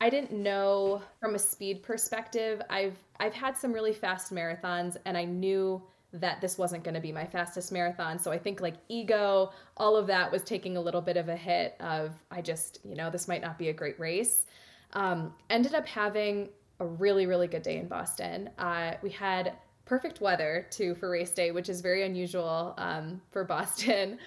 I 0.00 0.08
didn't 0.08 0.32
know 0.32 1.02
from 1.20 1.34
a 1.34 1.38
speed 1.38 1.82
perspective. 1.82 2.62
I've 2.70 2.96
I've 3.20 3.34
had 3.34 3.54
some 3.54 3.70
really 3.70 3.92
fast 3.92 4.32
marathons, 4.32 4.96
and 5.04 5.18
I 5.18 5.26
knew 5.26 5.82
that 6.14 6.40
this 6.40 6.56
wasn't 6.56 6.82
going 6.84 6.94
to 6.94 7.00
be 7.00 7.12
my 7.12 7.26
fastest 7.26 7.70
marathon. 7.70 8.18
So 8.18 8.32
I 8.32 8.38
think 8.38 8.62
like 8.62 8.76
ego, 8.88 9.52
all 9.76 9.94
of 9.94 10.06
that 10.06 10.32
was 10.32 10.42
taking 10.42 10.78
a 10.78 10.80
little 10.80 11.02
bit 11.02 11.18
of 11.18 11.28
a 11.28 11.36
hit. 11.36 11.76
Of 11.80 12.14
I 12.30 12.40
just 12.40 12.78
you 12.82 12.94
know 12.94 13.10
this 13.10 13.28
might 13.28 13.42
not 13.42 13.58
be 13.58 13.68
a 13.68 13.74
great 13.74 14.00
race. 14.00 14.46
Um, 14.94 15.34
ended 15.50 15.74
up 15.74 15.86
having 15.86 16.48
a 16.80 16.86
really, 16.86 17.26
really 17.26 17.46
good 17.46 17.62
day 17.62 17.78
in 17.78 17.88
Boston. 17.88 18.50
Uh, 18.58 18.92
we 19.02 19.10
had 19.10 19.54
perfect 19.84 20.20
weather 20.20 20.66
too 20.70 20.94
for 20.94 21.10
race 21.10 21.30
day, 21.30 21.50
which 21.50 21.68
is 21.68 21.80
very 21.80 22.04
unusual 22.04 22.74
um, 22.78 23.20
for 23.30 23.44
Boston. 23.56 24.18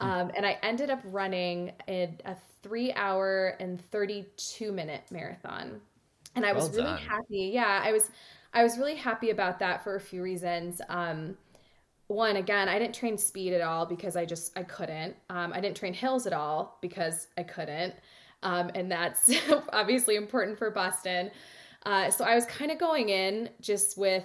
Um, 0.00 0.30
and 0.34 0.46
I 0.46 0.58
ended 0.62 0.90
up 0.90 1.00
running 1.04 1.72
a, 1.88 2.16
a 2.24 2.36
three 2.62 2.92
hour 2.92 3.56
and 3.60 3.80
32 3.90 4.72
minute 4.72 5.02
marathon. 5.10 5.80
And 6.34 6.46
I 6.46 6.52
was 6.52 6.70
well 6.70 6.84
really 6.84 7.02
happy. 7.02 7.50
Yeah, 7.52 7.80
I 7.84 7.92
was 7.92 8.10
I 8.52 8.62
was 8.62 8.78
really 8.78 8.96
happy 8.96 9.30
about 9.30 9.58
that 9.60 9.84
for 9.84 9.96
a 9.96 10.00
few 10.00 10.22
reasons. 10.22 10.80
Um, 10.88 11.36
one, 12.06 12.36
again, 12.36 12.68
I 12.68 12.78
didn't 12.78 12.94
train 12.94 13.16
speed 13.16 13.52
at 13.52 13.60
all 13.60 13.86
because 13.86 14.16
I 14.16 14.24
just 14.24 14.56
I 14.58 14.62
couldn't. 14.62 15.16
Um, 15.28 15.52
I 15.52 15.60
didn't 15.60 15.76
train 15.76 15.94
hills 15.94 16.26
at 16.26 16.32
all 16.32 16.78
because 16.80 17.28
I 17.36 17.42
couldn't. 17.42 17.94
Um, 18.42 18.70
and 18.74 18.90
that's 18.90 19.30
obviously 19.72 20.16
important 20.16 20.58
for 20.58 20.70
Boston. 20.70 21.30
Uh, 21.84 22.10
so 22.10 22.24
I 22.24 22.34
was 22.34 22.46
kind 22.46 22.70
of 22.70 22.78
going 22.78 23.08
in 23.08 23.50
just 23.60 23.96
with 23.96 24.24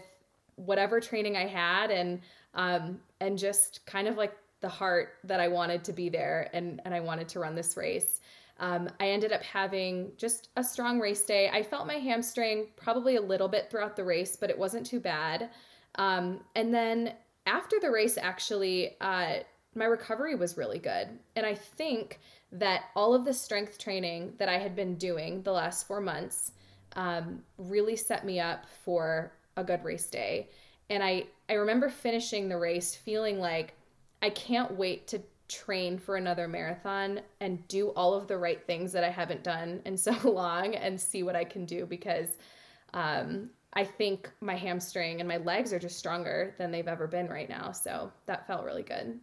whatever 0.55 0.99
training 0.99 1.35
I 1.35 1.45
had 1.45 1.91
and 1.91 2.21
um, 2.53 2.99
and 3.19 3.37
just 3.37 3.85
kind 3.85 4.07
of 4.07 4.15
like 4.15 4.33
the 4.61 4.69
heart 4.69 5.15
that 5.25 5.39
I 5.39 5.47
wanted 5.47 5.83
to 5.85 5.93
be 5.93 6.09
there 6.09 6.49
and 6.53 6.81
and 6.85 6.93
I 6.93 6.99
wanted 6.99 7.27
to 7.29 7.39
run 7.39 7.55
this 7.55 7.75
race. 7.77 8.21
Um, 8.59 8.89
I 8.99 9.09
ended 9.09 9.33
up 9.33 9.43
having 9.43 10.11
just 10.17 10.49
a 10.55 10.63
strong 10.63 10.99
race 10.99 11.23
day. 11.23 11.49
I 11.49 11.61
felt 11.61 11.87
my 11.87 11.95
hamstring 11.95 12.67
probably 12.77 13.17
a 13.17 13.21
little 13.21 13.49
bit 13.49 13.69
throughout 13.69 13.97
the 13.97 14.03
race, 14.03 14.37
but 14.37 14.49
it 14.49 14.57
wasn't 14.57 14.85
too 14.85 15.01
bad. 15.01 15.49
Um, 15.95 16.39
and 16.55 16.73
then 16.73 17.13
after 17.45 17.79
the 17.81 17.91
race, 17.91 18.17
actually, 18.17 18.95
uh, 19.01 19.39
my 19.75 19.85
recovery 19.85 20.35
was 20.35 20.57
really 20.57 20.79
good. 20.79 21.09
And 21.35 21.45
I 21.45 21.53
think 21.53 22.19
that 22.59 22.85
all 22.95 23.13
of 23.13 23.25
the 23.25 23.33
strength 23.33 23.77
training 23.77 24.33
that 24.37 24.49
I 24.49 24.57
had 24.57 24.75
been 24.75 24.95
doing 24.95 25.41
the 25.43 25.51
last 25.51 25.87
four 25.87 25.99
months 25.99 26.51
um, 26.95 27.43
really 27.57 27.95
set 27.95 28.25
me 28.25 28.39
up 28.39 28.65
for 28.83 29.33
a 29.57 29.63
good 29.63 29.83
race 29.83 30.09
day. 30.09 30.49
And 30.89 31.03
I, 31.03 31.25
I 31.49 31.53
remember 31.53 31.89
finishing 31.89 32.47
the 32.47 32.57
race 32.57 32.95
feeling 32.95 33.39
like 33.39 33.73
I 34.21 34.29
can't 34.29 34.75
wait 34.75 35.07
to 35.07 35.21
train 35.47 35.97
for 35.97 36.15
another 36.15 36.47
marathon 36.47 37.19
and 37.41 37.67
do 37.67 37.89
all 37.89 38.13
of 38.13 38.27
the 38.27 38.37
right 38.37 38.65
things 38.65 38.91
that 38.93 39.03
I 39.03 39.09
haven't 39.09 39.43
done 39.43 39.81
in 39.85 39.97
so 39.97 40.15
long 40.23 40.75
and 40.75 40.99
see 40.99 41.23
what 41.23 41.35
I 41.35 41.43
can 41.43 41.65
do 41.65 41.85
because 41.85 42.29
um, 42.93 43.49
I 43.73 43.83
think 43.83 44.31
my 44.39 44.55
hamstring 44.55 45.19
and 45.19 45.27
my 45.27 45.37
legs 45.37 45.73
are 45.73 45.79
just 45.79 45.99
stronger 45.99 46.55
than 46.57 46.71
they've 46.71 46.87
ever 46.87 47.07
been 47.07 47.27
right 47.27 47.49
now. 47.49 47.73
So 47.73 48.13
that 48.27 48.47
felt 48.47 48.63
really 48.63 48.83
good. 48.83 49.19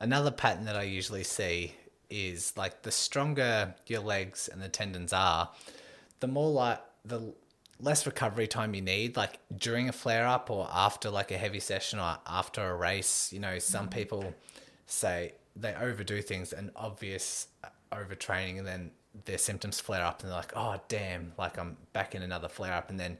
Another 0.00 0.30
pattern 0.30 0.64
that 0.64 0.76
I 0.76 0.84
usually 0.84 1.24
see 1.24 1.74
is 2.10 2.56
like 2.56 2.82
the 2.82 2.90
stronger 2.90 3.74
your 3.86 4.00
legs 4.00 4.48
and 4.48 4.60
the 4.62 4.68
tendons 4.68 5.12
are, 5.12 5.50
the 6.20 6.26
more 6.26 6.50
like 6.50 6.80
the 7.04 7.34
less 7.80 8.06
recovery 8.06 8.48
time 8.48 8.74
you 8.74 8.82
need 8.82 9.16
like 9.16 9.38
during 9.56 9.88
a 9.88 9.92
flare 9.92 10.26
up 10.26 10.50
or 10.50 10.68
after 10.72 11.10
like 11.10 11.30
a 11.30 11.38
heavy 11.38 11.60
session 11.60 11.98
or 11.98 12.18
after 12.26 12.70
a 12.70 12.74
race. 12.74 13.32
You 13.32 13.40
know 13.40 13.58
some 13.58 13.86
mm-hmm. 13.88 13.98
people 13.98 14.34
say 14.86 15.34
they 15.54 15.74
overdo 15.74 16.22
things 16.22 16.52
and 16.52 16.70
obvious 16.76 17.48
uh, 17.64 17.68
overtraining 17.92 18.58
and 18.58 18.66
then 18.66 18.90
their 19.24 19.38
symptoms 19.38 19.80
flare 19.80 20.04
up 20.04 20.22
and 20.22 20.30
they're 20.30 20.36
like 20.36 20.52
oh 20.54 20.76
damn 20.88 21.32
like 21.38 21.58
i'm 21.58 21.76
back 21.92 22.14
in 22.14 22.22
another 22.22 22.48
flare 22.48 22.72
up 22.72 22.90
and 22.90 23.00
then 23.00 23.18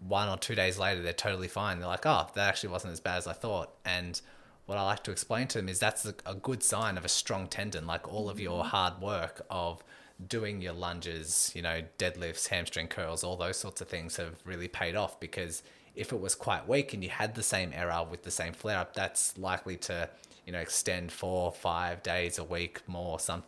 one 0.00 0.28
or 0.28 0.36
two 0.36 0.54
days 0.54 0.78
later 0.78 1.02
they're 1.02 1.12
totally 1.12 1.48
fine. 1.48 1.78
They're 1.78 1.88
like 1.88 2.06
oh 2.06 2.28
that 2.34 2.48
actually 2.48 2.70
wasn't 2.70 2.92
as 2.92 3.00
bad 3.00 3.18
as 3.18 3.26
i 3.26 3.32
thought. 3.32 3.74
And 3.84 4.20
what 4.68 4.76
I 4.76 4.82
like 4.82 5.02
to 5.04 5.10
explain 5.10 5.48
to 5.48 5.58
them 5.58 5.66
is 5.70 5.78
that's 5.78 6.04
a, 6.04 6.34
good 6.34 6.62
sign 6.62 6.98
of 6.98 7.04
a 7.06 7.08
strong 7.08 7.46
tendon. 7.46 7.86
Like 7.86 8.12
all 8.12 8.28
of 8.28 8.38
your 8.38 8.60
mm-hmm. 8.60 8.68
hard 8.68 9.00
work 9.00 9.40
of 9.48 9.82
doing 10.28 10.60
your 10.60 10.74
lunges, 10.74 11.50
you 11.54 11.62
know, 11.62 11.80
deadlifts, 11.98 12.48
hamstring 12.48 12.86
curls, 12.86 13.24
all 13.24 13.34
those 13.34 13.56
sorts 13.56 13.80
of 13.80 13.88
things 13.88 14.16
have 14.16 14.34
really 14.44 14.68
paid 14.68 14.94
off 14.94 15.18
because 15.20 15.62
if 15.96 16.12
it 16.12 16.20
was 16.20 16.34
quite 16.34 16.68
weak 16.68 16.92
and 16.92 17.02
you 17.02 17.08
had 17.08 17.34
the 17.34 17.42
same 17.42 17.72
error 17.74 18.06
with 18.10 18.24
the 18.24 18.30
same 18.30 18.52
flare 18.52 18.76
up, 18.76 18.92
that's 18.92 19.38
likely 19.38 19.78
to, 19.78 20.10
you 20.44 20.52
know, 20.52 20.58
extend 20.58 21.12
four, 21.12 21.50
five 21.50 22.02
days 22.02 22.36
a 22.36 22.44
week 22.44 22.82
more 22.86 23.18
some 23.18 23.44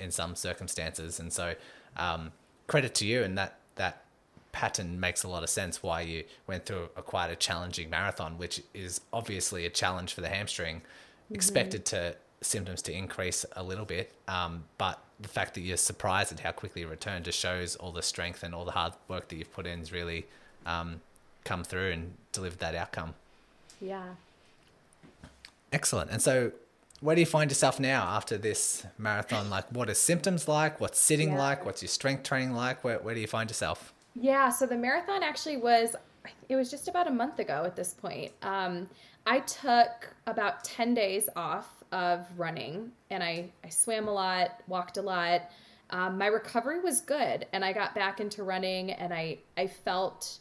in 0.00 0.10
some 0.10 0.34
circumstances. 0.34 1.20
And 1.20 1.32
so, 1.32 1.54
um, 1.96 2.32
credit 2.66 2.92
to 2.96 3.06
you 3.06 3.22
and 3.22 3.38
that 3.38 3.60
that 3.76 4.05
pattern 4.56 4.98
makes 4.98 5.22
a 5.22 5.28
lot 5.28 5.42
of 5.42 5.50
sense 5.50 5.82
why 5.82 6.00
you 6.00 6.24
went 6.46 6.64
through 6.64 6.88
a 6.96 7.02
quite 7.02 7.30
a 7.30 7.36
challenging 7.36 7.90
marathon, 7.90 8.38
which 8.38 8.62
is 8.72 9.02
obviously 9.12 9.66
a 9.66 9.70
challenge 9.70 10.14
for 10.14 10.22
the 10.22 10.30
hamstring. 10.30 10.76
Mm-hmm. 10.76 11.34
Expected 11.34 11.84
to 11.86 12.16
symptoms 12.40 12.80
to 12.82 12.92
increase 12.92 13.44
a 13.54 13.62
little 13.62 13.84
bit, 13.84 14.14
um, 14.28 14.64
but 14.78 14.98
the 15.20 15.28
fact 15.28 15.52
that 15.54 15.60
you're 15.60 15.76
surprised 15.76 16.32
at 16.32 16.40
how 16.40 16.52
quickly 16.52 16.82
it 16.82 16.88
returned 16.88 17.26
just 17.26 17.38
shows 17.38 17.76
all 17.76 17.92
the 17.92 18.02
strength 18.02 18.42
and 18.42 18.54
all 18.54 18.64
the 18.64 18.72
hard 18.72 18.94
work 19.08 19.28
that 19.28 19.36
you've 19.36 19.52
put 19.52 19.66
in 19.66 19.80
has 19.80 19.92
really 19.92 20.24
um, 20.64 21.02
come 21.44 21.62
through 21.62 21.90
and 21.90 22.14
delivered 22.32 22.58
that 22.60 22.74
outcome. 22.74 23.12
Yeah. 23.78 24.14
Excellent. 25.70 26.10
And 26.10 26.22
so, 26.22 26.52
where 27.00 27.14
do 27.14 27.20
you 27.20 27.26
find 27.26 27.50
yourself 27.50 27.78
now 27.78 28.04
after 28.04 28.38
this 28.38 28.86
marathon? 28.96 29.50
Like, 29.50 29.70
what 29.70 29.90
are 29.90 29.94
symptoms 29.94 30.48
like? 30.48 30.80
What's 30.80 30.98
sitting 30.98 31.32
yeah. 31.32 31.38
like? 31.38 31.66
What's 31.66 31.82
your 31.82 31.90
strength 31.90 32.22
training 32.22 32.54
like? 32.54 32.82
Where, 32.82 32.98
where 33.00 33.14
do 33.14 33.20
you 33.20 33.26
find 33.26 33.50
yourself? 33.50 33.92
Yeah, 34.18 34.48
so 34.48 34.66
the 34.66 34.76
marathon 34.76 35.22
actually 35.22 35.58
was, 35.58 35.94
it 36.48 36.56
was 36.56 36.70
just 36.70 36.88
about 36.88 37.06
a 37.06 37.10
month 37.10 37.38
ago 37.38 37.64
at 37.66 37.76
this 37.76 37.92
point. 37.92 38.32
Um, 38.42 38.88
I 39.26 39.40
took 39.40 40.14
about 40.26 40.64
10 40.64 40.94
days 40.94 41.28
off 41.36 41.68
of 41.92 42.26
running 42.36 42.92
and 43.10 43.22
I, 43.22 43.50
I 43.62 43.68
swam 43.68 44.08
a 44.08 44.12
lot, 44.12 44.62
walked 44.68 44.96
a 44.96 45.02
lot. 45.02 45.42
Um, 45.90 46.16
my 46.18 46.26
recovery 46.26 46.80
was 46.80 47.00
good 47.00 47.46
and 47.52 47.64
I 47.64 47.72
got 47.72 47.94
back 47.94 48.20
into 48.20 48.42
running 48.42 48.90
and 48.92 49.12
I, 49.12 49.38
I 49.56 49.66
felt 49.66 50.38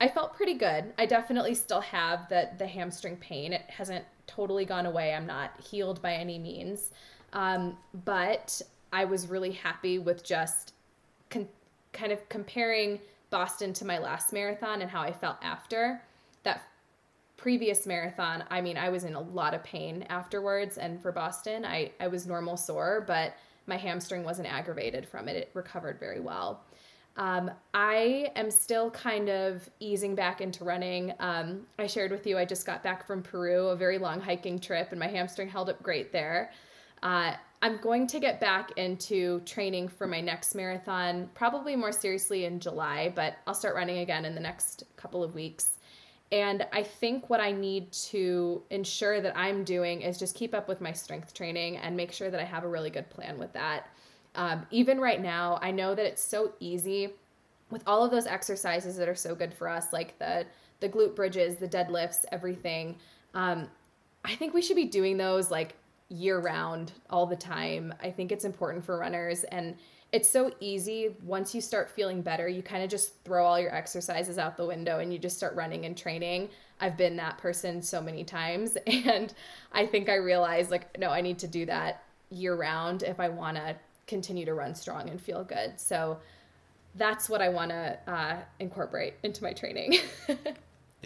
I 0.00 0.08
felt 0.08 0.34
pretty 0.34 0.54
good. 0.54 0.92
I 0.98 1.06
definitely 1.06 1.54
still 1.54 1.80
have 1.80 2.28
the 2.28 2.50
the 2.58 2.66
hamstring 2.66 3.16
pain. 3.18 3.52
It 3.52 3.62
hasn't 3.68 4.04
totally 4.26 4.64
gone 4.64 4.84
away. 4.84 5.14
I'm 5.14 5.26
not 5.26 5.52
healed 5.60 6.02
by 6.02 6.14
any 6.14 6.40
means. 6.40 6.90
Um, 7.32 7.78
but 8.04 8.60
I 8.92 9.04
was 9.04 9.28
really 9.28 9.52
happy 9.52 10.00
with 10.00 10.24
just 10.24 10.74
con- 11.30 11.48
kind 11.92 12.10
of 12.10 12.28
comparing 12.28 12.98
Boston 13.32 13.72
to 13.72 13.84
my 13.84 13.98
last 13.98 14.32
marathon 14.32 14.82
and 14.82 14.90
how 14.90 15.00
I 15.00 15.10
felt 15.10 15.38
after. 15.42 16.00
That 16.44 16.62
previous 17.36 17.86
marathon, 17.86 18.44
I 18.50 18.60
mean, 18.60 18.76
I 18.76 18.90
was 18.90 19.02
in 19.02 19.14
a 19.14 19.20
lot 19.20 19.54
of 19.54 19.64
pain 19.64 20.04
afterwards. 20.08 20.78
And 20.78 21.02
for 21.02 21.10
Boston, 21.10 21.64
I, 21.64 21.90
I 21.98 22.06
was 22.06 22.26
normal 22.26 22.56
sore, 22.56 23.02
but 23.04 23.34
my 23.66 23.76
hamstring 23.76 24.22
wasn't 24.22 24.52
aggravated 24.52 25.08
from 25.08 25.28
it. 25.28 25.36
It 25.36 25.50
recovered 25.54 25.98
very 25.98 26.20
well. 26.20 26.62
Um, 27.16 27.50
I 27.74 28.30
am 28.36 28.50
still 28.50 28.90
kind 28.90 29.28
of 29.28 29.68
easing 29.80 30.14
back 30.14 30.40
into 30.40 30.64
running. 30.64 31.12
Um, 31.18 31.62
I 31.78 31.86
shared 31.86 32.10
with 32.10 32.26
you, 32.26 32.38
I 32.38 32.44
just 32.44 32.64
got 32.64 32.82
back 32.82 33.06
from 33.06 33.22
Peru, 33.22 33.68
a 33.68 33.76
very 33.76 33.98
long 33.98 34.20
hiking 34.20 34.58
trip, 34.58 34.88
and 34.90 35.00
my 35.00 35.08
hamstring 35.08 35.48
held 35.48 35.68
up 35.68 35.82
great 35.82 36.12
there. 36.12 36.52
Uh, 37.02 37.34
I'm 37.62 37.76
going 37.78 38.08
to 38.08 38.18
get 38.18 38.40
back 38.40 38.72
into 38.76 39.40
training 39.40 39.88
for 39.88 40.06
my 40.06 40.20
next 40.20 40.54
marathon, 40.54 41.30
probably 41.34 41.76
more 41.76 41.92
seriously 41.92 42.44
in 42.44 42.58
July, 42.58 43.12
but 43.14 43.36
I'll 43.46 43.54
start 43.54 43.76
running 43.76 43.98
again 43.98 44.24
in 44.24 44.34
the 44.34 44.40
next 44.40 44.84
couple 44.96 45.22
of 45.22 45.34
weeks. 45.34 45.78
And 46.32 46.66
I 46.72 46.82
think 46.82 47.30
what 47.30 47.40
I 47.40 47.52
need 47.52 47.92
to 47.92 48.62
ensure 48.70 49.20
that 49.20 49.36
I'm 49.36 49.64
doing 49.64 50.00
is 50.00 50.18
just 50.18 50.34
keep 50.34 50.54
up 50.54 50.66
with 50.66 50.80
my 50.80 50.92
strength 50.92 51.34
training 51.34 51.76
and 51.76 51.96
make 51.96 52.10
sure 52.10 52.30
that 52.30 52.40
I 52.40 52.44
have 52.44 52.64
a 52.64 52.68
really 52.68 52.90
good 52.90 53.08
plan 53.10 53.38
with 53.38 53.52
that. 53.52 53.88
Um, 54.34 54.66
even 54.70 54.98
right 54.98 55.20
now, 55.20 55.58
I 55.60 55.70
know 55.70 55.94
that 55.94 56.06
it's 56.06 56.22
so 56.22 56.54
easy 56.58 57.10
with 57.70 57.82
all 57.86 58.04
of 58.04 58.10
those 58.10 58.26
exercises 58.26 58.96
that 58.96 59.08
are 59.08 59.14
so 59.14 59.34
good 59.34 59.52
for 59.52 59.68
us, 59.68 59.92
like 59.92 60.18
the 60.18 60.46
the 60.80 60.88
glute 60.88 61.14
bridges, 61.14 61.56
the 61.56 61.68
deadlifts, 61.68 62.24
everything. 62.32 62.96
Um, 63.34 63.68
I 64.24 64.34
think 64.34 64.52
we 64.52 64.62
should 64.62 64.74
be 64.74 64.86
doing 64.86 65.16
those 65.16 65.48
like 65.50 65.76
year 66.12 66.38
round 66.40 66.92
all 67.10 67.26
the 67.26 67.36
time. 67.36 67.94
I 68.02 68.10
think 68.10 68.32
it's 68.32 68.44
important 68.44 68.84
for 68.84 68.98
runners 68.98 69.44
and 69.44 69.76
it's 70.12 70.28
so 70.28 70.52
easy 70.60 71.16
once 71.24 71.54
you 71.54 71.60
start 71.62 71.90
feeling 71.90 72.20
better 72.20 72.46
you 72.46 72.62
kind 72.62 72.84
of 72.84 72.90
just 72.90 73.14
throw 73.24 73.46
all 73.46 73.58
your 73.58 73.74
exercises 73.74 74.36
out 74.36 74.58
the 74.58 74.66
window 74.66 74.98
and 74.98 75.10
you 75.10 75.18
just 75.18 75.36
start 75.36 75.54
running 75.54 75.86
and 75.86 75.96
training. 75.96 76.50
I've 76.80 76.98
been 76.98 77.16
that 77.16 77.38
person 77.38 77.80
so 77.80 78.00
many 78.00 78.24
times 78.24 78.76
and 78.86 79.32
i 79.72 79.86
think 79.86 80.08
i 80.08 80.16
realized 80.16 80.70
like 80.70 80.98
no 80.98 81.10
i 81.10 81.20
need 81.20 81.38
to 81.38 81.48
do 81.48 81.64
that 81.66 82.04
year 82.30 82.54
round 82.56 83.02
if 83.02 83.18
i 83.18 83.28
want 83.28 83.56
to 83.56 83.74
continue 84.06 84.44
to 84.44 84.54
run 84.54 84.74
strong 84.74 85.08
and 85.08 85.20
feel 85.20 85.44
good. 85.44 85.80
So 85.80 86.18
that's 86.96 87.30
what 87.30 87.40
i 87.40 87.48
want 87.48 87.70
to 87.70 87.98
uh, 88.06 88.36
incorporate 88.60 89.14
into 89.22 89.42
my 89.42 89.52
training. 89.52 89.96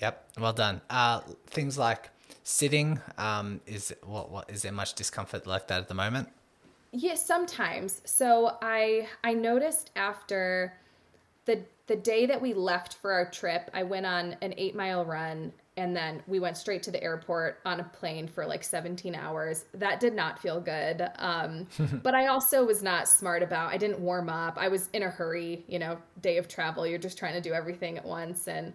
Yep 0.02 0.28
well 0.38 0.52
done. 0.52 0.82
Uh, 0.90 1.20
things 1.46 1.78
like 1.78 2.10
sitting 2.42 3.00
um, 3.18 3.60
is 3.66 3.94
what, 4.04 4.30
what 4.30 4.50
is 4.50 4.62
there 4.62 4.72
much 4.72 4.94
discomfort 4.94 5.46
like 5.46 5.68
that 5.68 5.80
at 5.80 5.88
the 5.88 5.94
moment 5.94 6.28
Yes, 6.98 7.24
sometimes. 7.24 8.00
So 8.04 8.56
I 8.62 9.08
I 9.22 9.34
noticed 9.34 9.90
after 9.96 10.72
the 11.44 11.62
the 11.88 11.96
day 11.96 12.26
that 12.26 12.40
we 12.40 12.54
left 12.54 12.94
for 12.94 13.12
our 13.12 13.30
trip, 13.30 13.70
I 13.74 13.82
went 13.82 14.06
on 14.06 14.36
an 14.40 14.54
eight 14.56 14.74
mile 14.74 15.04
run 15.04 15.52
and 15.76 15.94
then 15.94 16.22
we 16.26 16.40
went 16.40 16.56
straight 16.56 16.82
to 16.84 16.90
the 16.90 17.02
airport 17.02 17.60
on 17.66 17.80
a 17.80 17.84
plane 17.84 18.26
for 18.26 18.46
like 18.46 18.64
17 18.64 19.14
hours. 19.14 19.66
That 19.74 20.00
did 20.00 20.14
not 20.14 20.38
feel 20.38 20.58
good. 20.58 21.06
Um, 21.18 21.66
but 22.02 22.14
I 22.14 22.28
also 22.28 22.64
was 22.64 22.82
not 22.82 23.06
smart 23.08 23.42
about. 23.42 23.74
I 23.74 23.76
didn't 23.76 24.00
warm 24.00 24.30
up. 24.30 24.56
I 24.58 24.68
was 24.68 24.88
in 24.94 25.02
a 25.02 25.10
hurry. 25.10 25.64
You 25.68 25.78
know, 25.78 25.98
day 26.22 26.38
of 26.38 26.48
travel. 26.48 26.86
You're 26.86 26.98
just 26.98 27.18
trying 27.18 27.34
to 27.34 27.42
do 27.42 27.52
everything 27.52 27.98
at 27.98 28.06
once 28.06 28.48
and 28.48 28.72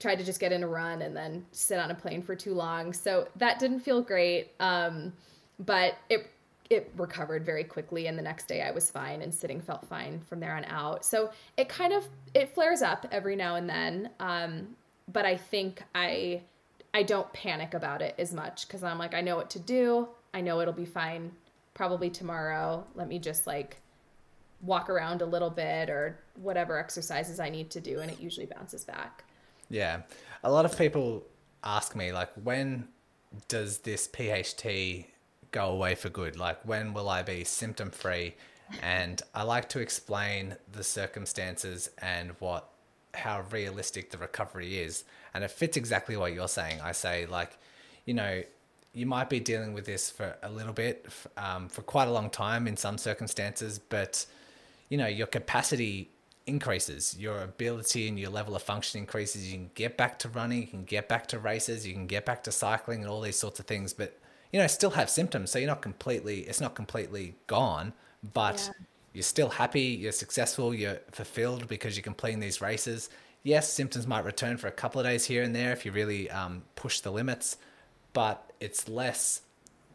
tried 0.00 0.16
to 0.16 0.24
just 0.24 0.40
get 0.40 0.50
in 0.50 0.64
a 0.64 0.68
run 0.68 1.02
and 1.02 1.14
then 1.14 1.44
sit 1.52 1.78
on 1.78 1.90
a 1.90 1.94
plane 1.94 2.22
for 2.22 2.34
too 2.34 2.54
long. 2.54 2.92
So 2.92 3.28
that 3.36 3.58
didn't 3.60 3.80
feel 3.80 4.02
great. 4.02 4.52
Um, 4.58 5.12
but 5.60 5.94
it 6.08 6.30
it 6.70 6.92
recovered 6.96 7.44
very 7.44 7.64
quickly 7.64 8.06
and 8.06 8.16
the 8.16 8.22
next 8.22 8.46
day 8.46 8.62
I 8.62 8.70
was 8.70 8.88
fine 8.88 9.22
and 9.22 9.34
sitting 9.34 9.60
felt 9.60 9.84
fine 9.88 10.20
from 10.20 10.38
there 10.38 10.54
on 10.54 10.64
out. 10.66 11.04
So 11.04 11.30
it 11.56 11.68
kind 11.68 11.92
of 11.92 12.08
it 12.32 12.54
flares 12.54 12.80
up 12.80 13.06
every 13.10 13.36
now 13.36 13.56
and 13.56 13.68
then. 13.68 14.10
Um, 14.20 14.76
but 15.12 15.26
I 15.26 15.36
think 15.36 15.82
I 15.94 16.42
I 16.94 17.02
don't 17.02 17.30
panic 17.32 17.74
about 17.74 18.02
it 18.02 18.14
as 18.18 18.32
much 18.32 18.68
cuz 18.68 18.82
I'm 18.82 18.98
like 18.98 19.14
I 19.14 19.20
know 19.20 19.36
what 19.36 19.50
to 19.50 19.58
do. 19.58 20.08
I 20.32 20.40
know 20.40 20.60
it'll 20.60 20.72
be 20.72 20.86
fine 20.86 21.32
probably 21.74 22.08
tomorrow. 22.08 22.86
Let 22.94 23.08
me 23.08 23.18
just 23.18 23.46
like 23.46 23.78
walk 24.62 24.88
around 24.88 25.22
a 25.22 25.26
little 25.26 25.50
bit 25.50 25.90
or 25.90 26.20
whatever 26.36 26.78
exercises 26.78 27.40
I 27.40 27.50
need 27.50 27.70
to 27.72 27.80
do 27.80 28.00
and 28.00 28.10
it 28.10 28.20
usually 28.20 28.46
bounces 28.46 28.84
back. 28.84 29.24
Yeah. 29.70 30.02
A 30.42 30.50
lot 30.50 30.64
of 30.66 30.76
people 30.76 31.24
ask 31.64 31.94
me 31.94 32.12
like 32.12 32.30
when 32.42 32.88
does 33.48 33.78
this 33.78 34.08
PHT 34.08 35.06
go 35.52 35.70
away 35.70 35.94
for 35.94 36.08
good? 36.08 36.36
Like, 36.36 36.66
when 36.66 36.92
will 36.92 37.08
I 37.08 37.22
be 37.22 37.44
symptom 37.44 37.90
free? 37.90 38.34
And 38.82 39.20
I 39.34 39.42
like 39.42 39.68
to 39.70 39.80
explain 39.80 40.56
the 40.70 40.84
circumstances 40.84 41.90
and 41.98 42.32
what 42.38 42.68
how 43.14 43.42
realistic 43.50 44.10
the 44.10 44.18
recovery 44.18 44.78
is. 44.78 45.04
And 45.34 45.42
it 45.42 45.50
fits 45.50 45.76
exactly 45.76 46.16
what 46.16 46.32
you're 46.32 46.48
saying. 46.48 46.80
I 46.80 46.92
say, 46.92 47.26
like, 47.26 47.58
you 48.04 48.14
know, 48.14 48.42
you 48.92 49.06
might 49.06 49.28
be 49.28 49.40
dealing 49.40 49.72
with 49.72 49.86
this 49.86 50.10
for 50.10 50.36
a 50.42 50.50
little 50.50 50.72
bit, 50.72 51.06
um, 51.36 51.68
for 51.68 51.82
quite 51.82 52.06
a 52.06 52.12
long 52.12 52.30
time 52.30 52.68
in 52.68 52.76
some 52.76 52.98
circumstances, 52.98 53.78
but, 53.78 54.26
you 54.88 54.98
know, 54.98 55.06
your 55.06 55.26
capacity 55.26 56.10
increases, 56.50 57.16
your 57.18 57.40
ability 57.40 58.08
and 58.08 58.18
your 58.18 58.30
level 58.30 58.54
of 58.54 58.62
function 58.62 59.00
increases. 59.00 59.50
You 59.50 59.56
can 59.56 59.70
get 59.74 59.96
back 59.96 60.18
to 60.18 60.28
running, 60.28 60.60
you 60.60 60.66
can 60.66 60.84
get 60.84 61.08
back 61.08 61.26
to 61.28 61.38
races, 61.38 61.86
you 61.86 61.94
can 61.94 62.06
get 62.06 62.26
back 62.26 62.42
to 62.44 62.52
cycling 62.52 63.00
and 63.00 63.10
all 63.10 63.22
these 63.22 63.38
sorts 63.38 63.58
of 63.58 63.66
things. 63.66 63.94
But 63.94 64.18
you 64.52 64.60
know, 64.60 64.66
still 64.66 64.90
have 64.90 65.08
symptoms. 65.08 65.50
So 65.50 65.58
you're 65.58 65.68
not 65.68 65.80
completely, 65.80 66.40
it's 66.40 66.60
not 66.60 66.74
completely 66.74 67.36
gone, 67.46 67.92
but 68.34 68.62
yeah. 68.66 68.86
you're 69.14 69.22
still 69.22 69.48
happy, 69.48 69.82
you're 69.82 70.12
successful, 70.12 70.74
you're 70.74 70.98
fulfilled 71.12 71.68
because 71.68 71.96
you're 71.96 72.02
completing 72.02 72.40
these 72.40 72.60
races. 72.60 73.10
Yes, 73.42 73.72
symptoms 73.72 74.06
might 74.06 74.24
return 74.24 74.56
for 74.58 74.66
a 74.66 74.72
couple 74.72 75.00
of 75.00 75.06
days 75.06 75.24
here 75.24 75.42
and 75.42 75.54
there 75.54 75.72
if 75.72 75.86
you 75.86 75.92
really 75.92 76.30
um, 76.30 76.62
push 76.74 77.00
the 77.00 77.10
limits, 77.10 77.56
but 78.12 78.52
it's 78.60 78.88
less 78.88 79.42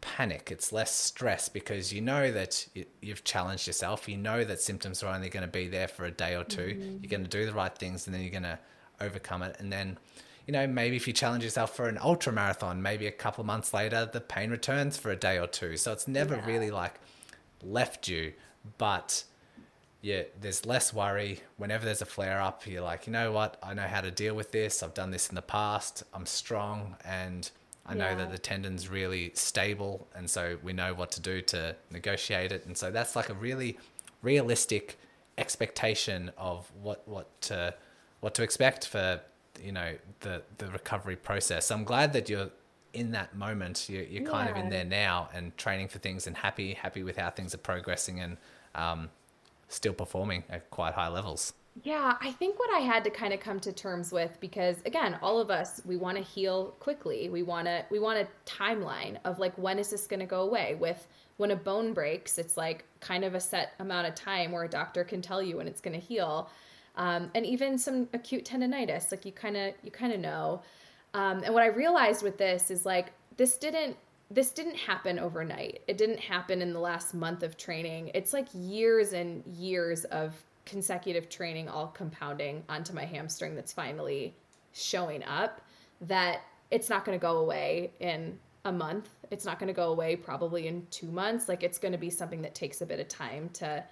panic, 0.06 0.50
it's 0.52 0.72
less 0.72 0.94
stress 0.94 1.48
because 1.48 1.92
you 1.92 2.00
know 2.00 2.30
that 2.30 2.66
you've 3.00 3.24
challenged 3.24 3.66
yourself. 3.66 4.08
You 4.08 4.16
know 4.16 4.44
that 4.44 4.60
symptoms 4.60 5.02
are 5.02 5.12
only 5.12 5.28
going 5.28 5.42
to 5.42 5.50
be 5.50 5.66
there 5.66 5.88
for 5.88 6.04
a 6.04 6.12
day 6.12 6.36
or 6.36 6.44
2 6.44 6.62
you 6.62 6.74
mm-hmm. 6.74 6.96
You're 7.02 7.10
going 7.10 7.24
to 7.24 7.28
do 7.28 7.44
the 7.44 7.52
right 7.52 7.76
things 7.76 8.06
and 8.06 8.14
then 8.14 8.22
you're 8.22 8.30
going 8.30 8.44
to 8.44 8.58
overcome 9.00 9.42
it. 9.42 9.56
And 9.58 9.72
then 9.72 9.98
you 10.46 10.52
know, 10.52 10.64
maybe 10.66 10.94
if 10.94 11.08
you 11.08 11.12
challenge 11.12 11.42
yourself 11.42 11.74
for 11.74 11.88
an 11.88 11.98
ultra 12.00 12.32
marathon, 12.32 12.80
maybe 12.80 13.08
a 13.08 13.12
couple 13.12 13.42
of 13.42 13.46
months 13.46 13.74
later, 13.74 14.08
the 14.10 14.20
pain 14.20 14.50
returns 14.50 14.96
for 14.96 15.10
a 15.10 15.16
day 15.16 15.38
or 15.40 15.48
two. 15.48 15.76
So 15.76 15.92
it's 15.92 16.06
never 16.06 16.36
yeah. 16.36 16.46
really 16.46 16.70
like 16.70 17.00
left 17.64 18.06
you, 18.06 18.32
but 18.78 19.24
yeah, 20.02 20.22
there's 20.40 20.64
less 20.64 20.94
worry. 20.94 21.40
Whenever 21.56 21.84
there's 21.84 22.00
a 22.00 22.06
flare 22.06 22.40
up, 22.40 22.64
you're 22.64 22.82
like, 22.82 23.08
you 23.08 23.12
know 23.12 23.32
what? 23.32 23.58
I 23.60 23.74
know 23.74 23.88
how 23.88 24.02
to 24.02 24.12
deal 24.12 24.36
with 24.36 24.52
this. 24.52 24.84
I've 24.84 24.94
done 24.94 25.10
this 25.10 25.28
in 25.28 25.34
the 25.34 25.42
past. 25.42 26.04
I'm 26.14 26.26
strong 26.26 26.94
and 27.04 27.50
I 27.86 27.94
know 27.94 28.16
that 28.16 28.32
the 28.32 28.38
tendon's 28.38 28.88
really 28.88 29.30
stable. 29.34 30.08
And 30.14 30.28
so 30.28 30.58
we 30.62 30.72
know 30.72 30.92
what 30.94 31.10
to 31.12 31.20
do 31.20 31.40
to 31.42 31.76
negotiate 31.90 32.52
it. 32.52 32.66
And 32.66 32.76
so 32.76 32.90
that's 32.90 33.14
like 33.14 33.28
a 33.28 33.34
really 33.34 33.78
realistic 34.22 34.98
expectation 35.38 36.32
of 36.36 36.70
what, 36.82 37.06
what 37.06 37.40
to, 37.42 37.74
what 38.20 38.34
to 38.34 38.42
expect 38.42 38.86
for 38.88 39.20
you 39.62 39.72
know 39.72 39.94
the 40.20 40.42
the 40.58 40.68
recovery 40.68 41.16
process. 41.16 41.66
So 41.66 41.74
I'm 41.74 41.84
glad 41.84 42.12
that 42.12 42.28
you're 42.28 42.50
in 42.92 43.12
that 43.12 43.36
moment. 43.36 43.88
You're, 43.88 44.04
you're 44.04 44.24
kind 44.24 44.48
of 44.48 44.56
in 44.56 44.70
there 44.70 44.84
now 44.84 45.28
and 45.34 45.56
training 45.56 45.88
for 45.88 45.98
things 45.98 46.26
and 46.26 46.36
happy 46.36 46.74
happy 46.74 47.02
with 47.02 47.16
how 47.16 47.30
things 47.30 47.54
are 47.54 47.58
progressing 47.58 48.20
and 48.20 48.36
um, 48.74 49.10
still 49.68 49.92
performing 49.92 50.44
at 50.48 50.70
quite 50.70 50.94
high 50.94 51.08
levels. 51.08 51.52
Yeah, 51.82 52.16
I 52.20 52.32
think 52.32 52.58
what 52.58 52.74
I 52.74 52.78
had 52.78 53.04
to 53.04 53.10
kind 53.10 53.34
of 53.34 53.40
come 53.40 53.60
to 53.60 53.72
terms 53.72 54.10
with 54.10 54.38
because 54.40 54.76
again, 54.86 55.18
all 55.20 55.38
of 55.38 55.50
us 55.50 55.82
we 55.84 55.96
want 55.96 56.16
to 56.16 56.22
heal 56.22 56.74
quickly. 56.80 57.28
We 57.28 57.42
want 57.42 57.66
to 57.66 57.84
we 57.90 57.98
want 57.98 58.18
a 58.18 58.28
timeline 58.50 59.18
of 59.24 59.38
like 59.38 59.56
when 59.58 59.78
is 59.78 59.90
this 59.90 60.06
going 60.06 60.20
to 60.20 60.26
go 60.26 60.40
away 60.42 60.76
with 60.80 61.06
when 61.36 61.50
a 61.50 61.56
bone 61.56 61.92
breaks, 61.92 62.38
it's 62.38 62.56
like 62.56 62.84
kind 63.00 63.24
of 63.24 63.34
a 63.34 63.40
set 63.40 63.74
amount 63.78 64.06
of 64.06 64.14
time 64.14 64.52
where 64.52 64.64
a 64.64 64.68
doctor 64.68 65.04
can 65.04 65.20
tell 65.20 65.42
you 65.42 65.58
when 65.58 65.68
it's 65.68 65.82
going 65.82 65.98
to 65.98 66.04
heal 66.04 66.48
um, 66.96 67.30
and 67.34 67.44
even 67.44 67.76
some 67.76 68.08
acute 68.14 68.44
tendonitis. 68.44 69.10
Like 69.10 69.26
you 69.26 69.32
kind 69.32 69.56
of 69.56 69.74
you 69.82 69.90
kind 69.90 70.12
of 70.12 70.20
know. 70.20 70.62
Um, 71.14 71.42
and 71.44 71.52
what 71.52 71.62
I 71.62 71.66
realized 71.66 72.22
with 72.22 72.38
this 72.38 72.70
is 72.70 72.86
like 72.86 73.12
this 73.36 73.56
didn't 73.58 73.96
this 74.30 74.50
didn't 74.50 74.76
happen 74.76 75.18
overnight. 75.18 75.82
It 75.86 75.98
didn't 75.98 76.20
happen 76.20 76.62
in 76.62 76.72
the 76.72 76.80
last 76.80 77.14
month 77.14 77.42
of 77.42 77.56
training. 77.56 78.10
It's 78.14 78.32
like 78.32 78.48
years 78.54 79.12
and 79.12 79.44
years 79.46 80.04
of 80.06 80.34
consecutive 80.66 81.28
training 81.30 81.68
all 81.68 81.86
compounding 81.86 82.62
onto 82.68 82.92
my 82.92 83.04
hamstring 83.04 83.54
that's 83.54 83.72
finally 83.72 84.34
showing 84.72 85.24
up 85.24 85.62
that 86.02 86.42
it's 86.70 86.90
not 86.90 87.04
going 87.04 87.18
to 87.18 87.22
go 87.22 87.38
away 87.38 87.92
in 88.00 88.38
a 88.66 88.72
month. 88.72 89.08
It's 89.30 89.44
not 89.44 89.58
going 89.58 89.68
to 89.68 89.72
go 89.72 89.92
away 89.92 90.16
probably 90.16 90.66
in 90.66 90.86
2 90.90 91.06
months. 91.06 91.48
Like 91.48 91.62
it's 91.62 91.78
going 91.78 91.92
to 91.92 91.98
be 91.98 92.10
something 92.10 92.42
that 92.42 92.54
takes 92.54 92.82
a 92.82 92.86
bit 92.86 93.00
of 93.00 93.08
time 93.08 93.48
to 93.54 93.82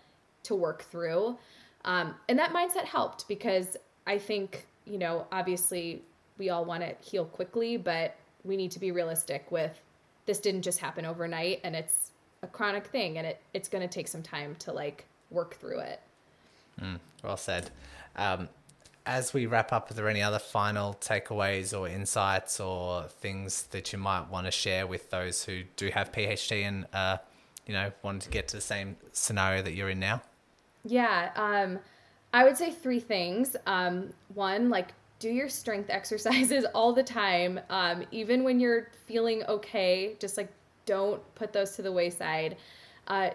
to 0.43 0.55
work 0.55 0.83
through. 0.83 1.39
Um, 1.87 2.15
and 2.29 2.39
that 2.39 2.53
mindset 2.53 2.85
helped 2.85 3.27
because 3.29 3.79
I 4.07 4.19
think, 4.19 4.67
you 4.85 4.99
know, 4.99 5.27
obviously 5.33 6.03
we 6.37 6.51
all 6.51 6.65
want 6.67 6.83
to 6.83 6.95
heal 7.01 7.25
quickly, 7.25 7.79
but 7.79 8.17
we 8.45 8.57
need 8.57 8.71
to 8.73 8.79
be 8.79 8.93
realistic 8.93 9.51
with 9.51 9.81
this 10.27 10.39
didn't 10.39 10.63
just 10.63 10.79
happen 10.79 11.05
overnight 11.05 11.61
and 11.65 11.75
it's 11.75 12.11
a 12.43 12.47
chronic 12.47 12.87
thing 12.87 13.19
and 13.19 13.27
it, 13.27 13.41
it's 13.55 13.69
going 13.69 13.87
to 13.87 13.93
take 13.93 14.09
some 14.09 14.23
time 14.23 14.55
to 14.57 14.73
like 14.73 15.07
work 15.31 15.57
through 15.57 15.81
it. 15.81 16.01
Mm, 16.81 16.99
well 17.23 17.37
said. 17.37 17.71
Um, 18.17 18.49
as 19.07 19.35
we 19.35 19.47
wrap 19.47 19.73
up, 19.73 19.91
are 19.91 19.95
there 19.95 20.09
any 20.09 20.23
other 20.23 20.39
final 20.39 20.95
takeaways 20.95 21.79
or 21.79 21.89
insights 21.89 22.59
or 22.59 23.05
things 23.05 23.65
that 23.65 23.93
you 23.93 23.99
might 23.99 24.31
want 24.31 24.47
to 24.47 24.51
share 24.51 24.87
with 24.87 25.11
those 25.11 25.45
who 25.45 25.63
do 25.77 25.91
have 25.91 26.11
PHT 26.11 26.63
and, 26.63 26.87
uh, 26.93 27.19
you 27.67 27.75
know, 27.75 27.93
wanted 28.03 28.23
to 28.23 28.31
get 28.31 28.49
to 28.49 28.57
the 28.57 28.63
same 28.63 28.97
scenario 29.13 29.63
that 29.63 29.75
you're 29.75 29.91
in 29.91 30.01
now? 30.01 30.23
Yeah. 30.85 31.31
Um, 31.37 31.79
I 32.33 32.45
would 32.45 32.57
say 32.57 32.71
three 32.71 33.01
things. 33.01 33.57
Um, 33.67 34.13
one, 34.35 34.71
like 34.71 34.95
do 35.19 35.29
your 35.29 35.49
strength 35.49 35.91
exercises 35.91 36.65
all 36.75 36.93
the 36.93 37.03
time. 37.03 37.61
Um, 37.71 38.05
even 38.11 38.43
when 38.43 38.59
you're 38.59 38.89
feeling 39.07 39.45
okay, 39.45 40.17
just 40.19 40.37
like 40.37 40.49
don't 40.87 41.23
put 41.35 41.53
those 41.53 41.77
to 41.77 41.83
the 41.83 41.93
wayside. 41.93 42.57
Uh, 43.07 43.31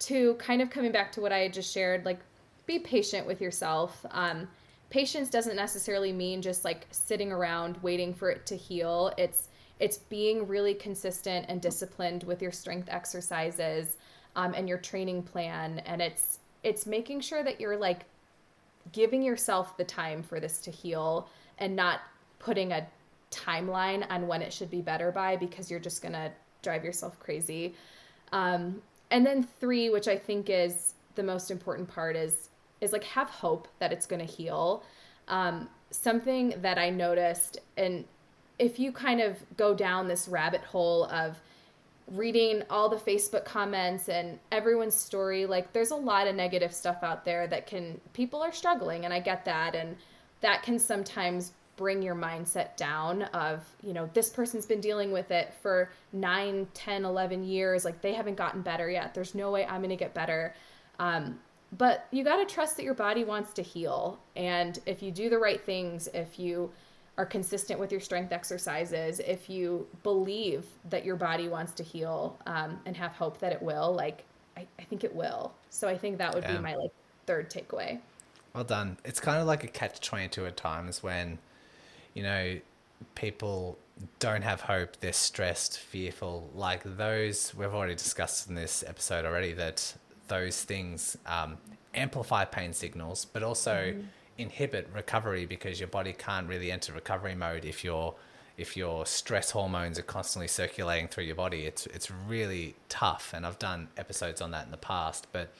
to 0.00 0.34
kind 0.34 0.60
of 0.60 0.68
coming 0.70 0.92
back 0.92 1.12
to 1.12 1.20
what 1.20 1.32
I 1.32 1.48
just 1.48 1.72
shared, 1.72 2.04
like 2.04 2.18
be 2.66 2.78
patient 2.78 3.26
with 3.26 3.40
yourself. 3.40 4.04
Um, 4.10 4.48
patience 4.90 5.28
doesn't 5.28 5.56
necessarily 5.56 6.12
mean 6.12 6.40
just 6.40 6.64
like 6.64 6.86
sitting 6.90 7.32
around 7.32 7.78
waiting 7.82 8.14
for 8.14 8.30
it 8.30 8.46
to 8.46 8.56
heal. 8.56 9.12
It's 9.18 9.48
it's 9.80 9.98
being 9.98 10.46
really 10.46 10.72
consistent 10.74 11.46
and 11.48 11.60
disciplined 11.60 12.22
with 12.22 12.40
your 12.40 12.52
strength 12.52 12.88
exercises 12.88 13.96
um, 14.36 14.54
and 14.54 14.68
your 14.68 14.78
training 14.78 15.22
plan, 15.22 15.80
and 15.80 16.00
it's 16.00 16.38
it's 16.62 16.86
making 16.86 17.20
sure 17.20 17.42
that 17.42 17.60
you're 17.60 17.76
like 17.76 18.02
giving 18.92 19.22
yourself 19.22 19.76
the 19.76 19.84
time 19.84 20.22
for 20.22 20.40
this 20.40 20.60
to 20.60 20.70
heal 20.70 21.28
and 21.58 21.74
not 21.74 22.00
putting 22.38 22.72
a 22.72 22.86
timeline 23.30 24.06
on 24.10 24.26
when 24.26 24.42
it 24.42 24.52
should 24.52 24.70
be 24.70 24.80
better 24.80 25.10
by 25.10 25.36
because 25.36 25.70
you're 25.70 25.80
just 25.80 26.02
gonna 26.02 26.30
drive 26.62 26.84
yourself 26.84 27.18
crazy. 27.18 27.74
Um, 28.32 28.80
and 29.10 29.24
then 29.24 29.42
three, 29.60 29.90
which 29.90 30.08
I 30.08 30.16
think 30.16 30.50
is 30.50 30.94
the 31.14 31.22
most 31.22 31.50
important 31.50 31.88
part, 31.88 32.16
is 32.16 32.50
is 32.84 32.92
like 32.92 33.04
have 33.04 33.28
hope 33.28 33.66
that 33.78 33.92
it's 33.92 34.06
gonna 34.06 34.24
heal. 34.24 34.84
Um, 35.28 35.68
something 35.90 36.54
that 36.62 36.78
I 36.78 36.90
noticed, 36.90 37.58
and 37.76 38.04
if 38.58 38.78
you 38.78 38.92
kind 38.92 39.20
of 39.20 39.36
go 39.56 39.74
down 39.74 40.06
this 40.06 40.28
rabbit 40.28 40.60
hole 40.60 41.04
of 41.06 41.40
reading 42.12 42.62
all 42.68 42.88
the 42.88 42.96
Facebook 42.96 43.44
comments 43.44 44.08
and 44.08 44.38
everyone's 44.52 44.94
story, 44.94 45.46
like 45.46 45.72
there's 45.72 45.90
a 45.90 45.96
lot 45.96 46.26
of 46.28 46.36
negative 46.36 46.72
stuff 46.72 47.02
out 47.02 47.24
there 47.24 47.46
that 47.46 47.66
can 47.66 48.00
people 48.12 48.42
are 48.42 48.52
struggling 48.52 49.04
and 49.04 49.14
I 49.14 49.20
get 49.20 49.44
that 49.46 49.74
and 49.74 49.96
that 50.40 50.62
can 50.62 50.78
sometimes 50.78 51.52
bring 51.76 52.02
your 52.02 52.14
mindset 52.14 52.76
down 52.76 53.22
of 53.22 53.64
you 53.82 53.92
know 53.92 54.08
this 54.14 54.30
person's 54.30 54.66
been 54.66 54.80
dealing 54.80 55.10
with 55.10 55.30
it 55.30 55.52
for 55.60 55.90
9 56.12 56.68
10 56.72 57.04
11 57.04 57.42
years 57.42 57.84
like 57.84 58.00
they 58.00 58.12
haven't 58.14 58.36
gotten 58.36 58.62
better 58.62 58.88
yet 58.88 59.12
there's 59.12 59.34
no 59.34 59.50
way 59.50 59.64
i'm 59.66 59.78
going 59.78 59.90
to 59.90 59.96
get 59.96 60.14
better 60.14 60.54
um, 61.00 61.38
but 61.78 62.06
you 62.10 62.24
got 62.24 62.36
to 62.36 62.54
trust 62.54 62.76
that 62.76 62.84
your 62.84 62.94
body 62.94 63.24
wants 63.24 63.52
to 63.52 63.62
heal 63.62 64.18
and 64.36 64.78
if 64.86 65.02
you 65.02 65.10
do 65.10 65.28
the 65.28 65.38
right 65.38 65.60
things 65.64 66.08
if 66.14 66.38
you 66.38 66.70
are 67.16 67.26
consistent 67.26 67.78
with 67.78 67.92
your 67.92 68.00
strength 68.00 68.32
exercises 68.32 69.20
if 69.20 69.48
you 69.48 69.86
believe 70.02 70.64
that 70.90 71.04
your 71.04 71.16
body 71.16 71.48
wants 71.48 71.72
to 71.72 71.82
heal 71.82 72.38
um, 72.46 72.78
and 72.86 72.96
have 72.96 73.12
hope 73.12 73.38
that 73.38 73.52
it 73.52 73.62
will 73.62 73.94
like 73.94 74.24
I, 74.56 74.66
I 74.78 74.82
think 74.82 75.04
it 75.04 75.14
will 75.14 75.52
so 75.70 75.88
i 75.88 75.96
think 75.96 76.18
that 76.18 76.34
would 76.34 76.44
yeah. 76.44 76.56
be 76.56 76.62
my 76.62 76.74
like 76.74 76.90
third 77.26 77.50
takeaway 77.50 78.00
well 78.54 78.64
done 78.64 78.98
it's 79.04 79.20
kind 79.20 79.40
of 79.40 79.46
like 79.46 79.64
a 79.64 79.68
catch 79.68 80.00
22 80.00 80.46
at 80.46 80.56
times 80.56 81.02
when 81.02 81.38
you 82.14 82.22
know, 82.22 82.58
people 83.14 83.76
don't 84.18 84.42
have 84.42 84.62
hope, 84.62 84.96
they're 85.00 85.12
stressed, 85.12 85.78
fearful. 85.78 86.48
Like 86.54 86.82
those, 86.84 87.54
we've 87.54 87.74
already 87.74 87.94
discussed 87.94 88.48
in 88.48 88.54
this 88.54 88.82
episode 88.86 89.24
already 89.24 89.52
that 89.54 89.94
those 90.28 90.62
things 90.62 91.16
um, 91.26 91.58
amplify 91.94 92.44
pain 92.44 92.72
signals, 92.72 93.24
but 93.24 93.42
also 93.42 93.74
mm-hmm. 93.74 94.00
inhibit 94.38 94.88
recovery 94.94 95.46
because 95.46 95.78
your 95.80 95.88
body 95.88 96.12
can't 96.12 96.48
really 96.48 96.70
enter 96.70 96.92
recovery 96.92 97.34
mode 97.34 97.64
if 97.64 97.84
your 97.84 98.14
if 98.56 98.76
your 98.76 99.04
stress 99.04 99.50
hormones 99.50 99.98
are 99.98 100.02
constantly 100.04 100.46
circulating 100.46 101.08
through 101.08 101.24
your 101.24 101.34
body. 101.34 101.66
It's 101.66 101.86
it's 101.86 102.10
really 102.10 102.74
tough, 102.88 103.32
and 103.34 103.46
I've 103.46 103.58
done 103.58 103.88
episodes 103.96 104.40
on 104.40 104.50
that 104.52 104.64
in 104.64 104.70
the 104.70 104.76
past. 104.76 105.26
But 105.32 105.52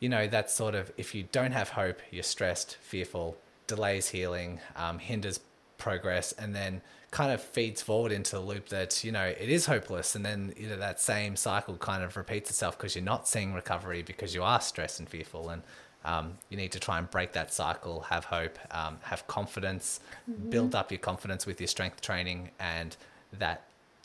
you 0.00 0.08
know, 0.08 0.26
that's 0.26 0.54
sort 0.54 0.74
of 0.74 0.92
if 0.96 1.14
you 1.14 1.24
don't 1.32 1.52
have 1.52 1.70
hope, 1.70 2.00
you're 2.10 2.22
stressed, 2.22 2.76
fearful, 2.76 3.36
delays 3.66 4.08
healing, 4.08 4.60
um, 4.76 4.98
hinders 4.98 5.40
progress 5.78 6.32
and 6.32 6.54
then 6.54 6.82
kind 7.10 7.32
of 7.32 7.40
feeds 7.40 7.80
forward 7.80 8.12
into 8.12 8.32
the 8.32 8.42
loop 8.42 8.68
that 8.68 9.02
you 9.02 9.10
know 9.10 9.24
it 9.24 9.48
is 9.48 9.66
hopeless. 9.66 10.14
And 10.14 10.24
then 10.24 10.52
you 10.56 10.68
know 10.68 10.76
that 10.76 11.00
same 11.00 11.36
cycle 11.36 11.76
kind 11.76 12.02
of 12.02 12.16
repeats 12.16 12.50
itself 12.50 12.76
because 12.76 12.94
you're 12.94 13.04
not 13.04 13.26
seeing 13.26 13.54
recovery 13.54 14.02
because 14.02 14.34
you 14.34 14.42
are 14.42 14.60
stressed 14.60 14.98
and 14.98 15.08
fearful. 15.08 15.48
And 15.48 15.62
um, 16.04 16.38
you 16.48 16.56
need 16.56 16.72
to 16.72 16.80
try 16.80 16.98
and 16.98 17.10
break 17.10 17.32
that 17.32 17.52
cycle 17.52 18.00
have 18.02 18.24
hope 18.24 18.58
um, 18.70 18.98
have 19.02 19.26
confidence 19.26 20.00
mm-hmm. 20.30 20.50
build 20.50 20.74
up 20.74 20.92
your 20.92 20.98
confidence 20.98 21.46
with 21.46 21.60
your 21.60 21.68
strength 21.68 22.00
training 22.00 22.50
and 22.60 22.96
that 23.38 23.64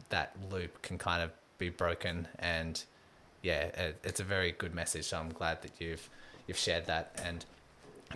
that 0.09 0.35
loop 0.49 0.81
can 0.81 0.97
kind 0.97 1.21
of 1.21 1.31
be 1.57 1.69
broken. 1.69 2.27
And 2.39 2.83
yeah 3.41 3.63
it, 3.63 3.99
it's 4.03 4.19
a 4.19 4.23
very 4.23 4.53
good 4.53 4.73
message. 4.73 5.05
So 5.05 5.17
i'm 5.17 5.29
glad 5.29 5.61
that 5.61 5.71
you've 5.79 6.09
you've 6.47 6.57
shared 6.57 6.85
that. 6.87 7.21
And 7.23 7.45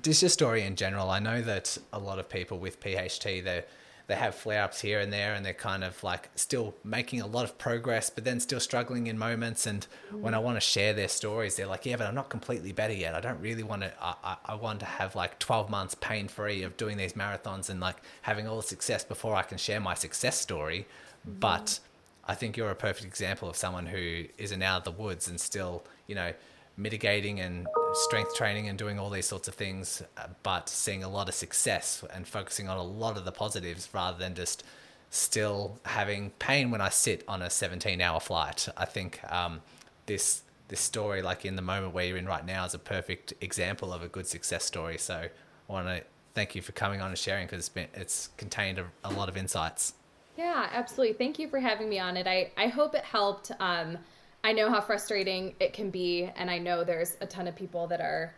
just 0.01 0.21
your 0.21 0.29
story 0.29 0.63
in 0.63 0.75
general. 0.75 1.09
I 1.09 1.19
know 1.19 1.41
that 1.41 1.77
a 1.93 1.99
lot 1.99 2.19
of 2.19 2.29
people 2.29 2.59
with 2.59 2.79
PHT 2.79 3.43
they 3.43 3.63
they 4.07 4.15
have 4.15 4.35
flare 4.35 4.63
ups 4.63 4.79
here 4.79 5.01
and 5.01 5.11
there, 5.11 5.33
and 5.33 5.45
they're 5.45 5.53
kind 5.53 5.83
of 5.83 6.01
like 6.01 6.29
still 6.35 6.73
making 6.83 7.19
a 7.19 7.27
lot 7.27 7.43
of 7.43 7.57
progress, 7.57 8.09
but 8.09 8.23
then 8.23 8.39
still 8.39 8.61
struggling 8.61 9.07
in 9.07 9.17
moments. 9.17 9.67
And 9.67 9.85
mm. 10.13 10.21
when 10.21 10.33
I 10.33 10.39
want 10.39 10.55
to 10.55 10.61
share 10.61 10.93
their 10.93 11.09
stories, 11.09 11.57
they're 11.57 11.67
like, 11.67 11.85
"Yeah, 11.85 11.97
but 11.97 12.07
I'm 12.07 12.15
not 12.15 12.29
completely 12.29 12.71
better 12.71 12.93
yet. 12.93 13.13
I 13.13 13.19
don't 13.19 13.41
really 13.41 13.63
want 13.63 13.81
to. 13.81 13.91
I, 14.01 14.37
I 14.45 14.55
want 14.55 14.79
to 14.79 14.85
have 14.85 15.15
like 15.15 15.39
12 15.39 15.69
months 15.69 15.95
pain 15.99 16.29
free 16.29 16.63
of 16.63 16.77
doing 16.77 16.95
these 16.95 17.13
marathons 17.13 17.69
and 17.69 17.81
like 17.81 17.97
having 18.21 18.47
all 18.47 18.57
the 18.57 18.63
success 18.63 19.03
before 19.03 19.35
I 19.35 19.43
can 19.43 19.57
share 19.57 19.81
my 19.81 19.93
success 19.93 20.39
story." 20.39 20.87
Mm. 21.27 21.41
But 21.41 21.79
I 22.25 22.33
think 22.33 22.55
you're 22.55 22.71
a 22.71 22.75
perfect 22.75 23.05
example 23.05 23.49
of 23.49 23.57
someone 23.57 23.87
who 23.87 24.25
isn't 24.37 24.61
out 24.63 24.79
of 24.79 24.95
the 24.95 25.01
woods 25.03 25.27
and 25.27 25.39
still, 25.39 25.83
you 26.07 26.15
know 26.15 26.31
mitigating 26.77 27.39
and 27.39 27.67
strength 27.93 28.35
training 28.35 28.69
and 28.69 28.77
doing 28.77 28.99
all 28.99 29.09
these 29.09 29.25
sorts 29.25 29.47
of 29.47 29.55
things, 29.55 30.03
uh, 30.17 30.27
but 30.43 30.69
seeing 30.69 31.03
a 31.03 31.09
lot 31.09 31.27
of 31.27 31.35
success 31.35 32.03
and 32.13 32.27
focusing 32.27 32.69
on 32.69 32.77
a 32.77 32.83
lot 32.83 33.17
of 33.17 33.25
the 33.25 33.31
positives 33.31 33.89
rather 33.93 34.17
than 34.17 34.35
just 34.35 34.63
still 35.09 35.79
having 35.83 36.29
pain 36.31 36.69
when 36.69 36.81
I 36.81 36.89
sit 36.89 37.23
on 37.27 37.41
a 37.41 37.49
17 37.49 37.99
hour 38.01 38.19
flight. 38.19 38.67
I 38.77 38.85
think 38.85 39.19
um, 39.31 39.61
this 40.05 40.43
this 40.67 40.79
story, 40.81 41.21
like 41.21 41.45
in 41.45 41.55
the 41.55 41.61
moment 41.61 41.93
where 41.93 42.05
you're 42.05 42.17
in 42.17 42.25
right 42.25 42.45
now, 42.45 42.65
is 42.65 42.73
a 42.73 42.79
perfect 42.79 43.33
example 43.39 43.93
of 43.93 44.03
a 44.03 44.07
good 44.07 44.27
success 44.27 44.65
story. 44.65 44.97
So 44.97 45.15
I 45.15 45.71
want 45.71 45.87
to 45.87 46.03
thank 46.33 46.55
you 46.55 46.61
for 46.61 46.73
coming 46.73 47.01
on 47.01 47.09
and 47.09 47.17
sharing 47.17 47.47
because 47.47 47.59
it's 47.59 47.69
been 47.69 47.87
it's 47.93 48.29
contained 48.37 48.77
a, 48.77 48.85
a, 49.03 49.11
lot 49.11 49.29
of 49.29 49.37
insights. 49.37 49.93
Yeah, 50.37 50.69
absolutely. 50.71 51.13
Thank 51.13 51.39
you 51.39 51.47
for 51.47 51.59
having 51.59 51.89
me 51.89 51.99
on 51.99 52.17
it. 52.17 52.27
I 52.27 52.51
I 52.57 52.67
hope 52.67 52.95
it 52.95 53.05
helped. 53.05 53.51
Um, 53.59 53.97
I 54.43 54.53
know 54.53 54.69
how 54.69 54.81
frustrating 54.81 55.55
it 55.59 55.73
can 55.73 55.89
be, 55.89 56.29
and 56.35 56.49
I 56.49 56.57
know 56.57 56.83
there's 56.83 57.17
a 57.21 57.25
ton 57.25 57.47
of 57.47 57.55
people 57.55 57.87
that 57.87 58.01
are 58.01 58.33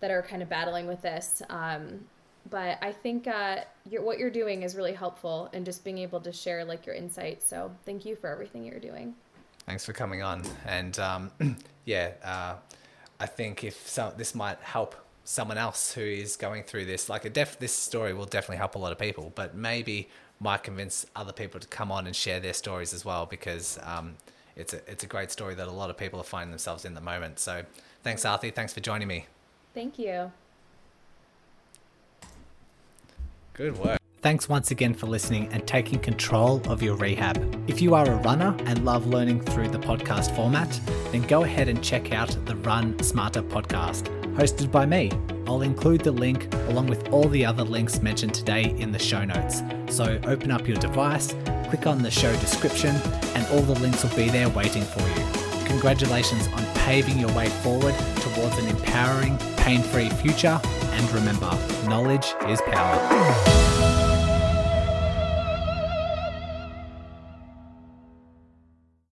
that 0.00 0.10
are 0.10 0.22
kind 0.22 0.42
of 0.42 0.48
battling 0.48 0.86
with 0.86 1.02
this. 1.02 1.42
Um, 1.48 2.04
but 2.50 2.78
I 2.80 2.92
think 2.92 3.26
uh, 3.26 3.58
you're, 3.90 4.02
what 4.02 4.18
you're 4.18 4.30
doing 4.30 4.62
is 4.62 4.76
really 4.76 4.92
helpful, 4.92 5.50
and 5.52 5.64
just 5.64 5.84
being 5.84 5.98
able 5.98 6.20
to 6.20 6.32
share 6.32 6.64
like 6.64 6.86
your 6.86 6.94
insights. 6.94 7.48
So 7.48 7.70
thank 7.84 8.04
you 8.04 8.16
for 8.16 8.30
everything 8.30 8.64
you're 8.64 8.78
doing. 8.78 9.14
Thanks 9.66 9.84
for 9.84 9.92
coming 9.92 10.22
on, 10.22 10.42
and 10.66 10.98
um, 10.98 11.30
yeah, 11.84 12.12
uh, 12.24 12.54
I 13.20 13.26
think 13.26 13.64
if 13.64 13.88
so, 13.88 14.12
this 14.16 14.34
might 14.34 14.58
help 14.60 14.94
someone 15.24 15.58
else 15.58 15.92
who 15.92 16.00
is 16.00 16.36
going 16.36 16.62
through 16.62 16.86
this, 16.86 17.08
like 17.10 17.24
a 17.24 17.30
def, 17.30 17.58
this 17.58 17.74
story 17.74 18.14
will 18.14 18.24
definitely 18.24 18.56
help 18.56 18.76
a 18.76 18.78
lot 18.78 18.92
of 18.92 18.98
people, 18.98 19.30
but 19.34 19.54
maybe 19.54 20.08
might 20.40 20.62
convince 20.62 21.04
other 21.16 21.32
people 21.32 21.58
to 21.60 21.66
come 21.66 21.90
on 21.90 22.06
and 22.06 22.14
share 22.14 22.38
their 22.38 22.54
stories 22.54 22.94
as 22.94 23.04
well 23.04 23.26
because. 23.26 23.78
Um, 23.82 24.14
it's 24.58 24.74
a 24.74 24.90
it's 24.90 25.04
a 25.04 25.06
great 25.06 25.30
story 25.30 25.54
that 25.54 25.68
a 25.68 25.72
lot 25.72 25.88
of 25.88 25.96
people 25.96 26.20
are 26.20 26.24
finding 26.24 26.50
themselves 26.50 26.84
in 26.84 26.94
the 26.94 27.00
moment. 27.00 27.38
So 27.38 27.62
thanks, 28.02 28.24
Arthi. 28.24 28.54
Thanks 28.54 28.74
for 28.74 28.80
joining 28.80 29.08
me. 29.08 29.26
Thank 29.72 29.98
you. 29.98 30.32
Good 33.54 33.78
work. 33.78 33.98
Thanks 34.20 34.48
once 34.48 34.72
again 34.72 34.94
for 34.94 35.06
listening 35.06 35.48
and 35.52 35.64
taking 35.66 36.00
control 36.00 36.60
of 36.68 36.82
your 36.82 36.96
rehab. 36.96 37.36
If 37.68 37.80
you 37.80 37.94
are 37.94 38.04
a 38.04 38.16
runner 38.16 38.56
and 38.66 38.84
love 38.84 39.06
learning 39.06 39.42
through 39.42 39.68
the 39.68 39.78
podcast 39.78 40.34
format, 40.34 40.68
then 41.12 41.22
go 41.22 41.44
ahead 41.44 41.68
and 41.68 41.82
check 41.82 42.12
out 42.12 42.36
the 42.44 42.56
Run 42.56 43.00
Smarter 43.00 43.42
podcast, 43.42 44.08
hosted 44.38 44.70
by 44.70 44.86
me. 44.86 45.10
I'll 45.48 45.62
include 45.62 46.02
the 46.02 46.12
link 46.12 46.46
along 46.68 46.86
with 46.86 47.08
all 47.08 47.28
the 47.28 47.44
other 47.44 47.64
links 47.64 48.00
mentioned 48.00 48.34
today 48.34 48.76
in 48.78 48.92
the 48.92 48.98
show 48.98 49.24
notes. 49.24 49.62
So 49.90 50.20
open 50.26 50.52
up 50.52 50.68
your 50.68 50.76
device, 50.76 51.34
click 51.68 51.88
on 51.88 52.02
the 52.02 52.10
show 52.10 52.32
description, 52.36 52.94
and 53.34 53.44
all 53.48 53.62
the 53.62 53.78
links 53.80 54.04
will 54.04 54.14
be 54.14 54.28
there 54.28 54.48
waiting 54.50 54.84
for 54.84 55.00
you. 55.00 55.66
Congratulations 55.66 56.46
on 56.48 56.64
paving 56.76 57.18
your 57.18 57.32
way 57.32 57.48
forward 57.48 57.94
towards 58.20 58.56
an 58.58 58.68
empowering, 58.68 59.36
pain 59.56 59.82
free 59.82 60.08
future. 60.08 60.60
And 60.64 61.10
remember, 61.10 61.50
knowledge 61.88 62.32
is 62.46 62.60
power. 62.62 63.77